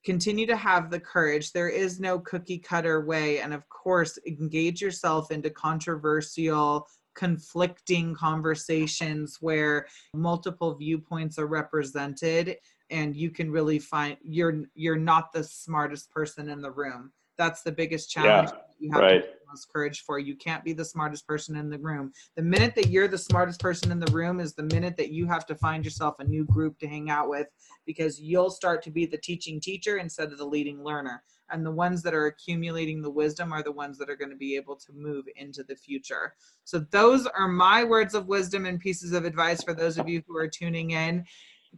continue 0.05 0.47
to 0.47 0.57
have 0.57 0.91
the 0.91 1.01
courage. 1.01 1.53
There 1.53 1.69
is 1.69 2.01
no 2.01 2.19
cookie 2.19 2.59
cutter 2.59 3.05
way. 3.05 3.41
And 3.41 3.55
of 3.55 3.69
course 3.69 4.19
engage 4.27 4.81
yourself 4.81 5.31
into 5.31 5.51
controversial 5.51 6.89
conflicting 7.15 8.15
conversations 8.15 9.39
where 9.41 9.87
multiple 10.15 10.75
viewpoints 10.75 11.39
are 11.39 11.47
represented 11.47 12.57
and 12.91 13.17
you 13.17 13.31
can 13.31 13.51
really 13.51 13.79
find 13.79 14.17
you're 14.23 14.65
you're 14.75 14.97
not 14.97 15.33
the 15.33 15.43
smartest 15.43 16.11
person 16.11 16.49
in 16.49 16.61
the 16.61 16.71
room. 16.71 17.13
That's 17.39 17.63
the 17.63 17.73
biggest 17.73 18.11
challenge 18.11 18.51
Yeah, 18.53 18.59
you 18.79 18.93
have 18.93 19.01
right. 19.01 19.23
the 19.23 19.39
most 19.49 19.73
courage 19.73 20.03
for. 20.03 20.19
You 20.19 20.37
can't 20.37 20.63
be 20.63 20.75
the 20.75 20.85
smartest 20.85 21.27
person 21.27 21.57
in 21.57 21.71
the 21.71 21.79
room. 21.79 22.13
The 22.37 22.43
minute 22.43 22.75
that 22.75 22.91
you're 22.91 23.09
the 23.09 23.19
smartest 23.19 23.61
person 23.61 23.91
in 23.91 23.99
the 23.99 24.13
room 24.13 24.39
is 24.39 24.55
the 24.55 24.65
minute 24.65 24.97
that 24.99 25.11
you 25.11 25.27
have 25.27 25.47
to 25.47 25.55
find 25.55 25.85
yourself 25.85 26.17
a 26.19 26.25
new 26.25 26.45
group 26.45 26.79
to 26.81 26.87
hang 26.87 27.09
out 27.09 27.29
with 27.29 27.47
because 27.87 28.21
you'll 28.21 28.51
start 28.51 28.83
to 28.83 28.91
be 28.91 29.07
the 29.07 29.19
teaching 29.19 29.61
teacher 29.61 29.97
instead 29.97 30.31
of 30.31 30.39
the 30.39 30.45
leading 30.45 30.85
learner 30.85 31.23
and 31.53 31.65
the 31.65 31.71
ones 31.71 32.03
that 32.03 32.15
are 32.15 32.27
accumulating 32.27 33.03
the 33.03 33.11
wisdom 33.11 33.53
are 33.53 33.63
the 33.63 33.73
ones 33.73 33.99
that 33.99 34.11
are 34.11 34.17
going 34.17 34.31
to 34.31 34.37
be 34.37 34.57
able 34.57 34.77
to 34.77 34.93
move 34.93 35.25
into 35.37 35.63
the 35.63 35.77
future 35.77 36.35
so 36.65 36.79
those 36.91 37.27
are 37.27 37.49
my 37.49 37.85
words 37.85 38.15
of 38.15 38.27
wisdom 38.27 38.67
and 38.67 38.81
pieces 38.81 39.13
of 39.13 39.25
advice 39.25 39.63
for 39.63 39.75
those 39.75 39.99
of 39.99 40.09
you 40.09 40.23
who 40.27 40.37
are 40.37 40.49
tuning 40.49 40.93
in 40.93 41.25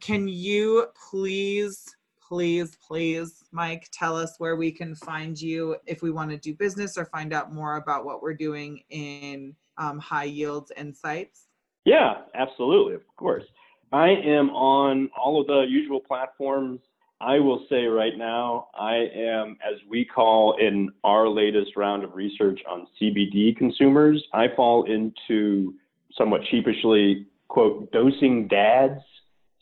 can 0.01 0.27
you 0.29 0.87
please 1.11 1.85
please 2.27 2.77
please 2.87 3.45
mike 3.53 3.89
tell 3.93 4.17
us 4.17 4.35
where 4.39 4.57
we 4.57 4.71
can 4.71 4.95
find 4.95 5.41
you 5.41 5.77
if 5.87 6.03
we 6.03 6.11
want 6.11 6.31
to 6.31 6.39
do 6.39 6.55
business 6.55 6.97
or 6.97 7.05
find 7.07 7.33
out 7.33 7.53
more 7.53 7.77
about 7.77 8.05
what 8.05 8.23
we're 8.23 8.35
doing 8.35 8.81
in 8.91 9.55
um, 9.77 9.99
high 9.99 10.25
yields 10.25 10.73
insights 10.77 11.49
Yeah, 11.85 12.23
absolutely, 12.35 12.95
of 12.95 13.03
course. 13.17 13.45
I 13.93 14.09
am 14.09 14.51
on 14.51 15.11
all 15.17 15.41
of 15.41 15.47
the 15.47 15.67
usual 15.69 16.01
platforms. 16.01 16.81
I 17.25 17.39
will 17.39 17.65
say 17.71 17.85
right 17.87 18.17
now, 18.19 18.69
I 18.79 19.07
am, 19.15 19.57
as 19.65 19.79
we 19.89 20.05
call 20.05 20.57
in 20.61 20.91
our 21.05 21.27
latest 21.27 21.75
round 21.75 22.05
of 22.05 22.15
research 22.15 22.61
on 22.69 22.87
CBD 23.01 23.57
consumers, 23.57 24.23
I 24.35 24.49
fall 24.55 24.85
into 24.85 25.75
somewhat 26.17 26.43
sheepishly, 26.51 27.27
quote, 27.49 27.91
dosing 27.93 28.47
dads. 28.47 29.01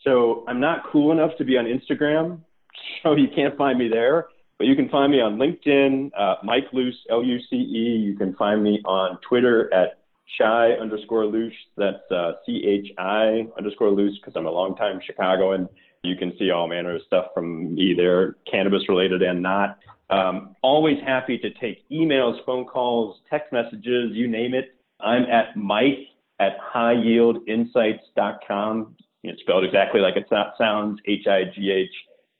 So 0.03 0.45
I'm 0.49 0.59
not 0.59 0.83
cool 0.91 1.13
enough 1.13 1.31
to 1.39 1.45
be 1.45 1.57
on 1.57 1.67
Instagram, 1.67 2.41
so 3.03 3.15
you 3.15 3.29
can't 3.33 3.57
find 3.57 3.79
me 3.79 3.89
there. 3.89 4.27
But 4.59 4.67
you 4.67 4.75
can 4.75 4.89
find 4.89 5.13
me 5.13 5.21
on 5.21 5.37
LinkedIn, 5.37 6.11
uh, 6.19 6.37
Mike 6.43 6.67
Luce, 6.73 6.99
L 7.11 7.23
U 7.23 7.39
C 7.49 7.57
E. 7.57 7.97
You 8.05 8.17
can 8.17 8.35
find 8.35 8.63
me 8.63 8.81
on 8.85 9.19
Twitter 9.29 9.73
at 9.73 9.99
Chi 10.39 10.73
underscore 10.73 11.27
Luce. 11.27 11.53
That's 11.77 12.11
uh, 12.11 12.33
C 12.45 12.65
H 12.67 12.93
I 12.99 13.47
underscore 13.57 13.91
Luce 13.91 14.19
because 14.19 14.35
I'm 14.37 14.47
a 14.47 14.51
longtime 14.51 15.01
Chicagoan. 15.05 15.69
You 16.03 16.17
can 16.17 16.33
see 16.39 16.51
all 16.51 16.67
manner 16.67 16.97
of 16.97 17.03
stuff 17.07 17.27
from 17.33 17.75
me 17.75 17.95
there, 17.97 18.35
cannabis 18.51 18.83
related 18.89 19.23
and 19.23 19.41
not. 19.41 19.79
Um, 20.11 20.57
always 20.63 20.99
happy 21.07 21.39
to 21.39 21.51
take 21.55 21.89
emails, 21.91 22.45
phone 22.45 22.65
calls, 22.65 23.21
text 23.31 23.53
messages, 23.53 24.11
you 24.13 24.27
name 24.29 24.53
it. 24.53 24.75
I'm 25.01 25.23
at 25.25 25.57
Mike 25.57 26.09
at 26.41 26.55
highyieldinsights.com. 26.75 28.97
It's 29.23 29.41
spelled 29.43 29.65
exactly 29.65 30.01
like 30.01 30.17
it 30.17 30.27
so- 30.29 30.51
sounds, 30.59 30.99
H 31.07 31.29
I 31.29 31.45
G 31.55 31.71
H, 31.71 31.89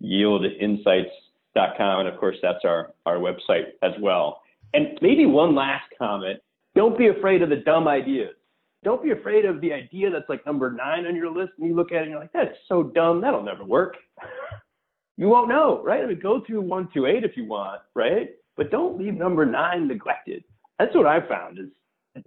yieldinsights.com. 0.03 2.01
And 2.01 2.09
of 2.09 2.19
course, 2.19 2.39
that's 2.43 2.65
our, 2.65 2.93
our 3.07 3.19
website 3.19 3.67
as 3.83 3.93
well. 4.01 4.43
And 4.75 4.99
maybe 5.01 5.27
one 5.27 5.55
last 5.55 5.85
comment 5.97 6.41
don't 6.75 6.99
be 6.99 7.07
afraid 7.09 7.43
of 7.43 7.51
the 7.51 7.57
dumb 7.57 7.87
ideas. 7.87 8.35
Don't 8.85 9.03
be 9.03 9.11
afraid 9.11 9.45
of 9.45 9.61
the 9.61 9.73
idea 9.73 10.11
that's 10.11 10.29
like 10.29 10.45
number 10.45 10.73
nine 10.73 11.07
on 11.07 11.15
your 11.15 11.31
list 11.31 11.53
and 11.59 11.69
you 11.69 11.75
look 11.75 11.93
at 11.93 11.99
it 11.99 12.03
and 12.03 12.11
you're 12.11 12.21
like, 12.21 12.33
that's 12.33 12.57
so 12.69 12.83
dumb, 12.83 13.21
that'll 13.21 13.43
never 13.43 13.65
work. 13.65 13.97
you 15.17 15.29
won't 15.29 15.49
know, 15.49 15.83
right? 15.85 16.03
I 16.03 16.07
mean, 16.07 16.21
go 16.21 16.43
through 16.47 16.63
one 16.63 16.89
eight 16.97 17.25
if 17.25 17.37
you 17.37 17.45
want, 17.47 17.81
right? 17.95 18.31
But 18.57 18.71
don't 18.71 18.99
leave 18.99 19.15
number 19.15 19.47
nine 19.47 19.87
neglected. 19.87 20.45
That's 20.79 20.95
what 20.95 21.07
I 21.07 21.27
found 21.29 21.59
is 21.59 21.67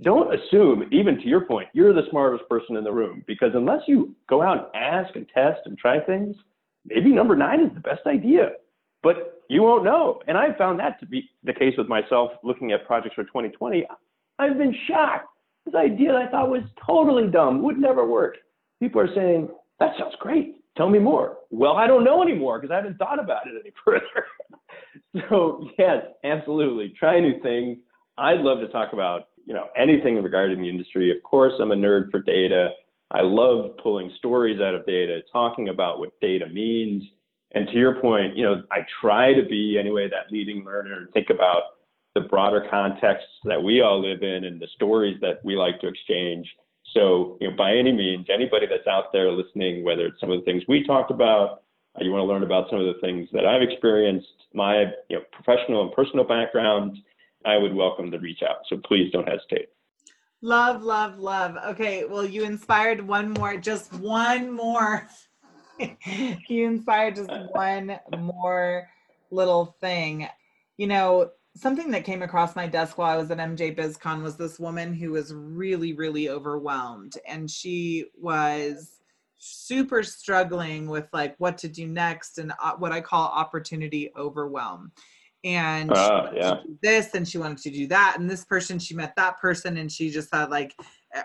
don't 0.02 0.34
assume, 0.34 0.88
even 0.92 1.18
to 1.18 1.28
your 1.28 1.42
point, 1.46 1.68
you're 1.74 1.94
the 1.94 2.08
smartest 2.10 2.50
person 2.50 2.76
in 2.76 2.84
the 2.84 2.92
room 2.92 3.24
because 3.28 3.52
unless 3.54 3.82
you 3.88 4.16
go 4.28 4.42
out 4.42 4.72
and 4.74 4.84
ask 4.84 5.16
and 5.16 5.28
test 5.30 5.60
and 5.66 5.78
try 5.78 6.00
things, 6.00 6.36
maybe 6.86 7.12
number 7.12 7.36
nine 7.36 7.62
is 7.62 7.74
the 7.74 7.82
best 7.82 8.02
idea. 8.08 8.52
But 9.04 9.44
you 9.50 9.62
won't 9.62 9.84
know. 9.84 10.22
And 10.28 10.38
I 10.38 10.58
found 10.58 10.80
that 10.80 11.00
to 11.00 11.06
be 11.06 11.30
the 11.44 11.54
case 11.54 11.76
with 11.78 11.88
myself 11.88 12.32
looking 12.44 12.72
at 12.72 12.88
projects 12.88 13.16
for 13.16 13.24
2020. 13.26 13.86
I've 14.40 14.58
been 14.58 14.76
shocked. 14.88 15.28
This 15.66 15.76
idea 15.76 16.16
I 16.16 16.30
thought 16.30 16.50
was 16.50 16.64
totally 16.86 17.28
dumb, 17.28 17.62
would 17.64 17.78
never 17.78 18.06
work. 18.06 18.38
People 18.80 19.02
are 19.02 19.14
saying, 19.16 19.50
that 19.80 19.94
sounds 19.98 20.16
great. 20.20 20.62
Tell 20.78 20.90
me 20.90 21.00
more. 21.00 21.38
Well, 21.50 21.78
I 21.78 21.88
don't 21.88 22.04
know 22.04 22.22
anymore 22.22 22.60
because 22.60 22.72
I 22.72 22.78
haven't 22.78 22.98
thought 22.98 23.20
about 23.20 23.48
it 23.48 23.54
any 23.60 23.72
further. 23.86 25.28
so 25.30 25.68
yes, 25.80 26.04
absolutely. 26.24 26.94
Try 27.00 27.20
new 27.20 27.42
things. 27.42 27.78
I'd 28.18 28.40
love 28.40 28.60
to 28.60 28.68
talk 28.68 28.94
about, 28.94 29.30
you 29.46 29.54
know, 29.54 29.68
anything 29.78 30.22
regarding 30.22 30.62
the 30.62 30.70
industry. 30.70 31.16
Of 31.16 31.24
course, 31.24 31.54
I'm 31.60 31.72
a 31.72 31.76
nerd 31.76 32.12
for 32.12 32.22
data. 32.22 32.70
I 33.12 33.22
love 33.22 33.78
pulling 33.82 34.12
stories 34.18 34.60
out 34.62 34.76
of 34.76 34.86
data, 34.86 35.20
talking 35.32 35.70
about 35.70 36.00
what 36.00 36.20
data 36.22 36.48
means. 36.48 37.04
And 37.54 37.68
to 37.68 37.74
your 37.74 38.02
point, 38.02 38.36
you 38.36 38.44
know, 38.44 38.64
I 38.72 38.80
try 39.02 39.34
to 39.34 39.44
be 39.48 39.78
anyway 39.80 40.10
that 40.10 40.32
leading 40.32 40.66
learner 40.66 40.98
and 40.98 41.12
think 41.12 41.30
about 41.30 41.62
the 42.16 42.22
broader 42.22 42.66
context 42.72 43.28
that 43.44 43.62
we 43.62 43.82
all 43.82 44.02
live 44.02 44.24
in 44.24 44.46
and 44.46 44.60
the 44.60 44.68
stories 44.76 45.18
that 45.22 45.44
we 45.44 45.56
like 45.56 45.80
to 45.82 45.88
exchange. 45.88 46.48
So, 46.94 47.38
you 47.42 47.50
know, 47.50 47.58
by 47.58 47.76
any 47.76 47.92
means, 47.92 48.28
anybody 48.34 48.66
that's 48.68 48.88
out 48.88 49.12
there 49.12 49.30
listening, 49.32 49.84
whether 49.84 50.08
it's 50.08 50.20
some 50.22 50.32
of 50.32 50.40
the 50.40 50.46
things 50.46 50.64
we 50.68 50.86
talked 50.88 51.12
about, 51.12 51.64
uh, 51.96 52.04
you 52.04 52.12
want 52.12 52.22
to 52.22 52.26
learn 52.26 52.44
about 52.44 52.70
some 52.70 52.80
of 52.80 52.86
the 52.86 53.00
things 53.02 53.28
that 53.34 53.46
I've 53.46 53.62
experienced, 53.62 54.28
my 54.54 54.86
you 55.10 55.18
know, 55.18 55.22
professional 55.32 55.84
and 55.84 55.92
personal 55.92 56.26
background, 56.26 56.98
I 57.46 57.58
would 57.58 57.76
welcome 57.76 58.10
the 58.10 58.20
reach 58.20 58.42
out. 58.42 58.58
So 58.70 58.78
please 58.78 59.12
don't 59.12 59.28
hesitate. 59.28 59.70
Love, 60.42 60.84
love, 60.84 61.20
love. 61.20 61.58
Okay, 61.72 62.06
well, 62.06 62.26
you 62.26 62.44
inspired 62.44 63.06
one 63.06 63.32
more, 63.32 63.58
just 63.58 63.94
one 63.94 64.52
more. 64.52 65.08
you 65.80 66.66
inspired 66.66 67.16
just 67.16 67.32
one 67.52 68.00
more 68.18 68.88
little 69.32 69.76
thing. 69.82 70.28
You 70.78 70.88
know, 70.88 71.32
something 71.56 71.90
that 71.92 72.04
came 72.04 72.22
across 72.22 72.56
my 72.56 72.68
desk 72.68 72.98
while 72.98 73.10
I 73.10 73.18
was 73.18 73.32
at 73.32 73.38
MJ 73.38 73.76
BizCon 73.76 74.22
was 74.22 74.36
this 74.36 74.60
woman 74.60 74.94
who 74.94 75.12
was 75.12 75.34
really, 75.34 75.94
really 75.94 76.30
overwhelmed. 76.30 77.18
And 77.28 77.50
she 77.50 78.06
was 78.18 79.00
super 79.38 80.04
struggling 80.04 80.88
with 80.88 81.08
like 81.14 81.36
what 81.38 81.58
to 81.60 81.68
do 81.68 81.88
next 81.88 82.38
and 82.40 82.52
uh, 82.62 82.74
what 82.78 82.92
I 82.92 83.02
call 83.02 83.30
opportunity 83.30 84.12
overwhelm. 84.18 84.92
And 85.44 85.92
uh, 85.92 86.32
yeah. 86.34 86.56
this 86.82 87.14
and 87.14 87.28
she 87.28 87.38
wanted 87.38 87.60
to 87.60 87.70
do 87.70 87.88
that. 87.88 88.18
And 88.20 88.30
this 88.30 88.44
person, 88.44 88.80
she 88.80 88.96
met 88.96 89.16
that 89.16 89.40
person 89.40 89.78
and 89.78 89.92
she 89.92 90.10
just 90.10 90.30
thought 90.30 90.50
like, 90.50 90.76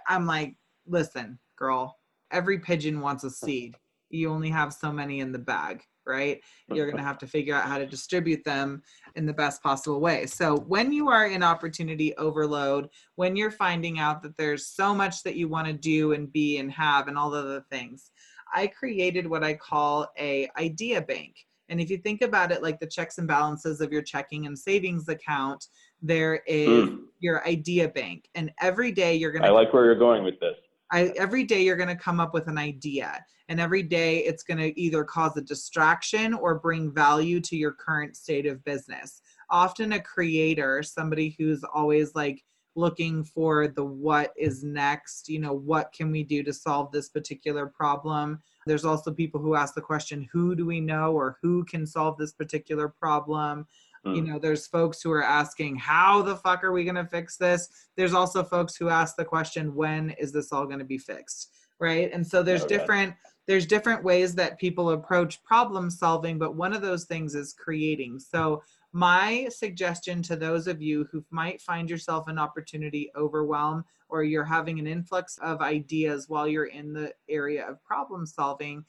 I'm 0.07 0.26
like, 0.26 0.55
listen, 0.87 1.39
girl, 1.57 1.99
every 2.31 2.59
pigeon 2.59 3.01
wants 3.01 3.24
a 3.24 3.31
seed. 3.31 3.76
You 4.11 4.31
only 4.31 4.51
have 4.51 4.72
so 4.72 4.93
many 4.93 5.20
in 5.20 5.33
the 5.33 5.39
bag 5.39 5.83
right? 6.07 6.40
You're 6.72 6.86
going 6.86 6.96
to 6.96 7.03
have 7.03 7.18
to 7.18 7.26
figure 7.26 7.55
out 7.55 7.66
how 7.66 7.78
to 7.78 7.86
distribute 7.86 8.44
them 8.44 8.82
in 9.16 9.26
the 9.26 9.32
best 9.32 9.62
possible 9.62 10.01
way. 10.01 10.26
So, 10.26 10.57
when 10.57 10.92
you 10.92 11.09
are 11.09 11.26
in 11.26 11.42
opportunity 11.42 12.16
overload, 12.16 12.88
when 13.16 13.36
you're 13.36 13.51
finding 13.51 13.98
out 13.98 14.22
that 14.22 14.36
there's 14.36 14.66
so 14.66 14.94
much 14.94 15.22
that 15.22 15.36
you 15.36 15.48
want 15.48 15.66
to 15.66 15.72
do 15.72 16.12
and 16.12 16.32
be 16.32 16.59
and 16.59 16.70
have 16.72 17.09
and 17.09 17.18
all 17.18 17.30
the 17.30 17.64
things, 17.70 18.11
I 18.55 18.66
created 18.66 19.26
what 19.26 19.44
I 19.44 19.55
call 19.55 20.09
a 20.18 20.48
idea 20.59 21.01
bank. 21.01 21.36
And 21.68 21.80
if 21.80 21.88
you 21.88 21.98
think 21.98 22.20
about 22.20 22.51
it 22.51 22.62
like 22.62 22.80
the 22.80 22.86
checks 22.86 23.18
and 23.18 23.28
balances 23.28 23.80
of 23.80 23.92
your 23.92 24.03
checking 24.03 24.46
and 24.46 24.59
savings 24.59 25.09
account, 25.09 25.66
there 26.03 26.42
is 26.46 26.88
mm. 26.90 26.98
your 27.20 27.46
idea 27.46 27.88
bank. 27.88 28.28
And 28.34 28.51
every 28.61 28.90
day 28.90 29.14
you're 29.14 29.30
going 29.30 29.42
to 29.42 29.48
I 29.48 29.53
like 29.53 29.72
where 29.72 29.84
you're 29.84 29.94
going 29.94 30.24
with 30.24 30.40
this. 30.40 30.57
I, 30.93 31.12
every 31.16 31.45
day 31.45 31.62
you're 31.62 31.76
going 31.76 31.88
to 31.88 31.97
come 31.97 32.20
up 32.20 32.34
with 32.34 32.49
an 32.49 32.59
idea 32.59 33.24
and 33.49 33.61
every 33.61 33.82
day 33.82 34.18
it's 34.18 34.43
going 34.43 34.59
to 34.59 34.80
either 34.80 35.05
cause 35.05 35.36
a 35.36 35.43
distraction 35.43 36.34
or 36.34 36.59
bring 36.59 36.93
value 36.93 37.41
to 37.41 37.57
your 37.57 37.72
current 37.72 38.16
state 38.16 38.47
of 38.47 38.64
business. 38.64 39.22
Often 39.51 39.93
a 39.93 40.01
creator 40.01 40.82
somebody 40.82 41.34
who's 41.38 41.64
always 41.64 42.14
like 42.14 42.45
looking 42.76 43.24
for 43.24 43.66
the 43.66 43.84
what 43.84 44.32
is 44.36 44.62
next 44.62 45.28
you 45.28 45.41
know 45.41 45.53
what 45.53 45.93
can 45.93 46.12
we 46.12 46.22
do 46.22 46.45
to 46.45 46.53
solve 46.53 46.93
this 46.93 47.09
particular 47.09 47.66
problem? 47.66 48.41
There's 48.66 48.84
also 48.84 49.12
people 49.12 49.41
who 49.41 49.55
ask 49.55 49.74
the 49.74 49.80
question 49.80 50.28
who 50.32 50.55
do 50.55 50.66
we 50.66 50.80
know 50.80 51.12
or 51.12 51.38
who 51.43 51.64
can 51.64 51.86
solve 51.86 52.18
this 52.18 52.32
particular 52.32 52.88
problem 52.88 53.66
Mm. 54.07 54.16
You 54.16 54.22
know, 54.22 54.38
there's 54.38 54.66
folks 54.66 55.03
who 55.03 55.11
are 55.11 55.22
asking, 55.22 55.76
how 55.76 56.22
the 56.22 56.36
fuck 56.36 56.64
are 56.64 56.72
we 56.72 56.84
going 56.84 56.94
to 56.94 57.05
fix 57.05 57.36
this? 57.36 57.68
There's 57.96 58.14
also 58.14 58.42
folks 58.42 58.76
who 58.76 58.88
ask 58.88 59.16
the 59.16 59.24
question, 59.24 59.74
when 59.74 60.11
is 60.11 60.32
this 60.32 60.53
all 60.53 60.66
going 60.66 60.78
to 60.78 60.84
be 60.84 60.98
fixed? 60.98 61.53
Right. 61.78 62.12
And 62.12 62.26
so 62.26 62.42
there's 62.42 62.64
okay. 62.64 62.76
different 62.76 63.14
there's 63.46 63.66
different 63.66 64.05
ways 64.05 64.34
that 64.36 64.61
people 64.61 64.90
approach 64.90 65.42
problem 65.42 65.90
solving, 65.90 66.38
but 66.38 66.55
one 66.55 66.72
of 66.72 66.82
those 66.82 67.07
things 67.07 67.34
is 67.34 67.53
creating. 67.53 68.20
So 68.20 68.62
my 68.92 69.48
suggestion 69.51 70.22
to 70.22 70.36
those 70.36 70.68
of 70.68 70.80
you 70.80 71.09
who 71.11 71.24
might 71.30 71.61
find 71.61 71.90
yourself 71.90 72.28
in 72.28 72.38
opportunity 72.38 73.11
overwhelm 73.16 73.84
or 74.09 74.22
you're 74.22 74.44
having 74.44 74.78
an 74.78 74.86
influx 74.86 75.36
of 75.38 75.62
ideas 75.62 76.28
while 76.28 76.46
you're 76.46 76.66
in 76.66 76.92
the 76.92 77.12
area 77.28 77.66
of 77.66 77.82
problem 77.82 78.26
solving 78.26 78.84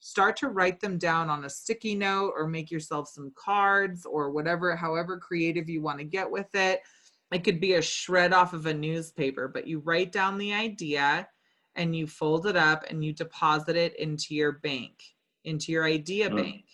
start 0.00 0.36
to 0.36 0.48
write 0.48 0.80
them 0.80 0.98
down 0.98 1.28
on 1.28 1.44
a 1.44 1.50
sticky 1.50 1.94
note 1.94 2.32
or 2.36 2.46
make 2.46 2.70
yourself 2.70 3.08
some 3.08 3.32
cards 3.34 4.06
or 4.06 4.30
whatever, 4.30 4.76
however 4.76 5.18
creative 5.18 5.68
you 5.68 5.82
want 5.82 5.98
to 5.98 6.04
get 6.04 6.30
with 6.30 6.54
it. 6.54 6.80
It 7.32 7.42
could 7.42 7.60
be 7.60 7.74
a 7.74 7.82
shred 7.82 8.32
off 8.32 8.52
of 8.52 8.66
a 8.66 8.74
newspaper, 8.74 9.48
but 9.48 9.66
you 9.66 9.80
write 9.80 10.12
down 10.12 10.38
the 10.38 10.52
idea 10.52 11.26
and 11.74 11.94
you 11.94 12.06
fold 12.06 12.46
it 12.46 12.56
up 12.56 12.84
and 12.88 13.04
you 13.04 13.12
deposit 13.12 13.76
it 13.76 13.98
into 13.98 14.34
your 14.34 14.52
bank, 14.52 15.02
into 15.44 15.72
your 15.72 15.84
idea 15.84 16.30
mm. 16.30 16.36
bank. 16.36 16.64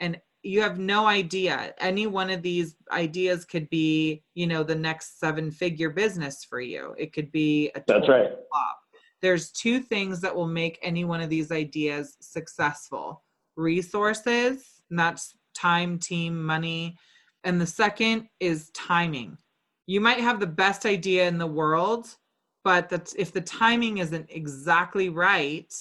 And 0.00 0.20
you 0.42 0.60
have 0.60 0.78
no 0.78 1.06
idea. 1.06 1.72
Any 1.78 2.08
one 2.08 2.30
of 2.30 2.42
these 2.42 2.74
ideas 2.90 3.44
could 3.44 3.70
be, 3.70 4.24
you 4.34 4.48
know, 4.48 4.64
the 4.64 4.74
next 4.74 5.20
seven 5.20 5.52
figure 5.52 5.90
business 5.90 6.44
for 6.44 6.60
you. 6.60 6.96
It 6.98 7.12
could 7.12 7.30
be 7.30 7.70
a 7.76 7.82
That's 7.86 8.08
right. 8.08 8.30
Flop 8.50 8.81
there's 9.22 9.50
two 9.52 9.80
things 9.80 10.20
that 10.20 10.34
will 10.34 10.48
make 10.48 10.78
any 10.82 11.04
one 11.04 11.20
of 11.20 11.30
these 11.30 11.52
ideas 11.52 12.16
successful 12.20 13.22
resources, 13.56 14.82
and 14.90 14.98
that's 14.98 15.34
time, 15.54 15.98
team, 15.98 16.44
money. 16.44 16.96
And 17.44 17.60
the 17.60 17.66
second 17.66 18.28
is 18.40 18.70
timing. 18.70 19.38
You 19.86 20.00
might 20.00 20.20
have 20.20 20.40
the 20.40 20.46
best 20.46 20.86
idea 20.86 21.26
in 21.26 21.38
the 21.38 21.46
world, 21.46 22.16
but 22.64 23.12
if 23.16 23.32
the 23.32 23.40
timing 23.40 23.98
isn't 23.98 24.26
exactly 24.28 25.08
right, 25.08 25.72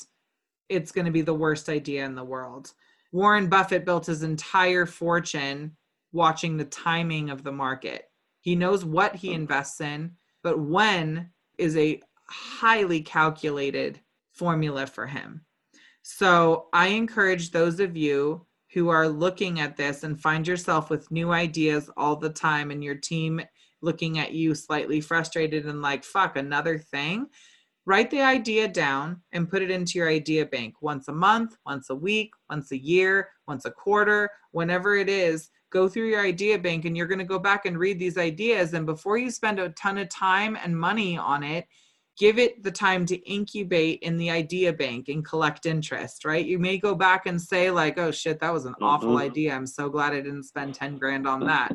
it's 0.69 0.91
going 0.91 1.05
to 1.05 1.11
be 1.11 1.21
the 1.21 1.33
worst 1.33 1.69
idea 1.69 2.05
in 2.05 2.15
the 2.15 2.23
world. 2.23 2.73
Warren 3.11 3.49
Buffett 3.49 3.85
built 3.85 4.05
his 4.05 4.23
entire 4.23 4.85
fortune 4.85 5.75
watching 6.13 6.57
the 6.57 6.65
timing 6.65 7.29
of 7.29 7.43
the 7.43 7.51
market. 7.51 8.05
He 8.39 8.55
knows 8.55 8.85
what 8.85 9.15
he 9.15 9.33
invests 9.33 9.81
in, 9.81 10.11
but 10.43 10.59
when 10.59 11.29
is 11.57 11.77
a 11.77 12.01
highly 12.31 13.01
calculated 13.01 13.99
formula 14.31 14.87
for 14.87 15.05
him. 15.05 15.45
So 16.01 16.67
I 16.73 16.87
encourage 16.87 17.51
those 17.51 17.79
of 17.79 17.95
you 17.95 18.45
who 18.73 18.89
are 18.89 19.07
looking 19.07 19.59
at 19.59 19.77
this 19.77 20.03
and 20.03 20.19
find 20.19 20.47
yourself 20.47 20.89
with 20.89 21.11
new 21.11 21.31
ideas 21.31 21.89
all 21.97 22.15
the 22.15 22.29
time 22.29 22.71
and 22.71 22.83
your 22.83 22.95
team 22.95 23.41
looking 23.81 24.17
at 24.19 24.31
you 24.31 24.55
slightly 24.55 25.01
frustrated 25.01 25.65
and 25.65 25.81
like, 25.81 26.03
fuck, 26.03 26.37
another 26.37 26.77
thing. 26.77 27.27
Write 27.85 28.11
the 28.11 28.21
idea 28.21 28.67
down 28.67 29.21
and 29.31 29.49
put 29.49 29.61
it 29.61 29.71
into 29.71 29.97
your 29.97 30.07
idea 30.07 30.45
bank 30.45 30.75
once 30.81 31.07
a 31.07 31.13
month, 31.13 31.57
once 31.65 31.89
a 31.89 31.95
week, 31.95 32.31
once 32.49 32.71
a 32.71 32.77
year, 32.77 33.29
once 33.47 33.65
a 33.65 33.71
quarter, 33.71 34.29
whenever 34.51 34.95
it 34.95 35.09
is. 35.09 35.49
Go 35.71 35.89
through 35.89 36.09
your 36.09 36.21
idea 36.21 36.59
bank 36.59 36.85
and 36.85 36.95
you're 36.95 37.07
going 37.07 37.19
to 37.19 37.25
go 37.25 37.39
back 37.39 37.65
and 37.65 37.79
read 37.79 37.97
these 37.97 38.17
ideas. 38.17 38.73
And 38.73 38.85
before 38.85 39.17
you 39.17 39.31
spend 39.31 39.59
a 39.59 39.69
ton 39.69 39.97
of 39.97 40.09
time 40.09 40.57
and 40.63 40.77
money 40.77 41.17
on 41.17 41.43
it, 41.43 41.65
give 42.21 42.37
it 42.37 42.61
the 42.61 42.71
time 42.71 43.03
to 43.03 43.15
incubate 43.27 43.97
in 44.03 44.15
the 44.15 44.29
idea 44.29 44.71
bank 44.71 45.09
and 45.09 45.25
collect 45.25 45.65
interest 45.65 46.23
right? 46.23 46.45
You 46.45 46.59
may 46.59 46.77
go 46.77 46.93
back 46.93 47.25
and 47.25 47.41
say 47.41 47.71
like 47.71 47.97
oh 47.97 48.11
shit 48.11 48.39
that 48.41 48.53
was 48.53 48.65
an 48.65 48.73
mm-hmm. 48.73 48.83
awful 48.83 49.17
idea. 49.17 49.55
I'm 49.55 49.65
so 49.65 49.89
glad 49.89 50.13
i 50.13 50.17
didn't 50.17 50.43
spend 50.43 50.75
10 50.75 50.99
grand 50.99 51.27
on 51.27 51.39
that. 51.47 51.73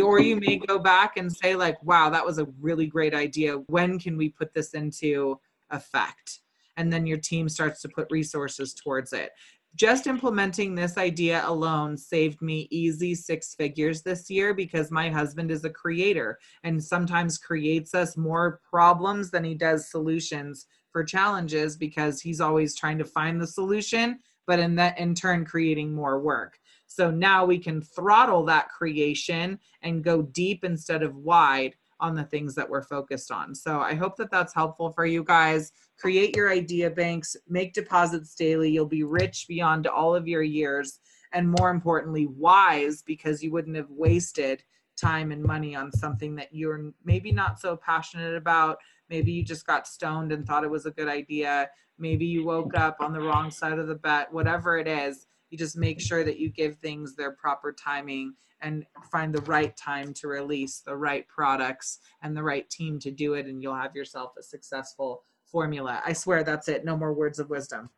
Or 0.00 0.20
you 0.20 0.36
may 0.36 0.58
go 0.58 0.78
back 0.78 1.16
and 1.16 1.34
say 1.34 1.56
like 1.56 1.82
wow 1.82 2.10
that 2.10 2.24
was 2.24 2.38
a 2.38 2.46
really 2.60 2.86
great 2.86 3.14
idea. 3.14 3.54
When 3.68 3.98
can 3.98 4.18
we 4.18 4.28
put 4.28 4.52
this 4.52 4.74
into 4.74 5.40
effect? 5.70 6.40
And 6.76 6.92
then 6.92 7.06
your 7.06 7.18
team 7.18 7.48
starts 7.48 7.80
to 7.80 7.88
put 7.88 8.08
resources 8.10 8.74
towards 8.74 9.14
it 9.14 9.30
just 9.74 10.06
implementing 10.06 10.74
this 10.74 10.96
idea 10.98 11.42
alone 11.46 11.96
saved 11.96 12.42
me 12.42 12.66
easy 12.70 13.14
six 13.14 13.54
figures 13.54 14.02
this 14.02 14.28
year 14.28 14.54
because 14.54 14.90
my 14.90 15.08
husband 15.08 15.50
is 15.50 15.64
a 15.64 15.70
creator 15.70 16.38
and 16.64 16.82
sometimes 16.82 17.38
creates 17.38 17.94
us 17.94 18.16
more 18.16 18.60
problems 18.68 19.30
than 19.30 19.44
he 19.44 19.54
does 19.54 19.90
solutions 19.90 20.66
for 20.90 21.04
challenges 21.04 21.76
because 21.76 22.20
he's 22.20 22.40
always 22.40 22.74
trying 22.74 22.98
to 22.98 23.04
find 23.04 23.40
the 23.40 23.46
solution 23.46 24.18
but 24.48 24.58
in 24.58 24.74
that 24.74 24.98
in 24.98 25.14
turn 25.14 25.44
creating 25.44 25.94
more 25.94 26.18
work. 26.18 26.58
So 26.86 27.10
now 27.10 27.44
we 27.44 27.58
can 27.58 27.82
throttle 27.82 28.44
that 28.46 28.70
creation 28.70 29.60
and 29.82 30.02
go 30.02 30.22
deep 30.22 30.64
instead 30.64 31.02
of 31.02 31.14
wide 31.14 31.74
on 32.00 32.14
the 32.14 32.24
things 32.24 32.54
that 32.54 32.68
we're 32.68 32.82
focused 32.82 33.30
on. 33.30 33.54
So 33.54 33.80
I 33.80 33.94
hope 33.94 34.16
that 34.16 34.30
that's 34.30 34.54
helpful 34.54 34.90
for 34.90 35.06
you 35.06 35.24
guys. 35.24 35.72
Create 35.98 36.36
your 36.36 36.50
idea 36.50 36.90
banks, 36.90 37.36
make 37.48 37.72
deposits 37.72 38.34
daily. 38.34 38.70
You'll 38.70 38.86
be 38.86 39.04
rich 39.04 39.46
beyond 39.48 39.86
all 39.86 40.14
of 40.14 40.28
your 40.28 40.42
years. 40.42 41.00
And 41.32 41.50
more 41.50 41.70
importantly, 41.70 42.26
wise 42.26 43.02
because 43.02 43.42
you 43.42 43.50
wouldn't 43.52 43.76
have 43.76 43.90
wasted 43.90 44.62
time 44.96 45.30
and 45.30 45.42
money 45.42 45.76
on 45.76 45.92
something 45.92 46.34
that 46.36 46.48
you're 46.52 46.92
maybe 47.04 47.32
not 47.32 47.60
so 47.60 47.76
passionate 47.76 48.34
about. 48.34 48.78
Maybe 49.10 49.32
you 49.32 49.42
just 49.42 49.66
got 49.66 49.86
stoned 49.86 50.32
and 50.32 50.46
thought 50.46 50.64
it 50.64 50.70
was 50.70 50.86
a 50.86 50.90
good 50.90 51.08
idea. 51.08 51.68
Maybe 51.98 52.26
you 52.26 52.44
woke 52.44 52.76
up 52.76 52.98
on 53.00 53.12
the 53.12 53.20
wrong 53.20 53.50
side 53.50 53.78
of 53.78 53.88
the 53.88 53.94
bet, 53.94 54.32
whatever 54.32 54.78
it 54.78 54.88
is 54.88 55.26
you 55.50 55.58
just 55.58 55.76
make 55.76 56.00
sure 56.00 56.24
that 56.24 56.38
you 56.38 56.50
give 56.50 56.76
things 56.76 57.14
their 57.14 57.32
proper 57.32 57.72
timing 57.72 58.34
and 58.60 58.84
find 59.10 59.32
the 59.32 59.42
right 59.42 59.76
time 59.76 60.12
to 60.14 60.28
release 60.28 60.80
the 60.80 60.96
right 60.96 61.26
products 61.28 62.00
and 62.22 62.36
the 62.36 62.42
right 62.42 62.68
team 62.70 62.98
to 62.98 63.10
do 63.10 63.34
it 63.34 63.46
and 63.46 63.62
you'll 63.62 63.74
have 63.74 63.94
yourself 63.94 64.32
a 64.38 64.42
successful 64.42 65.22
formula. 65.44 66.02
I 66.04 66.12
swear 66.12 66.42
that's 66.42 66.68
it. 66.68 66.84
No 66.84 66.96
more 66.96 67.12
words 67.12 67.38
of 67.38 67.50
wisdom. 67.50 67.90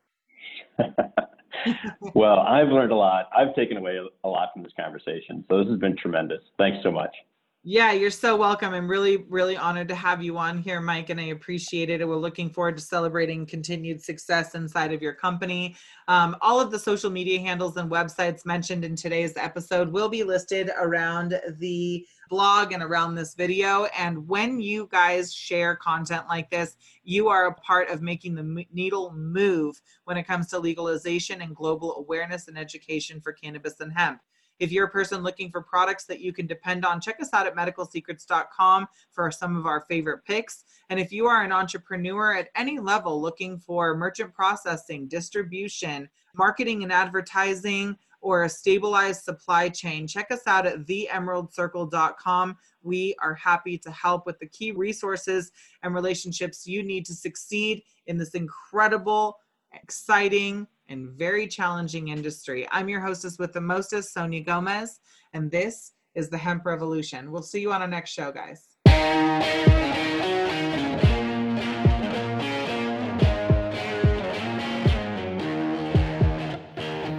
Well 2.14 2.38
i've 2.38 2.68
learned 2.68 2.90
a 2.90 2.96
lot. 2.96 3.28
I've 3.36 3.54
taken 3.54 3.76
away 3.76 4.00
a 4.24 4.28
lot 4.28 4.48
from 4.54 4.62
this 4.62 4.72
conversation 4.80 5.44
so 5.46 5.58
this 5.58 5.68
has 5.68 5.78
been 5.78 5.94
tremendous. 5.94 6.40
Thanks 6.56 6.78
so 6.82 6.90
much 6.90 7.14
yeah, 7.62 7.92
you're 7.92 8.10
so 8.10 8.36
welcome. 8.36 8.72
I'm 8.72 8.88
really, 8.88 9.18
really 9.28 9.54
honored 9.54 9.88
to 9.88 9.94
have 9.94 10.22
you 10.22 10.38
on 10.38 10.62
here, 10.62 10.80
Mike, 10.80 11.10
and 11.10 11.20
I 11.20 11.24
appreciate 11.24 11.90
it. 11.90 12.06
We're 12.08 12.16
looking 12.16 12.48
forward 12.48 12.78
to 12.78 12.82
celebrating 12.82 13.44
continued 13.44 14.02
success 14.02 14.54
inside 14.54 14.94
of 14.94 15.02
your 15.02 15.12
company. 15.12 15.76
Um, 16.08 16.36
all 16.40 16.58
of 16.58 16.70
the 16.70 16.78
social 16.78 17.10
media 17.10 17.38
handles 17.38 17.76
and 17.76 17.90
websites 17.90 18.46
mentioned 18.46 18.82
in 18.82 18.96
today's 18.96 19.36
episode 19.36 19.92
will 19.92 20.08
be 20.08 20.24
listed 20.24 20.70
around 20.80 21.38
the 21.58 22.06
blog 22.30 22.72
and 22.72 22.82
around 22.82 23.14
this 23.14 23.34
video. 23.34 23.84
And 23.98 24.26
when 24.26 24.58
you 24.58 24.88
guys 24.90 25.34
share 25.34 25.76
content 25.76 26.28
like 26.30 26.48
this, 26.48 26.78
you 27.04 27.28
are 27.28 27.48
a 27.48 27.54
part 27.54 27.90
of 27.90 28.00
making 28.00 28.36
the 28.36 28.64
needle 28.72 29.12
move 29.12 29.78
when 30.04 30.16
it 30.16 30.26
comes 30.26 30.46
to 30.48 30.58
legalization 30.58 31.42
and 31.42 31.54
global 31.54 31.96
awareness 31.96 32.48
and 32.48 32.56
education 32.56 33.20
for 33.20 33.34
cannabis 33.34 33.80
and 33.80 33.92
hemp. 33.92 34.22
If 34.60 34.70
you're 34.70 34.86
a 34.86 34.90
person 34.90 35.22
looking 35.22 35.50
for 35.50 35.62
products 35.62 36.04
that 36.04 36.20
you 36.20 36.32
can 36.32 36.46
depend 36.46 36.84
on, 36.84 37.00
check 37.00 37.18
us 37.20 37.30
out 37.32 37.46
at 37.46 37.56
medicalsecrets.com 37.56 38.86
for 39.10 39.30
some 39.30 39.56
of 39.56 39.66
our 39.66 39.80
favorite 39.88 40.24
picks. 40.24 40.64
And 40.90 41.00
if 41.00 41.10
you 41.10 41.26
are 41.26 41.42
an 41.42 41.50
entrepreneur 41.50 42.34
at 42.34 42.50
any 42.54 42.78
level 42.78 43.20
looking 43.20 43.58
for 43.58 43.96
merchant 43.96 44.34
processing, 44.34 45.08
distribution, 45.08 46.08
marketing 46.34 46.82
and 46.82 46.92
advertising, 46.92 47.96
or 48.20 48.44
a 48.44 48.48
stabilized 48.48 49.22
supply 49.22 49.68
chain, 49.70 50.06
check 50.06 50.30
us 50.30 50.42
out 50.46 50.66
at 50.66 50.84
theemeraldcircle.com. 50.84 52.56
We 52.82 53.14
are 53.22 53.34
happy 53.34 53.78
to 53.78 53.90
help 53.90 54.26
with 54.26 54.38
the 54.38 54.46
key 54.46 54.72
resources 54.72 55.52
and 55.82 55.94
relationships 55.94 56.66
you 56.66 56.82
need 56.82 57.06
to 57.06 57.14
succeed 57.14 57.82
in 58.06 58.18
this 58.18 58.34
incredible, 58.34 59.38
exciting, 59.72 60.66
and 60.90 61.08
very 61.08 61.46
challenging 61.46 62.08
industry. 62.08 62.68
I'm 62.70 62.88
your 62.88 63.00
hostess 63.00 63.38
with 63.38 63.52
the 63.52 63.60
mostest, 63.60 64.12
Sonia 64.12 64.42
Gomez, 64.42 65.00
and 65.32 65.50
this 65.50 65.92
is 66.14 66.28
the 66.28 66.36
Hemp 66.36 66.66
Revolution. 66.66 67.30
We'll 67.30 67.42
see 67.42 67.60
you 67.60 67.72
on 67.72 67.80
our 67.80 67.88
next 67.88 68.10
show, 68.10 68.32
guys. 68.32 69.69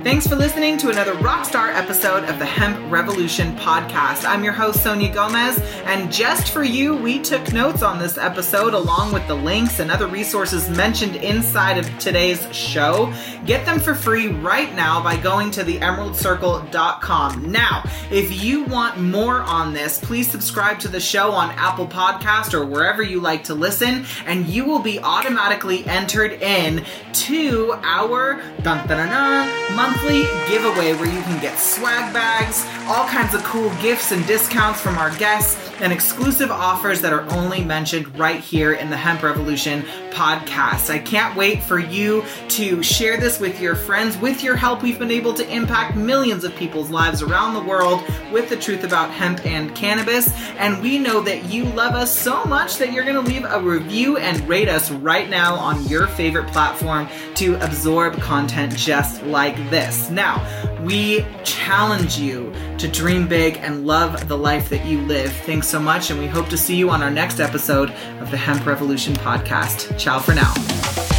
Thanks 0.03 0.25
for 0.25 0.35
listening 0.35 0.79
to 0.79 0.89
another 0.89 1.13
Rockstar 1.13 1.71
episode 1.75 2.23
of 2.23 2.39
the 2.39 2.45
Hemp 2.45 2.91
Revolution 2.91 3.55
podcast. 3.57 4.25
I'm 4.25 4.43
your 4.43 4.51
host, 4.51 4.81
Sonia 4.81 5.13
Gomez, 5.13 5.59
and 5.85 6.11
just 6.11 6.49
for 6.49 6.63
you, 6.63 6.95
we 6.95 7.19
took 7.19 7.53
notes 7.53 7.83
on 7.83 7.99
this 7.99 8.17
episode 8.17 8.73
along 8.73 9.13
with 9.13 9.27
the 9.27 9.35
links 9.35 9.77
and 9.77 9.91
other 9.91 10.07
resources 10.07 10.67
mentioned 10.71 11.17
inside 11.17 11.77
of 11.77 11.99
today's 11.99 12.43
show. 12.51 13.13
Get 13.45 13.63
them 13.67 13.79
for 13.79 13.93
free 13.93 14.29
right 14.29 14.73
now 14.73 15.03
by 15.03 15.17
going 15.17 15.51
to 15.51 15.63
theemeraldcircle.com. 15.63 17.51
Now, 17.51 17.83
if 18.09 18.43
you 18.43 18.63
want 18.63 18.99
more 18.99 19.41
on 19.41 19.71
this, 19.71 19.99
please 19.99 20.31
subscribe 20.31 20.79
to 20.79 20.87
the 20.87 20.99
show 20.99 21.31
on 21.31 21.51
Apple 21.51 21.87
Podcast 21.87 22.55
or 22.55 22.65
wherever 22.65 23.03
you 23.03 23.19
like 23.21 23.43
to 23.43 23.53
listen, 23.53 24.05
and 24.25 24.47
you 24.47 24.65
will 24.65 24.81
be 24.81 24.99
automatically 24.99 25.85
entered 25.85 26.41
in 26.41 26.83
to 27.13 27.73
our 27.83 28.41
dun, 28.63 28.87
dun, 28.87 28.97
dun, 28.97 29.09
dun, 29.09 29.90
monthly 29.91 30.23
giveaway 30.47 30.93
where 30.93 31.11
you 31.11 31.21
can 31.23 31.41
get 31.41 31.57
swag 31.59 32.13
bags, 32.13 32.65
all 32.87 33.07
kinds 33.07 33.33
of 33.33 33.43
cool 33.43 33.69
gifts 33.81 34.11
and 34.11 34.25
discounts 34.25 34.79
from 34.79 34.97
our 34.97 35.13
guests, 35.17 35.70
and 35.81 35.91
exclusive 35.91 36.51
offers 36.51 37.01
that 37.01 37.11
are 37.11 37.29
only 37.31 37.63
mentioned 37.63 38.17
right 38.17 38.39
here 38.39 38.73
in 38.73 38.89
the 38.89 38.97
Hemp 38.97 39.23
Revolution 39.23 39.81
podcast. 40.11 40.89
I 40.89 40.99
can't 40.99 41.35
wait 41.35 41.63
for 41.63 41.79
you 41.79 42.23
to 42.49 42.83
share 42.83 43.17
this 43.17 43.39
with 43.39 43.59
your 43.59 43.75
friends. 43.75 44.17
With 44.17 44.43
your 44.43 44.55
help, 44.55 44.83
we've 44.83 44.99
been 44.99 45.11
able 45.11 45.33
to 45.33 45.49
impact 45.49 45.97
millions 45.97 46.43
of 46.43 46.55
people's 46.55 46.89
lives 46.89 47.21
around 47.21 47.55
the 47.55 47.63
world 47.63 48.03
with 48.31 48.49
the 48.49 48.57
truth 48.57 48.83
about 48.83 49.09
hemp 49.09 49.45
and 49.45 49.75
cannabis. 49.75 50.31
And 50.57 50.81
we 50.81 50.99
know 50.99 51.21
that 51.21 51.45
you 51.45 51.65
love 51.65 51.95
us 51.95 52.15
so 52.15 52.45
much 52.45 52.77
that 52.77 52.93
you're 52.93 53.03
going 53.03 53.23
to 53.23 53.31
leave 53.31 53.45
a 53.45 53.59
review 53.59 54.17
and 54.17 54.47
rate 54.47 54.69
us 54.69 54.91
right 54.91 55.29
now 55.29 55.55
on 55.55 55.83
your 55.87 56.07
favorite 56.07 56.47
platform 56.47 57.07
to 57.35 57.55
absorb 57.65 58.21
content 58.21 58.75
just 58.77 59.23
like 59.23 59.55
this. 59.69 60.09
Now, 60.11 60.45
we 60.83 61.25
challenge 61.43 62.17
you 62.17 62.53
to 62.77 62.87
dream 62.87 63.27
big 63.27 63.57
and 63.57 63.85
love 63.85 64.27
the 64.27 64.37
life 64.37 64.69
that 64.69 64.85
you 64.85 65.01
live. 65.01 65.31
Thanks 65.45 65.67
so 65.67 65.79
much, 65.79 66.09
and 66.09 66.19
we 66.19 66.27
hope 66.27 66.49
to 66.49 66.57
see 66.57 66.75
you 66.75 66.89
on 66.89 67.03
our 67.03 67.11
next 67.11 67.39
episode 67.39 67.91
of 68.19 68.31
the 68.31 68.37
Hemp 68.37 68.65
Revolution 68.65 69.13
podcast. 69.15 69.97
Ciao 69.97 70.19
for 70.19 70.33
now. 70.33 71.10